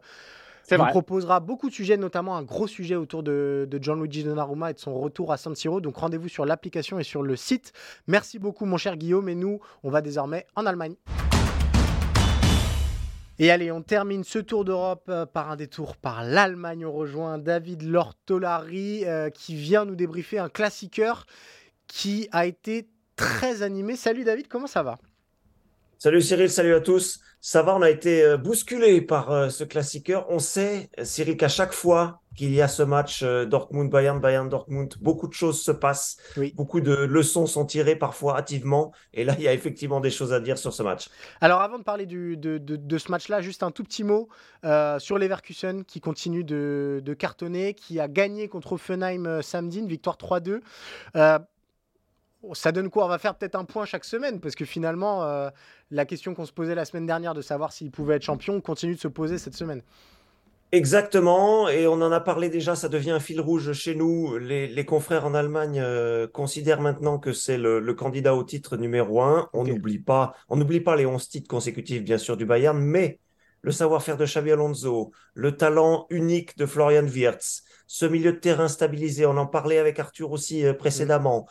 il 0.71 0.79
proposera 0.79 1.41
beaucoup 1.41 1.69
de 1.69 1.75
sujets, 1.75 1.97
notamment 1.97 2.37
un 2.37 2.43
gros 2.43 2.67
sujet 2.67 2.97
autour 2.97 3.23
de, 3.23 3.67
de 3.71 3.83
Gianluigi 3.83 4.25
Donnarumma 4.25 4.71
et 4.71 4.75
de 4.75 4.79
son 4.79 4.99
retour 4.99 5.33
à 5.33 5.37
San 5.37 5.55
Siro. 5.55 5.81
Donc 5.81 5.97
rendez-vous 5.97 6.29
sur 6.29 6.45
l'application 6.47 6.99
et 6.99 7.05
sur 7.05 7.23
le 7.23 7.37
site. 7.37 7.73
Merci 8.07 8.39
beaucoup 8.39 8.65
mon 8.65 8.77
cher 8.77 8.97
Guillaume 8.97 9.29
et 9.29 9.35
nous, 9.35 9.61
on 9.83 9.91
va 9.91 10.01
désormais 10.01 10.47
en 10.57 10.67
Allemagne. 10.67 10.95
Et 13.41 13.51
allez, 13.51 13.73
on 13.73 13.83
termine 13.83 14.23
ce 14.23 14.39
tour 14.39 14.65
d'Europe 14.65 15.07
euh, 15.09 15.27
par 15.27 15.51
un 15.51 15.57
détour 15.57 15.97
par 15.97 16.23
l'Allemagne. 16.23 16.87
On 16.87 16.93
rejoint 16.93 17.39
David 17.39 17.83
Lortolari 17.83 19.05
euh, 19.07 19.29
qui 19.29 19.57
vient 19.57 19.85
nous 19.85 19.97
débriefer 19.97 20.39
un 20.39 20.49
classiqueur 20.49 21.27
qui 21.89 22.29
a 22.31 22.47
été 22.47 22.89
très 23.17 23.63
animé. 23.63 23.97
Salut 23.97 24.23
David, 24.23 24.47
comment 24.47 24.69
ça 24.69 24.85
va? 24.85 24.99
Salut 25.99 26.21
Cyril, 26.21 26.51
salut 26.51 26.75
à 26.75 26.81
tous. 26.81 27.21
Ça 27.41 27.63
va, 27.63 27.77
on 27.77 27.83
a 27.83 27.91
été 27.91 28.23
euh, 28.23 28.37
bousculé 28.37 29.01
par 29.01 29.31
euh, 29.31 29.49
ce 29.49 29.65
classiqueur. 29.65 30.27
On 30.29 30.39
sait, 30.39 30.91
Cyril, 31.03 31.37
qu'à 31.37 31.49
chaque 31.49 31.73
fois 31.73 32.21
qu'il 32.35 32.53
y 32.53 32.61
a 32.61 32.69
ce 32.69 32.83
match 32.83 33.23
euh, 33.23 33.45
Dortmund-Bayern, 33.45 34.19
Bayern-Dortmund, 34.19 34.95
beaucoup 35.01 35.29
de 35.29 35.35
choses 35.35 35.63
se 35.63 35.71
passent. 35.71 36.17
Beaucoup 36.55 36.81
de 36.81 36.95
leçons 36.95 37.47
sont 37.47 37.65
tirées 37.65 37.97
parfois 37.97 38.39
hâtivement. 38.39 38.93
Et 39.13 39.25
là, 39.25 39.35
il 39.39 39.45
y 39.45 39.49
a 39.49 39.53
effectivement 39.53 40.01
des 40.01 40.11
choses 40.11 40.33
à 40.33 40.41
dire 40.41 40.59
sur 40.59 40.73
ce 40.73 40.83
match. 40.83 41.09
Alors, 41.41 41.61
avant 41.61 41.79
de 41.79 41.85
parler 41.85 42.07
du, 42.07 42.37
de, 42.37 42.99
ce 42.99 43.11
match-là, 43.11 43.41
juste 43.41 43.63
un 43.63 43.71
tout 43.71 43.85
petit 43.85 44.05
mot 44.05 44.29
sur 44.99 45.19
Leverkusen 45.19 45.85
qui 45.85 46.01
continue 46.01 46.45
de, 46.45 47.17
cartonner, 47.19 47.75
qui 47.75 48.01
a 48.01 48.09
gagné 48.09 48.49
contre 48.49 48.73
Offenheim 48.73 49.43
samedi, 49.43 49.79
une 49.79 49.89
victoire 49.89 50.17
3-2 50.17 50.61
ça 52.53 52.73
donne 52.73 52.91
quoi? 52.91 53.07
On 53.07 53.09
va 53.09 53.19
faire 53.19 53.35
peut-être 53.35 53.55
un 53.55 53.65
point 53.65 53.85
chaque 53.87 54.05
semaine, 54.05 54.41
parce 54.41 54.55
que 54.55 54.65
finalement, 54.65 55.25
euh, 55.25 55.51
la 55.91 56.05
question 56.05 56.35
qu'on 56.35 56.47
se 56.47 56.53
posait 56.53 56.75
la 56.75 56.85
semaine 56.85 57.07
dernière 57.07 57.35
de 57.35 57.43
savoir 57.43 57.73
s'il 57.73 57.91
pouvait 57.91 58.17
être 58.17 58.23
champion 58.23 58.61
continue 58.61 58.95
de 58.95 59.01
se 59.01 59.09
poser 59.09 59.39
cette 59.39 59.55
semaine. 59.55 59.83
Exactement, 60.73 61.69
et 61.69 61.87
on 61.87 61.93
en 61.93 62.11
a 62.11 62.19
parlé 62.19 62.49
déjà, 62.49 62.75
ça 62.75 62.89
devient 62.89 63.13
un 63.13 63.21
fil 63.21 63.41
rouge 63.41 63.73
chez 63.75 63.95
nous. 63.95 64.39
Les, 64.39 64.85
confrères 64.85 65.25
en 65.25 65.33
Allemagne 65.33 65.81
euh, 65.81 66.27
considèrent 66.27 66.81
maintenant 66.81 67.19
que 67.19 67.33
c'est 67.33 67.59
le, 67.59 67.95
candidat 67.95 68.35
au 68.35 68.43
titre 68.43 68.77
numéro 68.77 69.23
un. 69.23 69.49
On 69.53 69.63
n'oublie 69.63 70.01
pas, 70.01 70.35
on 70.49 70.57
n'oublie 70.57 70.81
pas 70.81 70.97
les 70.97 71.07
11 71.07 71.29
titres 71.29 71.47
consécutifs, 71.49 72.03
bien 72.03 72.19
sûr, 72.19 72.37
du 72.37 72.45
Bayern, 72.45 72.77
mais 72.77 73.21
le 73.61 73.71
savoir-faire 73.71 74.17
de 74.17 74.25
Xavi 74.25 74.51
Alonso, 74.51 75.13
le 75.35 75.57
talent 75.57 76.07
unique 76.11 76.59
de 76.59 76.67
Florian 76.67 77.07
Wirtz, 77.07 77.63
ce 77.87 78.05
milieu 78.05 78.33
de 78.33 78.39
terrain 78.39 78.67
stabilisé, 78.67 79.27
on 79.27 79.37
en 79.37 79.47
parlait 79.47 79.79
avec 79.79 80.01
Arthur 80.01 80.33
aussi 80.33 80.67
euh, 80.67 80.75
précédemment. 80.75 81.47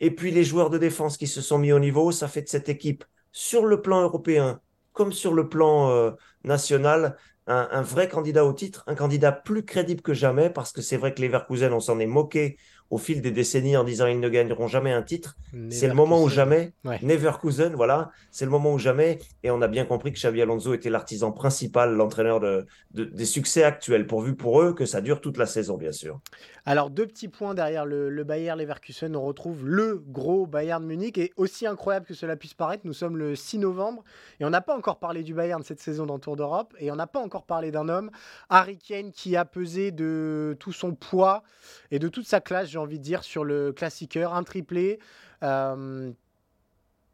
Et 0.00 0.10
puis 0.10 0.30
les 0.30 0.44
joueurs 0.44 0.70
de 0.70 0.78
défense 0.78 1.16
qui 1.16 1.26
se 1.26 1.40
sont 1.40 1.58
mis 1.58 1.72
au 1.72 1.78
niveau, 1.78 2.12
ça 2.12 2.28
fait 2.28 2.42
de 2.42 2.48
cette 2.48 2.68
équipe, 2.68 3.04
sur 3.32 3.66
le 3.66 3.82
plan 3.82 4.02
européen 4.02 4.60
comme 4.92 5.12
sur 5.12 5.32
le 5.32 5.48
plan 5.48 5.90
euh, 5.90 6.10
national, 6.42 7.16
un, 7.46 7.82
vrai 7.82 8.08
candidat 8.08 8.44
au 8.44 8.52
titre, 8.52 8.82
un 8.88 8.94
candidat 8.94 9.32
plus 9.32 9.64
crédible 9.64 10.02
que 10.02 10.12
jamais, 10.12 10.50
parce 10.50 10.72
que 10.72 10.82
c'est 10.82 10.96
vrai 10.96 11.14
que 11.14 11.22
les 11.22 11.28
Verkusen, 11.28 11.72
on 11.72 11.80
s'en 11.80 11.98
est 11.98 12.06
moqué 12.06 12.58
au 12.90 12.98
fil 12.98 13.20
des 13.20 13.30
décennies 13.30 13.76
en 13.76 13.84
disant 13.84 14.06
ils 14.06 14.20
ne 14.20 14.28
gagneront 14.28 14.66
jamais 14.66 14.92
un 14.92 15.02
titre. 15.02 15.36
C'est 15.70 15.88
le 15.88 15.94
moment 15.94 16.22
où 16.22 16.28
jamais. 16.28 16.72
Neverkusen, 17.02 17.74
voilà. 17.74 18.10
C'est 18.30 18.44
le 18.44 18.50
moment 18.50 18.72
où 18.72 18.78
jamais. 18.78 19.18
Et 19.42 19.50
on 19.50 19.60
a 19.60 19.68
bien 19.68 19.84
compris 19.84 20.12
que 20.12 20.18
Xavi 20.18 20.40
Alonso 20.40 20.72
était 20.74 20.90
l'artisan 20.90 21.32
principal, 21.32 21.94
l'entraîneur 21.94 22.40
de, 22.40 22.66
des 22.92 23.24
succès 23.26 23.62
actuels, 23.62 24.06
pourvu 24.06 24.34
pour 24.34 24.62
eux 24.62 24.72
que 24.72 24.86
ça 24.86 25.00
dure 25.00 25.20
toute 25.20 25.36
la 25.36 25.46
saison, 25.46 25.76
bien 25.76 25.92
sûr. 25.92 26.20
Alors, 26.64 26.90
deux 26.90 27.06
petits 27.06 27.28
points 27.28 27.54
derrière 27.54 27.86
le, 27.86 28.10
le 28.10 28.24
Bayern 28.24 28.58
Leverkusen. 28.58 29.14
On 29.16 29.22
retrouve 29.22 29.66
le 29.66 30.02
gros 30.06 30.46
Bayern 30.46 30.84
Munich. 30.84 31.18
Et 31.18 31.32
aussi 31.36 31.66
incroyable 31.66 32.06
que 32.06 32.14
cela 32.14 32.36
puisse 32.36 32.54
paraître, 32.54 32.82
nous 32.84 32.92
sommes 32.92 33.16
le 33.16 33.34
6 33.34 33.58
novembre 33.58 34.04
et 34.40 34.44
on 34.44 34.50
n'a 34.50 34.60
pas 34.60 34.76
encore 34.76 34.98
parlé 34.98 35.22
du 35.22 35.34
Bayern 35.34 35.62
cette 35.62 35.80
saison 35.80 36.06
dans 36.06 36.14
le 36.14 36.20
Tour 36.20 36.36
d'Europe. 36.36 36.74
Et 36.78 36.90
on 36.90 36.96
n'a 36.96 37.06
pas 37.06 37.20
encore 37.20 37.44
parlé 37.44 37.70
d'un 37.70 37.88
homme, 37.88 38.10
Harry 38.48 38.78
Kane, 38.78 39.12
qui 39.12 39.36
a 39.36 39.44
pesé 39.44 39.90
de 39.90 40.56
tout 40.60 40.72
son 40.72 40.94
poids 40.94 41.42
et 41.90 41.98
de 41.98 42.08
toute 42.08 42.26
sa 42.26 42.40
classe, 42.40 42.68
envie 42.78 42.98
de 42.98 43.04
dire, 43.04 43.24
sur 43.24 43.44
le 43.44 43.72
classiqueur. 43.72 44.34
Un 44.34 44.42
triplé. 44.42 44.98
Euh, 45.42 46.10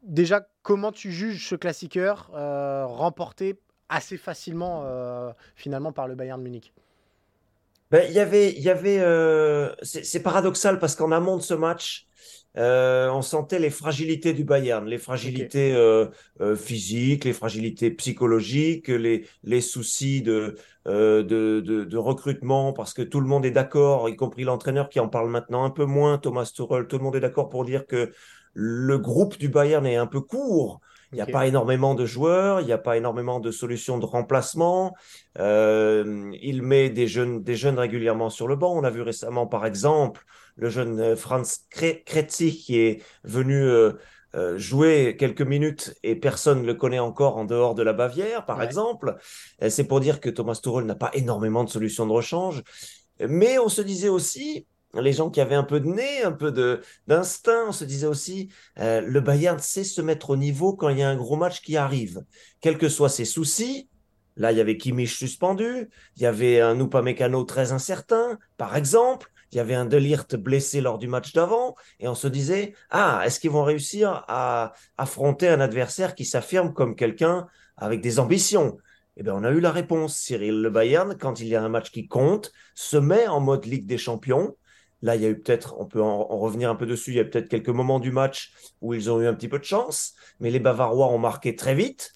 déjà, 0.03 0.47
comment 0.63 0.91
tu 0.91 1.11
juges 1.11 1.47
ce 1.49 1.55
classiqueur 1.55 2.31
euh, 2.33 2.85
remporté 2.85 3.59
assez 3.89 4.17
facilement 4.17 4.83
euh, 4.85 5.31
finalement 5.55 5.91
par 5.91 6.07
le 6.07 6.15
Bayern 6.15 6.41
Munich? 6.41 6.73
Ben, 7.91 8.11
y 8.11 8.19
avait, 8.19 8.53
y 8.53 8.69
avait, 8.69 8.99
c'est 9.83 10.23
paradoxal 10.23 10.79
parce 10.79 10.95
qu'en 10.95 11.11
amont 11.11 11.37
de 11.37 11.43
ce 11.43 11.53
match, 11.53 12.07
euh, 12.57 13.09
on 13.09 13.21
sentait 13.21 13.59
les 13.59 13.69
fragilités 13.69 14.33
du 14.33 14.43
Bayern, 14.43 14.85
les 14.87 14.97
fragilités 14.97 15.73
euh, 15.73 16.07
euh, 16.41 16.55
physiques, 16.55 17.25
les 17.25 17.33
fragilités 17.33 17.91
psychologiques, 17.91 18.87
les, 18.87 19.27
les 19.43 19.61
soucis 19.61 20.21
de, 20.21 20.55
de, 20.85 21.21
de, 21.21 21.83
de, 21.83 21.97
recrutement, 21.97 22.71
parce 22.71 22.93
que 22.93 23.01
tout 23.01 23.19
le 23.19 23.27
monde 23.27 23.45
est 23.45 23.51
d'accord, 23.51 24.07
y 24.09 24.15
compris 24.15 24.43
l'entraîneur 24.43 24.89
qui 24.89 24.99
en 24.99 25.09
parle 25.09 25.29
maintenant 25.29 25.65
un 25.65 25.69
peu 25.69 25.85
moins, 25.85 26.17
Thomas 26.17 26.45
Tuchel, 26.53 26.87
tout 26.87 26.97
le 26.97 27.03
monde 27.03 27.15
est 27.15 27.19
d'accord 27.21 27.49
pour 27.49 27.65
dire 27.65 27.85
que 27.87 28.13
le 28.53 28.97
groupe 28.97 29.37
du 29.37 29.49
Bayern 29.49 29.85
est 29.85 29.97
un 29.97 30.07
peu 30.07 30.21
court. 30.21 30.79
Il 31.11 31.15
n'y 31.15 31.21
a 31.21 31.25
pas 31.25 31.47
énormément 31.47 31.95
de 31.95 32.05
joueurs, 32.05 32.61
il 32.61 32.65
n'y 32.65 32.71
a 32.71 32.77
pas 32.77 32.97
énormément 32.97 33.39
de 33.39 33.51
solutions 33.51 33.97
de 33.97 34.05
remplacement. 34.05 34.93
Euh, 35.39 36.31
il 36.41 36.61
met 36.61 36.89
des 36.89 37.07
jeunes, 37.07 37.43
des 37.43 37.55
jeunes 37.55 37.79
régulièrement 37.79 38.29
sur 38.29 38.47
le 38.47 38.55
banc. 38.55 38.73
On 38.75 38.83
a 38.83 38.89
vu 38.89 39.01
récemment, 39.01 39.47
par 39.47 39.65
exemple, 39.65 40.23
le 40.55 40.69
jeune 40.69 40.99
euh, 40.99 41.15
Franz 41.15 41.65
Kretzi 41.69 42.57
qui 42.57 42.79
est 42.79 43.03
venu 43.23 43.63
euh, 43.63 43.93
jouer 44.57 45.15
quelques 45.17 45.41
minutes 45.41 45.93
et 46.03 46.15
personne 46.15 46.61
ne 46.61 46.67
le 46.67 46.73
connaît 46.73 46.99
encore 46.99 47.37
en 47.37 47.45
dehors 47.45 47.75
de 47.75 47.83
la 47.83 47.93
Bavière, 47.93 48.45
par 48.45 48.61
exemple. 48.61 49.15
C'est 49.69 49.85
pour 49.85 49.99
dire 49.99 50.19
que 50.19 50.29
Thomas 50.29 50.59
Tuchel 50.61 50.85
n'a 50.85 50.95
pas 50.95 51.11
énormément 51.13 51.63
de 51.63 51.69
solutions 51.69 52.05
de 52.05 52.11
rechange. 52.11 52.61
Mais 53.19 53.57
on 53.59 53.69
se 53.69 53.81
disait 53.81 54.09
aussi, 54.09 54.67
les 55.01 55.13
gens 55.13 55.29
qui 55.29 55.41
avaient 55.41 55.55
un 55.55 55.63
peu 55.63 55.79
de 55.79 55.87
nez, 55.87 56.23
un 56.23 56.31
peu 56.31 56.51
d'instinct, 57.07 57.65
on 57.67 57.71
se 57.71 57.85
disait 57.85 58.07
aussi, 58.07 58.49
euh, 58.79 59.01
le 59.01 59.21
Bayern 59.21 59.59
sait 59.59 59.83
se 59.83 60.01
mettre 60.01 60.31
au 60.31 60.37
niveau 60.37 60.73
quand 60.73 60.89
il 60.89 60.99
y 60.99 61.03
a 61.03 61.09
un 61.09 61.15
gros 61.15 61.35
match 61.35 61.61
qui 61.61 61.77
arrive. 61.77 62.23
Quels 62.61 62.77
que 62.77 62.89
soient 62.89 63.09
ses 63.09 63.25
soucis, 63.25 63.89
là 64.35 64.51
il 64.51 64.57
y 64.57 64.61
avait 64.61 64.77
Kimmich 64.77 65.17
suspendu, 65.17 65.89
il 66.15 66.21
y 66.21 66.25
avait 66.25 66.61
un 66.61 66.79
Upamecano 66.79 67.43
très 67.43 67.71
incertain, 67.71 68.37
par 68.57 68.75
exemple, 68.75 69.31
il 69.51 69.57
y 69.57 69.61
avait 69.61 69.75
un 69.75 69.85
Delirte 69.85 70.35
blessé 70.35 70.81
lors 70.81 70.97
du 70.97 71.07
match 71.07 71.31
d'avant, 71.33 71.75
et 71.99 72.07
on 72.07 72.15
se 72.15 72.27
disait, 72.27 72.73
ah, 72.89 73.21
est-ce 73.25 73.39
qu'ils 73.39 73.51
vont 73.51 73.63
réussir 73.63 74.25
à 74.27 74.73
affronter 74.97 75.47
un 75.47 75.61
adversaire 75.61 76.15
qui 76.15 76.25
s'affirme 76.25 76.73
comme 76.73 76.95
quelqu'un 76.95 77.47
avec 77.77 78.01
des 78.01 78.19
ambitions? 78.19 78.77
Eh 79.17 79.23
bien, 79.23 79.33
on 79.33 79.43
a 79.43 79.51
eu 79.51 79.61
la 79.61 79.71
réponse. 79.71 80.17
Cyril 80.17 80.61
Le 80.61 80.69
Bayern, 80.69 81.15
quand 81.17 81.39
il 81.39 81.47
y 81.47 81.55
a 81.55 81.63
un 81.63 81.69
match 81.69 81.89
qui 81.91 82.07
compte, 82.07 82.51
se 82.73 82.97
met 82.97 83.27
en 83.27 83.39
mode 83.39 83.65
Ligue 83.65 83.85
des 83.85 83.97
Champions 83.97 84.55
Là, 85.05 85.15
il 85.15 85.21
y 85.21 85.25
a 85.27 85.29
eu 85.29 85.39
peut-être, 85.39 85.75
on 85.77 85.85
peut 85.85 86.01
en, 86.01 86.25
revenir 86.25 86.67
un 86.67 86.75
peu 86.75 86.87
dessus, 86.87 87.11
il 87.11 87.17
y 87.17 87.19
a 87.19 87.25
peut-être 87.25 87.47
quelques 87.47 87.69
moments 87.69 87.99
du 87.99 88.11
match 88.11 88.53
où 88.81 88.95
ils 88.95 89.11
ont 89.11 89.21
eu 89.21 89.27
un 89.27 89.35
petit 89.35 89.47
peu 89.47 89.59
de 89.59 89.63
chance, 89.63 90.15
mais 90.39 90.49
les 90.49 90.59
Bavarois 90.59 91.09
ont 91.09 91.19
marqué 91.19 91.55
très 91.55 91.75
vite. 91.75 92.11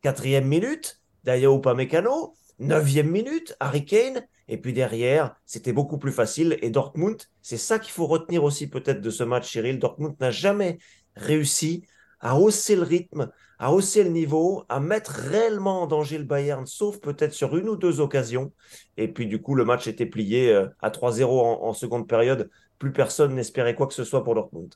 Quatrième 0.00 0.48
minute, 0.48 1.00
Dayao 1.22 1.58
Upamecano. 1.58 2.34
Neuvième 2.58 3.10
minute, 3.12 3.56
Harry 3.60 3.84
Kane. 3.84 4.26
Et 4.48 4.56
puis 4.56 4.72
derrière, 4.72 5.36
c'était 5.46 5.72
beaucoup 5.72 5.98
plus 5.98 6.10
facile. 6.10 6.58
Et 6.62 6.70
Dortmund, 6.70 7.22
c'est 7.42 7.56
ça 7.58 7.78
qu'il 7.78 7.92
faut 7.92 8.08
retenir 8.08 8.42
aussi 8.42 8.68
peut-être 8.68 9.00
de 9.00 9.10
ce 9.10 9.22
match, 9.22 9.48
Cyril. 9.48 9.78
Dortmund 9.78 10.16
n'a 10.18 10.32
jamais 10.32 10.78
réussi 11.14 11.84
à 12.22 12.36
hausser 12.36 12.76
le 12.76 12.82
rythme, 12.82 13.30
à 13.58 13.72
hausser 13.72 14.04
le 14.04 14.10
niveau, 14.10 14.64
à 14.68 14.80
mettre 14.80 15.10
réellement 15.10 15.82
en 15.82 15.86
danger 15.86 16.18
le 16.18 16.24
Bayern, 16.24 16.66
sauf 16.66 17.00
peut-être 17.00 17.32
sur 17.32 17.56
une 17.56 17.68
ou 17.68 17.76
deux 17.76 18.00
occasions. 18.00 18.52
Et 18.96 19.08
puis 19.08 19.26
du 19.26 19.42
coup, 19.42 19.54
le 19.54 19.64
match 19.64 19.86
était 19.88 20.06
plié 20.06 20.50
euh, 20.52 20.68
à 20.80 20.90
3-0 20.90 21.24
en, 21.26 21.72
seconde 21.74 22.08
période. 22.08 22.48
Plus 22.78 22.92
personne 22.92 23.34
n'espérait 23.34 23.74
quoi 23.74 23.86
que 23.86 23.94
ce 23.94 24.04
soit 24.04 24.24
pour 24.24 24.34
Dortmund. 24.34 24.74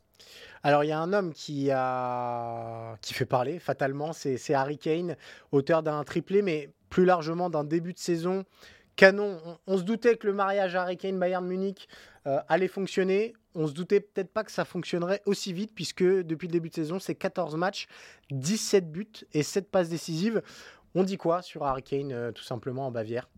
Alors 0.62 0.84
il 0.84 0.88
y 0.88 0.92
a 0.92 0.98
un 0.98 1.12
homme 1.12 1.32
qui, 1.32 1.70
a... 1.70 2.96
fait 3.02 3.26
parler 3.26 3.58
fatalement, 3.58 4.12
c'est 4.12 4.54
Harry 4.54 4.78
Kane, 4.78 5.16
auteur 5.52 5.82
d'un 5.82 6.02
triplé, 6.02 6.42
mais 6.42 6.70
plus 6.90 7.04
largement 7.04 7.50
d'un 7.50 7.64
début 7.64 7.92
de 7.92 7.98
saison 7.98 8.44
canon. 8.96 9.38
On, 9.66 9.78
se 9.78 9.82
doutait 9.82 10.16
que 10.16 10.26
le 10.26 10.32
mariage 10.32 10.74
Harry 10.74 10.96
Kane-Bayern 10.96 11.46
Munich 11.46 11.88
euh, 12.26 12.40
allait 12.48 12.68
fonctionner. 12.68 13.34
On 13.54 13.66
se 13.66 13.72
doutait 13.72 14.00
peut-être 14.00 14.32
pas 14.32 14.44
que 14.44 14.52
ça 14.52 14.64
fonctionnerait 14.64 15.22
aussi 15.26 15.52
vite, 15.52 15.72
puisque 15.74 16.02
depuis 16.02 16.48
le 16.48 16.52
début 16.52 16.68
de 16.68 16.74
saison, 16.74 16.98
c'est 16.98 17.14
14 17.14 17.56
matchs, 17.56 17.86
17 18.30 18.90
buts 18.90 19.08
et 19.32 19.42
7 19.42 19.70
passes 19.70 19.88
décisives. 19.88 20.42
On 20.94 21.04
dit 21.04 21.16
quoi 21.16 21.42
sur 21.42 21.64
Harry 21.64 21.82
Kane, 21.82 22.12
euh, 22.12 22.32
tout 22.32 22.42
simplement, 22.42 22.86
en 22.86 22.90
Bavière? 22.90 23.28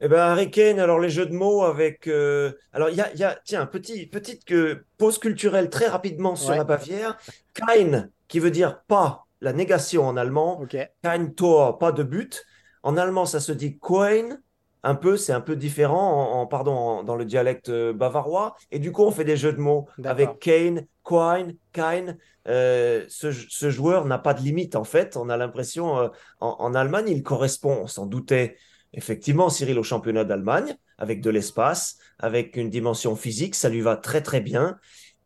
Eh 0.00 0.08
ben, 0.08 0.18
Harry 0.18 0.50
Kane, 0.50 0.78
alors 0.78 1.00
les 1.00 1.08
jeux 1.08 1.26
de 1.26 1.32
mots 1.32 1.64
avec. 1.64 2.06
Euh, 2.06 2.52
alors, 2.72 2.90
il 2.90 2.96
y 2.96 3.00
a, 3.00 3.14
y 3.14 3.24
a, 3.24 3.38
tiens, 3.44 3.64
petit, 3.64 4.06
petite 4.06 4.44
que, 4.44 4.84
pause 4.98 5.18
culturelle 5.18 5.70
très 5.70 5.86
rapidement 5.86 6.36
sur 6.36 6.54
la 6.54 6.64
Bavière. 6.64 7.16
Kein, 7.54 8.10
qui 8.28 8.38
veut 8.38 8.50
dire 8.50 8.82
pas, 8.82 9.26
la 9.40 9.54
négation 9.54 10.06
en 10.06 10.16
allemand. 10.16 10.60
Okay. 10.60 10.88
Kein 11.02 11.28
Tor, 11.28 11.78
pas 11.78 11.92
de 11.92 12.02
but. 12.02 12.44
En 12.82 12.96
allemand, 12.98 13.24
ça 13.24 13.40
se 13.40 13.52
dit 13.52 13.78
Coin, 13.78 14.38
un 14.82 14.94
peu, 14.94 15.16
c'est 15.16 15.32
un 15.32 15.40
peu 15.40 15.56
différent 15.56 16.40
en, 16.40 16.46
pardon, 16.46 17.02
dans 17.02 17.16
le 17.16 17.24
dialecte 17.24 17.68
euh, 17.68 17.92
bavarois. 17.92 18.56
Et 18.70 18.78
du 18.78 18.92
coup, 18.92 19.02
on 19.02 19.10
fait 19.10 19.24
des 19.24 19.36
jeux 19.36 19.52
de 19.52 19.60
mots 19.60 19.88
avec 20.04 20.38
Kane, 20.38 20.86
Quine, 21.04 21.56
Kine. 21.72 22.18
Euh, 22.48 23.04
ce, 23.08 23.70
joueur 23.70 24.04
n'a 24.04 24.18
pas 24.18 24.34
de 24.34 24.40
limite, 24.40 24.76
en 24.76 24.84
fait. 24.84 25.16
On 25.16 25.28
a 25.28 25.36
l'impression, 25.36 25.98
euh, 25.98 26.08
en, 26.40 26.74
Allemagne, 26.74 27.08
il 27.08 27.22
correspond, 27.22 27.80
on 27.82 27.86
s'en 27.86 28.06
doutait, 28.06 28.56
effectivement, 28.92 29.48
Cyril, 29.48 29.78
au 29.78 29.82
championnat 29.82 30.24
d'Allemagne, 30.24 30.76
avec 30.98 31.20
de 31.20 31.30
l'espace, 31.30 31.98
avec 32.18 32.56
une 32.56 32.70
dimension 32.70 33.16
physique, 33.16 33.56
ça 33.56 33.68
lui 33.68 33.80
va 33.80 33.96
très, 33.96 34.22
très 34.22 34.40
bien. 34.40 34.78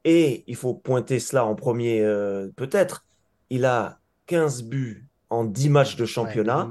Et 0.05 0.45
il 0.47 0.57
faut 0.57 0.73
pointer 0.73 1.19
cela 1.19 1.45
en 1.45 1.55
premier, 1.55 2.01
peut-être. 2.57 3.05
Il 3.51 3.67
a 3.67 4.01
15 4.27 4.63
buts 4.63 5.07
en 5.29 5.45
10 5.45 5.69
matchs 5.69 5.97
de 5.97 6.07
championnat 6.07 6.71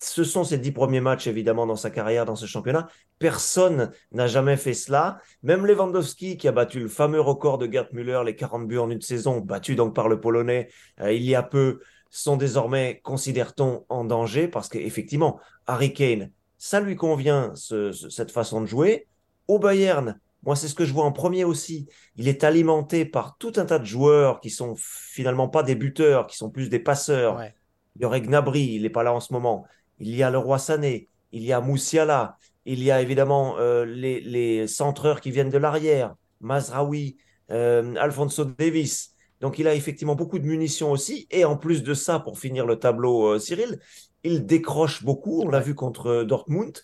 ce 0.00 0.22
sont 0.22 0.44
ses 0.44 0.58
dix 0.58 0.70
premiers 0.70 1.00
matchs, 1.00 1.26
évidemment, 1.26 1.66
dans 1.66 1.76
sa 1.76 1.90
carrière, 1.90 2.24
dans 2.24 2.36
ce 2.36 2.46
championnat. 2.46 2.88
Personne 3.18 3.90
n'a 4.12 4.28
jamais 4.28 4.56
fait 4.56 4.74
cela. 4.74 5.18
Même 5.42 5.66
Lewandowski, 5.66 6.36
qui 6.36 6.46
a 6.46 6.52
battu 6.52 6.80
le 6.80 6.88
fameux 6.88 7.20
record 7.20 7.58
de 7.58 7.70
Gerd 7.70 7.88
Müller, 7.92 8.20
les 8.24 8.36
40 8.36 8.68
buts 8.68 8.78
en 8.78 8.90
une 8.90 9.00
saison, 9.00 9.40
battu 9.40 9.74
donc 9.74 9.94
par 9.94 10.08
le 10.08 10.20
Polonais 10.20 10.68
euh, 11.00 11.12
il 11.12 11.24
y 11.24 11.34
a 11.34 11.42
peu, 11.42 11.80
sont 12.10 12.36
désormais, 12.36 13.00
considère-t-on, 13.02 13.84
en 13.88 14.04
danger 14.04 14.48
parce 14.48 14.68
qu'effectivement, 14.68 15.40
Harry 15.66 15.92
Kane, 15.92 16.30
ça 16.58 16.80
lui 16.80 16.96
convient, 16.96 17.52
cette 17.54 18.30
façon 18.30 18.60
de 18.60 18.66
jouer. 18.66 19.06
Au 19.46 19.58
Bayern, 19.58 20.18
moi, 20.44 20.56
c'est 20.56 20.68
ce 20.68 20.74
que 20.74 20.84
je 20.84 20.92
vois 20.92 21.04
en 21.04 21.12
premier 21.12 21.44
aussi. 21.44 21.88
Il 22.16 22.28
est 22.28 22.44
alimenté 22.44 23.04
par 23.04 23.36
tout 23.38 23.52
un 23.56 23.64
tas 23.64 23.78
de 23.78 23.84
joueurs 23.84 24.40
qui 24.40 24.50
sont 24.50 24.74
finalement 24.76 25.48
pas 25.48 25.62
des 25.62 25.74
buteurs, 25.74 26.26
qui 26.26 26.36
sont 26.36 26.50
plus 26.50 26.68
des 26.68 26.78
passeurs. 26.78 27.40
Il 27.96 28.02
y 28.02 28.04
aurait 28.04 28.22
Gnabry, 28.22 28.74
il 28.74 28.82
n'est 28.82 28.90
pas 28.90 29.02
là 29.02 29.12
en 29.12 29.20
ce 29.20 29.32
moment 29.32 29.66
il 30.00 30.14
y 30.14 30.22
a 30.22 30.30
le 30.30 30.38
roi 30.38 30.58
Sané, 30.58 31.08
il 31.32 31.44
y 31.44 31.52
a 31.52 31.60
Moussiala, 31.60 32.38
il 32.64 32.82
y 32.82 32.90
a 32.90 33.00
évidemment 33.00 33.56
euh, 33.58 33.84
les, 33.84 34.66
centreurs 34.66 35.20
qui 35.20 35.30
viennent 35.30 35.50
de 35.50 35.58
l'arrière, 35.58 36.14
Mazraoui, 36.40 37.16
euh, 37.50 37.94
Alfonso 37.96 38.44
Davis. 38.44 39.14
Donc 39.40 39.58
il 39.58 39.66
a 39.66 39.74
effectivement 39.74 40.14
beaucoup 40.14 40.38
de 40.38 40.44
munitions 40.44 40.90
aussi. 40.90 41.26
Et 41.30 41.44
en 41.44 41.56
plus 41.56 41.82
de 41.82 41.94
ça, 41.94 42.18
pour 42.18 42.38
finir 42.38 42.66
le 42.66 42.76
tableau, 42.76 43.26
euh, 43.26 43.38
Cyril, 43.38 43.78
il 44.22 44.44
décroche 44.44 45.02
beaucoup, 45.02 45.42
on 45.42 45.48
l'a 45.48 45.60
vu 45.60 45.74
contre 45.74 46.24
Dortmund, 46.24 46.78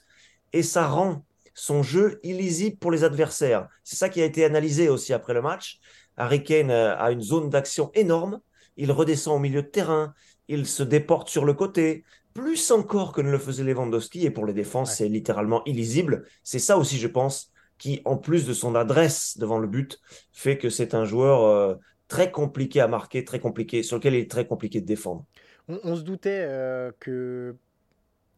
et 0.53 0.63
ça 0.63 0.87
rend 0.87 1.25
son 1.53 1.83
jeu 1.83 2.19
illisible 2.23 2.79
pour 2.79 2.91
les 2.91 3.05
adversaires. 3.05 3.69
C'est 3.83 3.97
ça 3.97 4.09
qui 4.09 4.23
a 4.23 4.25
été 4.25 4.45
analysé 4.45 4.89
aussi 4.89 5.13
après 5.13 5.35
le 5.35 5.43
match. 5.43 5.81
Harry 6.17 6.43
Kane 6.43 6.71
a 6.71 7.11
une 7.11 7.23
zone 7.23 7.51
d'action 7.51 7.91
énorme. 7.95 8.41
Il 8.77 8.91
redescend 8.91 9.37
au 9.37 9.39
milieu 9.39 9.63
de 9.63 9.69
terrain, 9.69 10.15
il 10.49 10.67
se 10.67 10.83
déporte 10.83 11.29
sur 11.29 11.45
le 11.45 11.55
côté, 11.55 12.05
plus 12.35 12.71
encore 12.73 13.13
que 13.13 13.21
ne 13.21 13.31
le 13.31 13.39
faisait 13.39 13.65
Lewandowski. 13.65 14.27
Et 14.27 14.31
pour 14.31 14.45
les 14.45 14.53
défenses, 14.53 14.97
c'est 14.97 15.09
littéralement 15.09 15.65
illisible. 15.65 16.27
C'est 16.43 16.59
ça 16.59 16.77
aussi, 16.77 16.99
je 16.99 17.09
pense, 17.09 17.53
qui, 17.79 18.03
en 18.05 18.17
plus 18.17 18.47
de 18.47 18.53
son 18.53 18.75
adresse 18.75 19.39
devant 19.39 19.59
le 19.59 19.69
but, 19.69 20.01
fait 20.33 20.59
que 20.59 20.69
c'est 20.69 20.95
un 20.95 21.05
joueur 21.05 21.45
euh, 21.45 21.75
très 22.09 22.31
compliqué 22.31 22.81
à 22.81 22.89
marquer, 22.89 23.25
très 23.25 23.41
compliqué, 23.41 23.83
sur 23.83 23.97
lequel 23.97 24.15
il 24.15 24.21
est 24.21 24.31
très 24.31 24.47
compliqué 24.47 24.81
de 24.81 24.87
défendre. 24.87 25.25
On, 25.69 25.97
se 25.97 26.03
doutait 26.03 26.45
euh, 26.47 26.93
que 27.01 27.57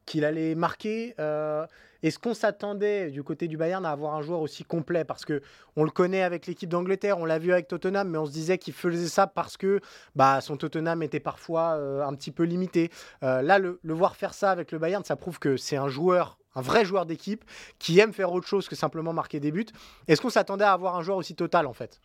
qu'il 0.07 0.25
allait 0.25 0.55
marquer. 0.55 1.15
Euh, 1.21 1.67
est-ce 2.03 2.19
qu'on 2.19 2.35
s'attendait 2.35 3.11
du 3.11 3.23
côté 3.23 3.49
du 3.49 3.57
Bayern 3.57 3.85
à 3.85 3.91
avoir 3.91 4.15
un 4.15 4.23
joueur 4.23 4.41
aussi 4.41 4.65
complet? 4.65 5.05
Parce 5.05 5.25
que 5.25 5.43
on 5.75 5.85
le 5.85 5.91
connaît 5.91 6.23
avec 6.23 6.47
l'équipe 6.47 6.69
d'Angleterre, 6.69 7.19
on 7.19 7.25
l'a 7.25 7.39
vu 7.39 7.53
avec 7.53 7.69
Tottenham, 7.69 8.09
mais 8.09 8.19
on 8.19 8.27
se 8.27 8.33
disait 8.33 8.59
qu'il 8.59 8.75
faisait 8.75 9.09
ça 9.09 9.27
parce 9.27 9.57
que 9.57 9.81
bah, 10.15 10.41
son 10.41 10.57
Tottenham 10.57 11.03
était 11.03 11.21
parfois 11.21 11.75
euh, 11.75 12.03
un 12.05 12.15
petit 12.15 12.31
peu 12.31 12.45
limité. 12.45 12.91
Euh, 13.23 13.43
là, 13.43 13.59
le, 13.59 13.81
le, 13.83 13.95
voir 13.95 14.17
faire 14.17 14.35
ça 14.35 14.51
avec 14.51 14.73
le 14.73 14.79
Bayern, 14.79 15.05
ça 15.05 15.17
prouve 15.17 15.39
que 15.39 15.57
c'est 15.57 15.77
un 15.77 15.89
joueur, 15.89 16.39
un 16.55 16.61
vrai 16.61 16.85
joueur 16.85 17.07
d'équipe 17.07 17.45
qui 17.79 17.99
aime 17.99 18.13
faire 18.13 18.33
autre 18.33 18.47
chose 18.47 18.69
que 18.69 18.77
simplement 18.77 19.13
marquer 19.13 19.41
des 19.41 19.51
buts. 19.51 19.67
Est-ce 20.07 20.21
qu'on 20.21 20.31
s'attendait 20.31 20.65
à 20.65 20.73
avoir 20.73 20.97
un 20.97 21.03
joueur 21.03 21.17
aussi 21.17 21.35
total 21.35 21.67
en 21.67 21.73
fait? 21.73 22.01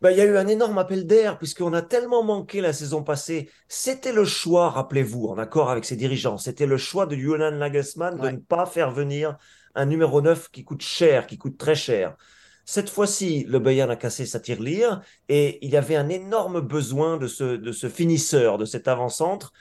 Bah, 0.00 0.12
il 0.12 0.18
y 0.18 0.20
a 0.20 0.24
eu 0.24 0.36
un 0.36 0.46
énorme 0.46 0.78
appel 0.78 1.06
d'air 1.06 1.38
puisqu'on 1.38 1.72
a 1.72 1.82
tellement 1.82 2.22
manqué 2.22 2.60
la 2.60 2.72
saison 2.72 3.02
passée. 3.02 3.50
C'était 3.68 4.12
le 4.12 4.24
choix, 4.24 4.70
rappelez-vous, 4.70 5.26
en 5.26 5.38
accord 5.38 5.70
avec 5.70 5.84
ses 5.84 5.96
dirigeants, 5.96 6.38
c'était 6.38 6.66
le 6.66 6.76
choix 6.76 7.06
de 7.06 7.16
Johan 7.16 7.50
Nagelsmann 7.50 8.18
de 8.18 8.28
ne 8.28 8.36
pas 8.38 8.66
faire 8.66 8.90
venir 8.90 9.36
un 9.74 9.86
numéro 9.86 10.20
9 10.20 10.50
qui 10.50 10.64
coûte 10.64 10.82
cher, 10.82 11.26
qui 11.26 11.38
coûte 11.38 11.58
très 11.58 11.74
cher. 11.74 12.16
Cette 12.64 12.90
fois-ci, 12.90 13.44
le 13.48 13.60
Bayern 13.60 13.90
a 13.90 13.96
cassé 13.96 14.26
sa 14.26 14.40
tirelire 14.40 15.00
et 15.28 15.64
il 15.64 15.70
y 15.70 15.76
avait 15.76 15.96
un 15.96 16.08
énorme 16.08 16.60
besoin 16.60 17.16
de 17.16 17.26
ce, 17.26 17.56
de 17.56 17.72
ce 17.72 17.88
finisseur, 17.88 18.58
de 18.58 18.66
cet 18.66 18.88
avant-centre, 18.88 19.52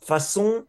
façon 0.00 0.66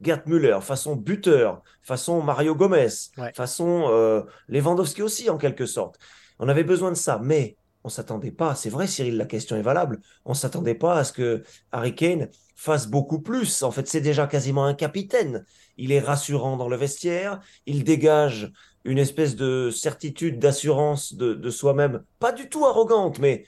Gerd 0.00 0.26
Müller, 0.26 0.58
façon 0.60 0.96
buteur, 0.96 1.62
façon 1.82 2.22
Mario 2.22 2.54
Gomez, 2.54 2.88
façon 3.34 3.88
euh, 3.90 4.22
Lewandowski 4.48 5.02
aussi 5.02 5.30
en 5.30 5.38
quelque 5.38 5.66
sorte. 5.66 5.98
On 6.38 6.48
avait 6.48 6.64
besoin 6.64 6.90
de 6.90 6.96
ça, 6.96 7.20
mais 7.22 7.56
on 7.84 7.88
s'attendait 7.88 8.30
pas, 8.30 8.54
c'est 8.54 8.70
vrai 8.70 8.86
Cyril, 8.86 9.16
la 9.16 9.26
question 9.26 9.56
est 9.56 9.62
valable, 9.62 10.00
on 10.24 10.34
s'attendait 10.34 10.74
pas 10.74 10.96
à 10.96 11.04
ce 11.04 11.12
que 11.12 11.42
Harry 11.72 11.94
Kane 11.94 12.28
fasse 12.54 12.86
beaucoup 12.86 13.20
plus. 13.20 13.62
En 13.62 13.72
fait, 13.72 13.88
c'est 13.88 14.00
déjà 14.00 14.26
quasiment 14.26 14.64
un 14.66 14.74
capitaine. 14.74 15.44
Il 15.76 15.90
est 15.90 16.00
rassurant 16.00 16.56
dans 16.56 16.68
le 16.68 16.76
vestiaire, 16.76 17.40
il 17.66 17.82
dégage 17.82 18.52
une 18.84 18.98
espèce 18.98 19.36
de 19.36 19.70
certitude, 19.70 20.38
d'assurance 20.38 21.14
de, 21.14 21.50
soi-même, 21.50 22.02
pas 22.18 22.32
du 22.32 22.48
tout 22.48 22.64
arrogante, 22.64 23.18
mais 23.18 23.46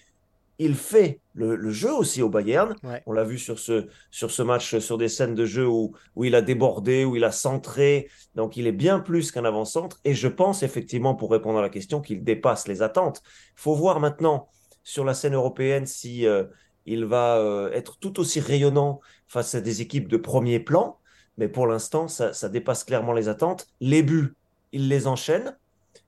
il 0.59 0.75
fait 0.75 1.21
le, 1.35 1.71
jeu 1.71 1.93
aussi 1.93 2.23
au 2.23 2.29
Bayern. 2.29 2.75
On 3.07 3.13
l'a 3.13 3.25
vu 3.25 3.39
sur 3.39 3.59
ce, 3.59 3.87
sur 4.11 4.31
ce 4.31 4.43
match, 4.43 4.79
sur 4.79 4.99
des 4.99 5.09
scènes 5.09 5.35
de 5.35 5.45
jeu 5.45 5.67
où, 5.67 5.95
où 6.15 6.25
il 6.25 6.35
a 6.35 6.43
débordé, 6.43 7.05
où 7.05 7.17
il 7.17 7.25
a 7.25 7.33
centré. 7.33 8.09
Donc 8.35 8.57
il 8.57 8.67
est 8.67 8.73
bien 8.73 9.01
plus 9.01 9.33
qu'un 9.33 9.45
avant-centre. 9.45 10.01
Et 10.05 10.15
je 10.15 10.29
pense 10.29 10.63
effectivement, 10.63 11.15
pour 11.15 11.31
répondre 11.31 11.59
à 11.59 11.63
la 11.63 11.71
question, 11.71 12.01
qu'il 12.01 12.23
dépasse 12.23 12.69
les 12.69 12.83
attentes. 12.83 13.23
Il 13.57 13.61
faut 13.61 13.75
voir 13.75 14.01
maintenant 14.01 14.49
sur 14.83 15.05
la 15.05 15.15
scène 15.15 15.35
européenne 15.35 15.87
si 15.87 16.27
euh, 16.27 16.45
il 16.87 17.05
va 17.05 17.39
euh, 17.39 17.73
être 17.73 17.99
tout 17.99 18.21
aussi 18.21 18.41
rayonnant 18.41 19.01
face 19.27 19.55
à 19.55 19.61
des 19.61 19.81
équipes 19.81 20.09
de 20.09 20.17
premier 20.17 20.61
plan. 20.61 20.99
Mais 21.37 21.49
pour 21.49 21.67
l'instant, 21.67 22.07
ça, 22.07 22.33
ça 22.33 22.49
dépasse 22.49 22.85
clairement 22.85 23.13
les 23.13 23.29
attentes. 23.29 23.67
Les 23.81 24.03
buts, 24.05 24.35
il 24.73 24.89
les 24.89 25.09
enchaîne. 25.09 25.57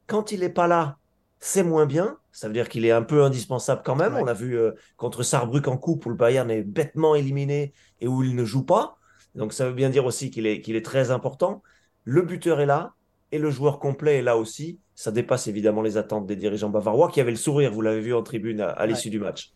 Quand 0.06 0.30
il 0.30 0.40
n'est 0.40 0.50
pas 0.50 0.68
là, 0.68 0.98
c'est 1.40 1.62
moins 1.62 1.86
bien. 1.86 2.18
Ça 2.32 2.48
veut 2.48 2.54
dire 2.54 2.68
qu'il 2.68 2.84
est 2.84 2.90
un 2.90 3.02
peu 3.02 3.22
indispensable 3.22 3.82
quand 3.84 3.96
même. 3.96 4.16
On 4.16 4.24
l'a 4.24 4.34
vu 4.34 4.58
euh, 4.58 4.72
contre 4.96 5.22
Saarbrück 5.22 5.68
en 5.68 5.76
coupe 5.76 6.06
où 6.06 6.10
le 6.10 6.16
Bayern 6.16 6.50
est 6.50 6.62
bêtement 6.62 7.14
éliminé 7.14 7.72
et 8.00 8.08
où 8.08 8.22
il 8.22 8.34
ne 8.34 8.44
joue 8.44 8.64
pas. 8.64 8.98
Donc 9.34 9.52
ça 9.52 9.66
veut 9.66 9.74
bien 9.74 9.90
dire 9.90 10.04
aussi 10.06 10.30
qu'il 10.30 10.46
est, 10.46 10.60
qu'il 10.60 10.76
est 10.76 10.84
très 10.84 11.10
important. 11.10 11.62
Le 12.04 12.22
buteur 12.22 12.60
est 12.60 12.66
là 12.66 12.94
et 13.32 13.38
le 13.38 13.50
joueur 13.50 13.78
complet 13.78 14.18
est 14.18 14.22
là 14.22 14.36
aussi. 14.36 14.80
Ça 14.94 15.10
dépasse 15.10 15.46
évidemment 15.46 15.82
les 15.82 15.96
attentes 15.96 16.26
des 16.26 16.36
dirigeants 16.36 16.70
bavarois 16.70 17.10
qui 17.10 17.20
avaient 17.20 17.30
le 17.30 17.36
sourire, 17.36 17.72
vous 17.72 17.82
l'avez 17.82 18.00
vu 18.00 18.14
en 18.14 18.22
tribune 18.22 18.60
à, 18.60 18.86
l'issue 18.86 19.10
du 19.10 19.18
match. 19.18 19.52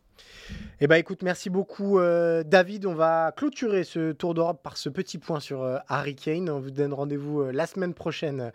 Eh 0.83 0.87
ben 0.87 0.97
écoute, 0.97 1.23
merci 1.23 1.51
beaucoup 1.51 1.99
euh, 1.99 2.43
David. 2.43 2.87
On 2.87 2.95
va 2.95 3.33
clôturer 3.37 3.85
ce 3.85 4.13
tour 4.13 4.33
d'Europe 4.33 4.63
par 4.63 4.79
ce 4.79 4.89
petit 4.89 5.19
point 5.19 5.39
sur 5.39 5.63
euh, 5.63 5.77
Harry 5.89 6.15
Kane. 6.15 6.49
On 6.49 6.59
vous 6.59 6.71
donne 6.71 6.95
rendez-vous 6.95 7.43
euh, 7.43 7.53
la 7.53 7.67
semaine 7.67 7.93
prochaine, 7.93 8.51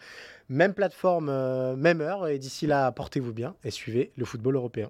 même 0.49 0.73
plateforme, 0.73 1.27
même 1.75 2.01
heure. 2.01 2.27
Et 2.27 2.39
d'ici 2.39 2.65
là, 2.65 2.91
portez-vous 2.91 3.34
bien 3.34 3.55
et 3.63 3.69
suivez 3.69 4.12
le 4.17 4.25
football 4.25 4.55
européen. 4.55 4.89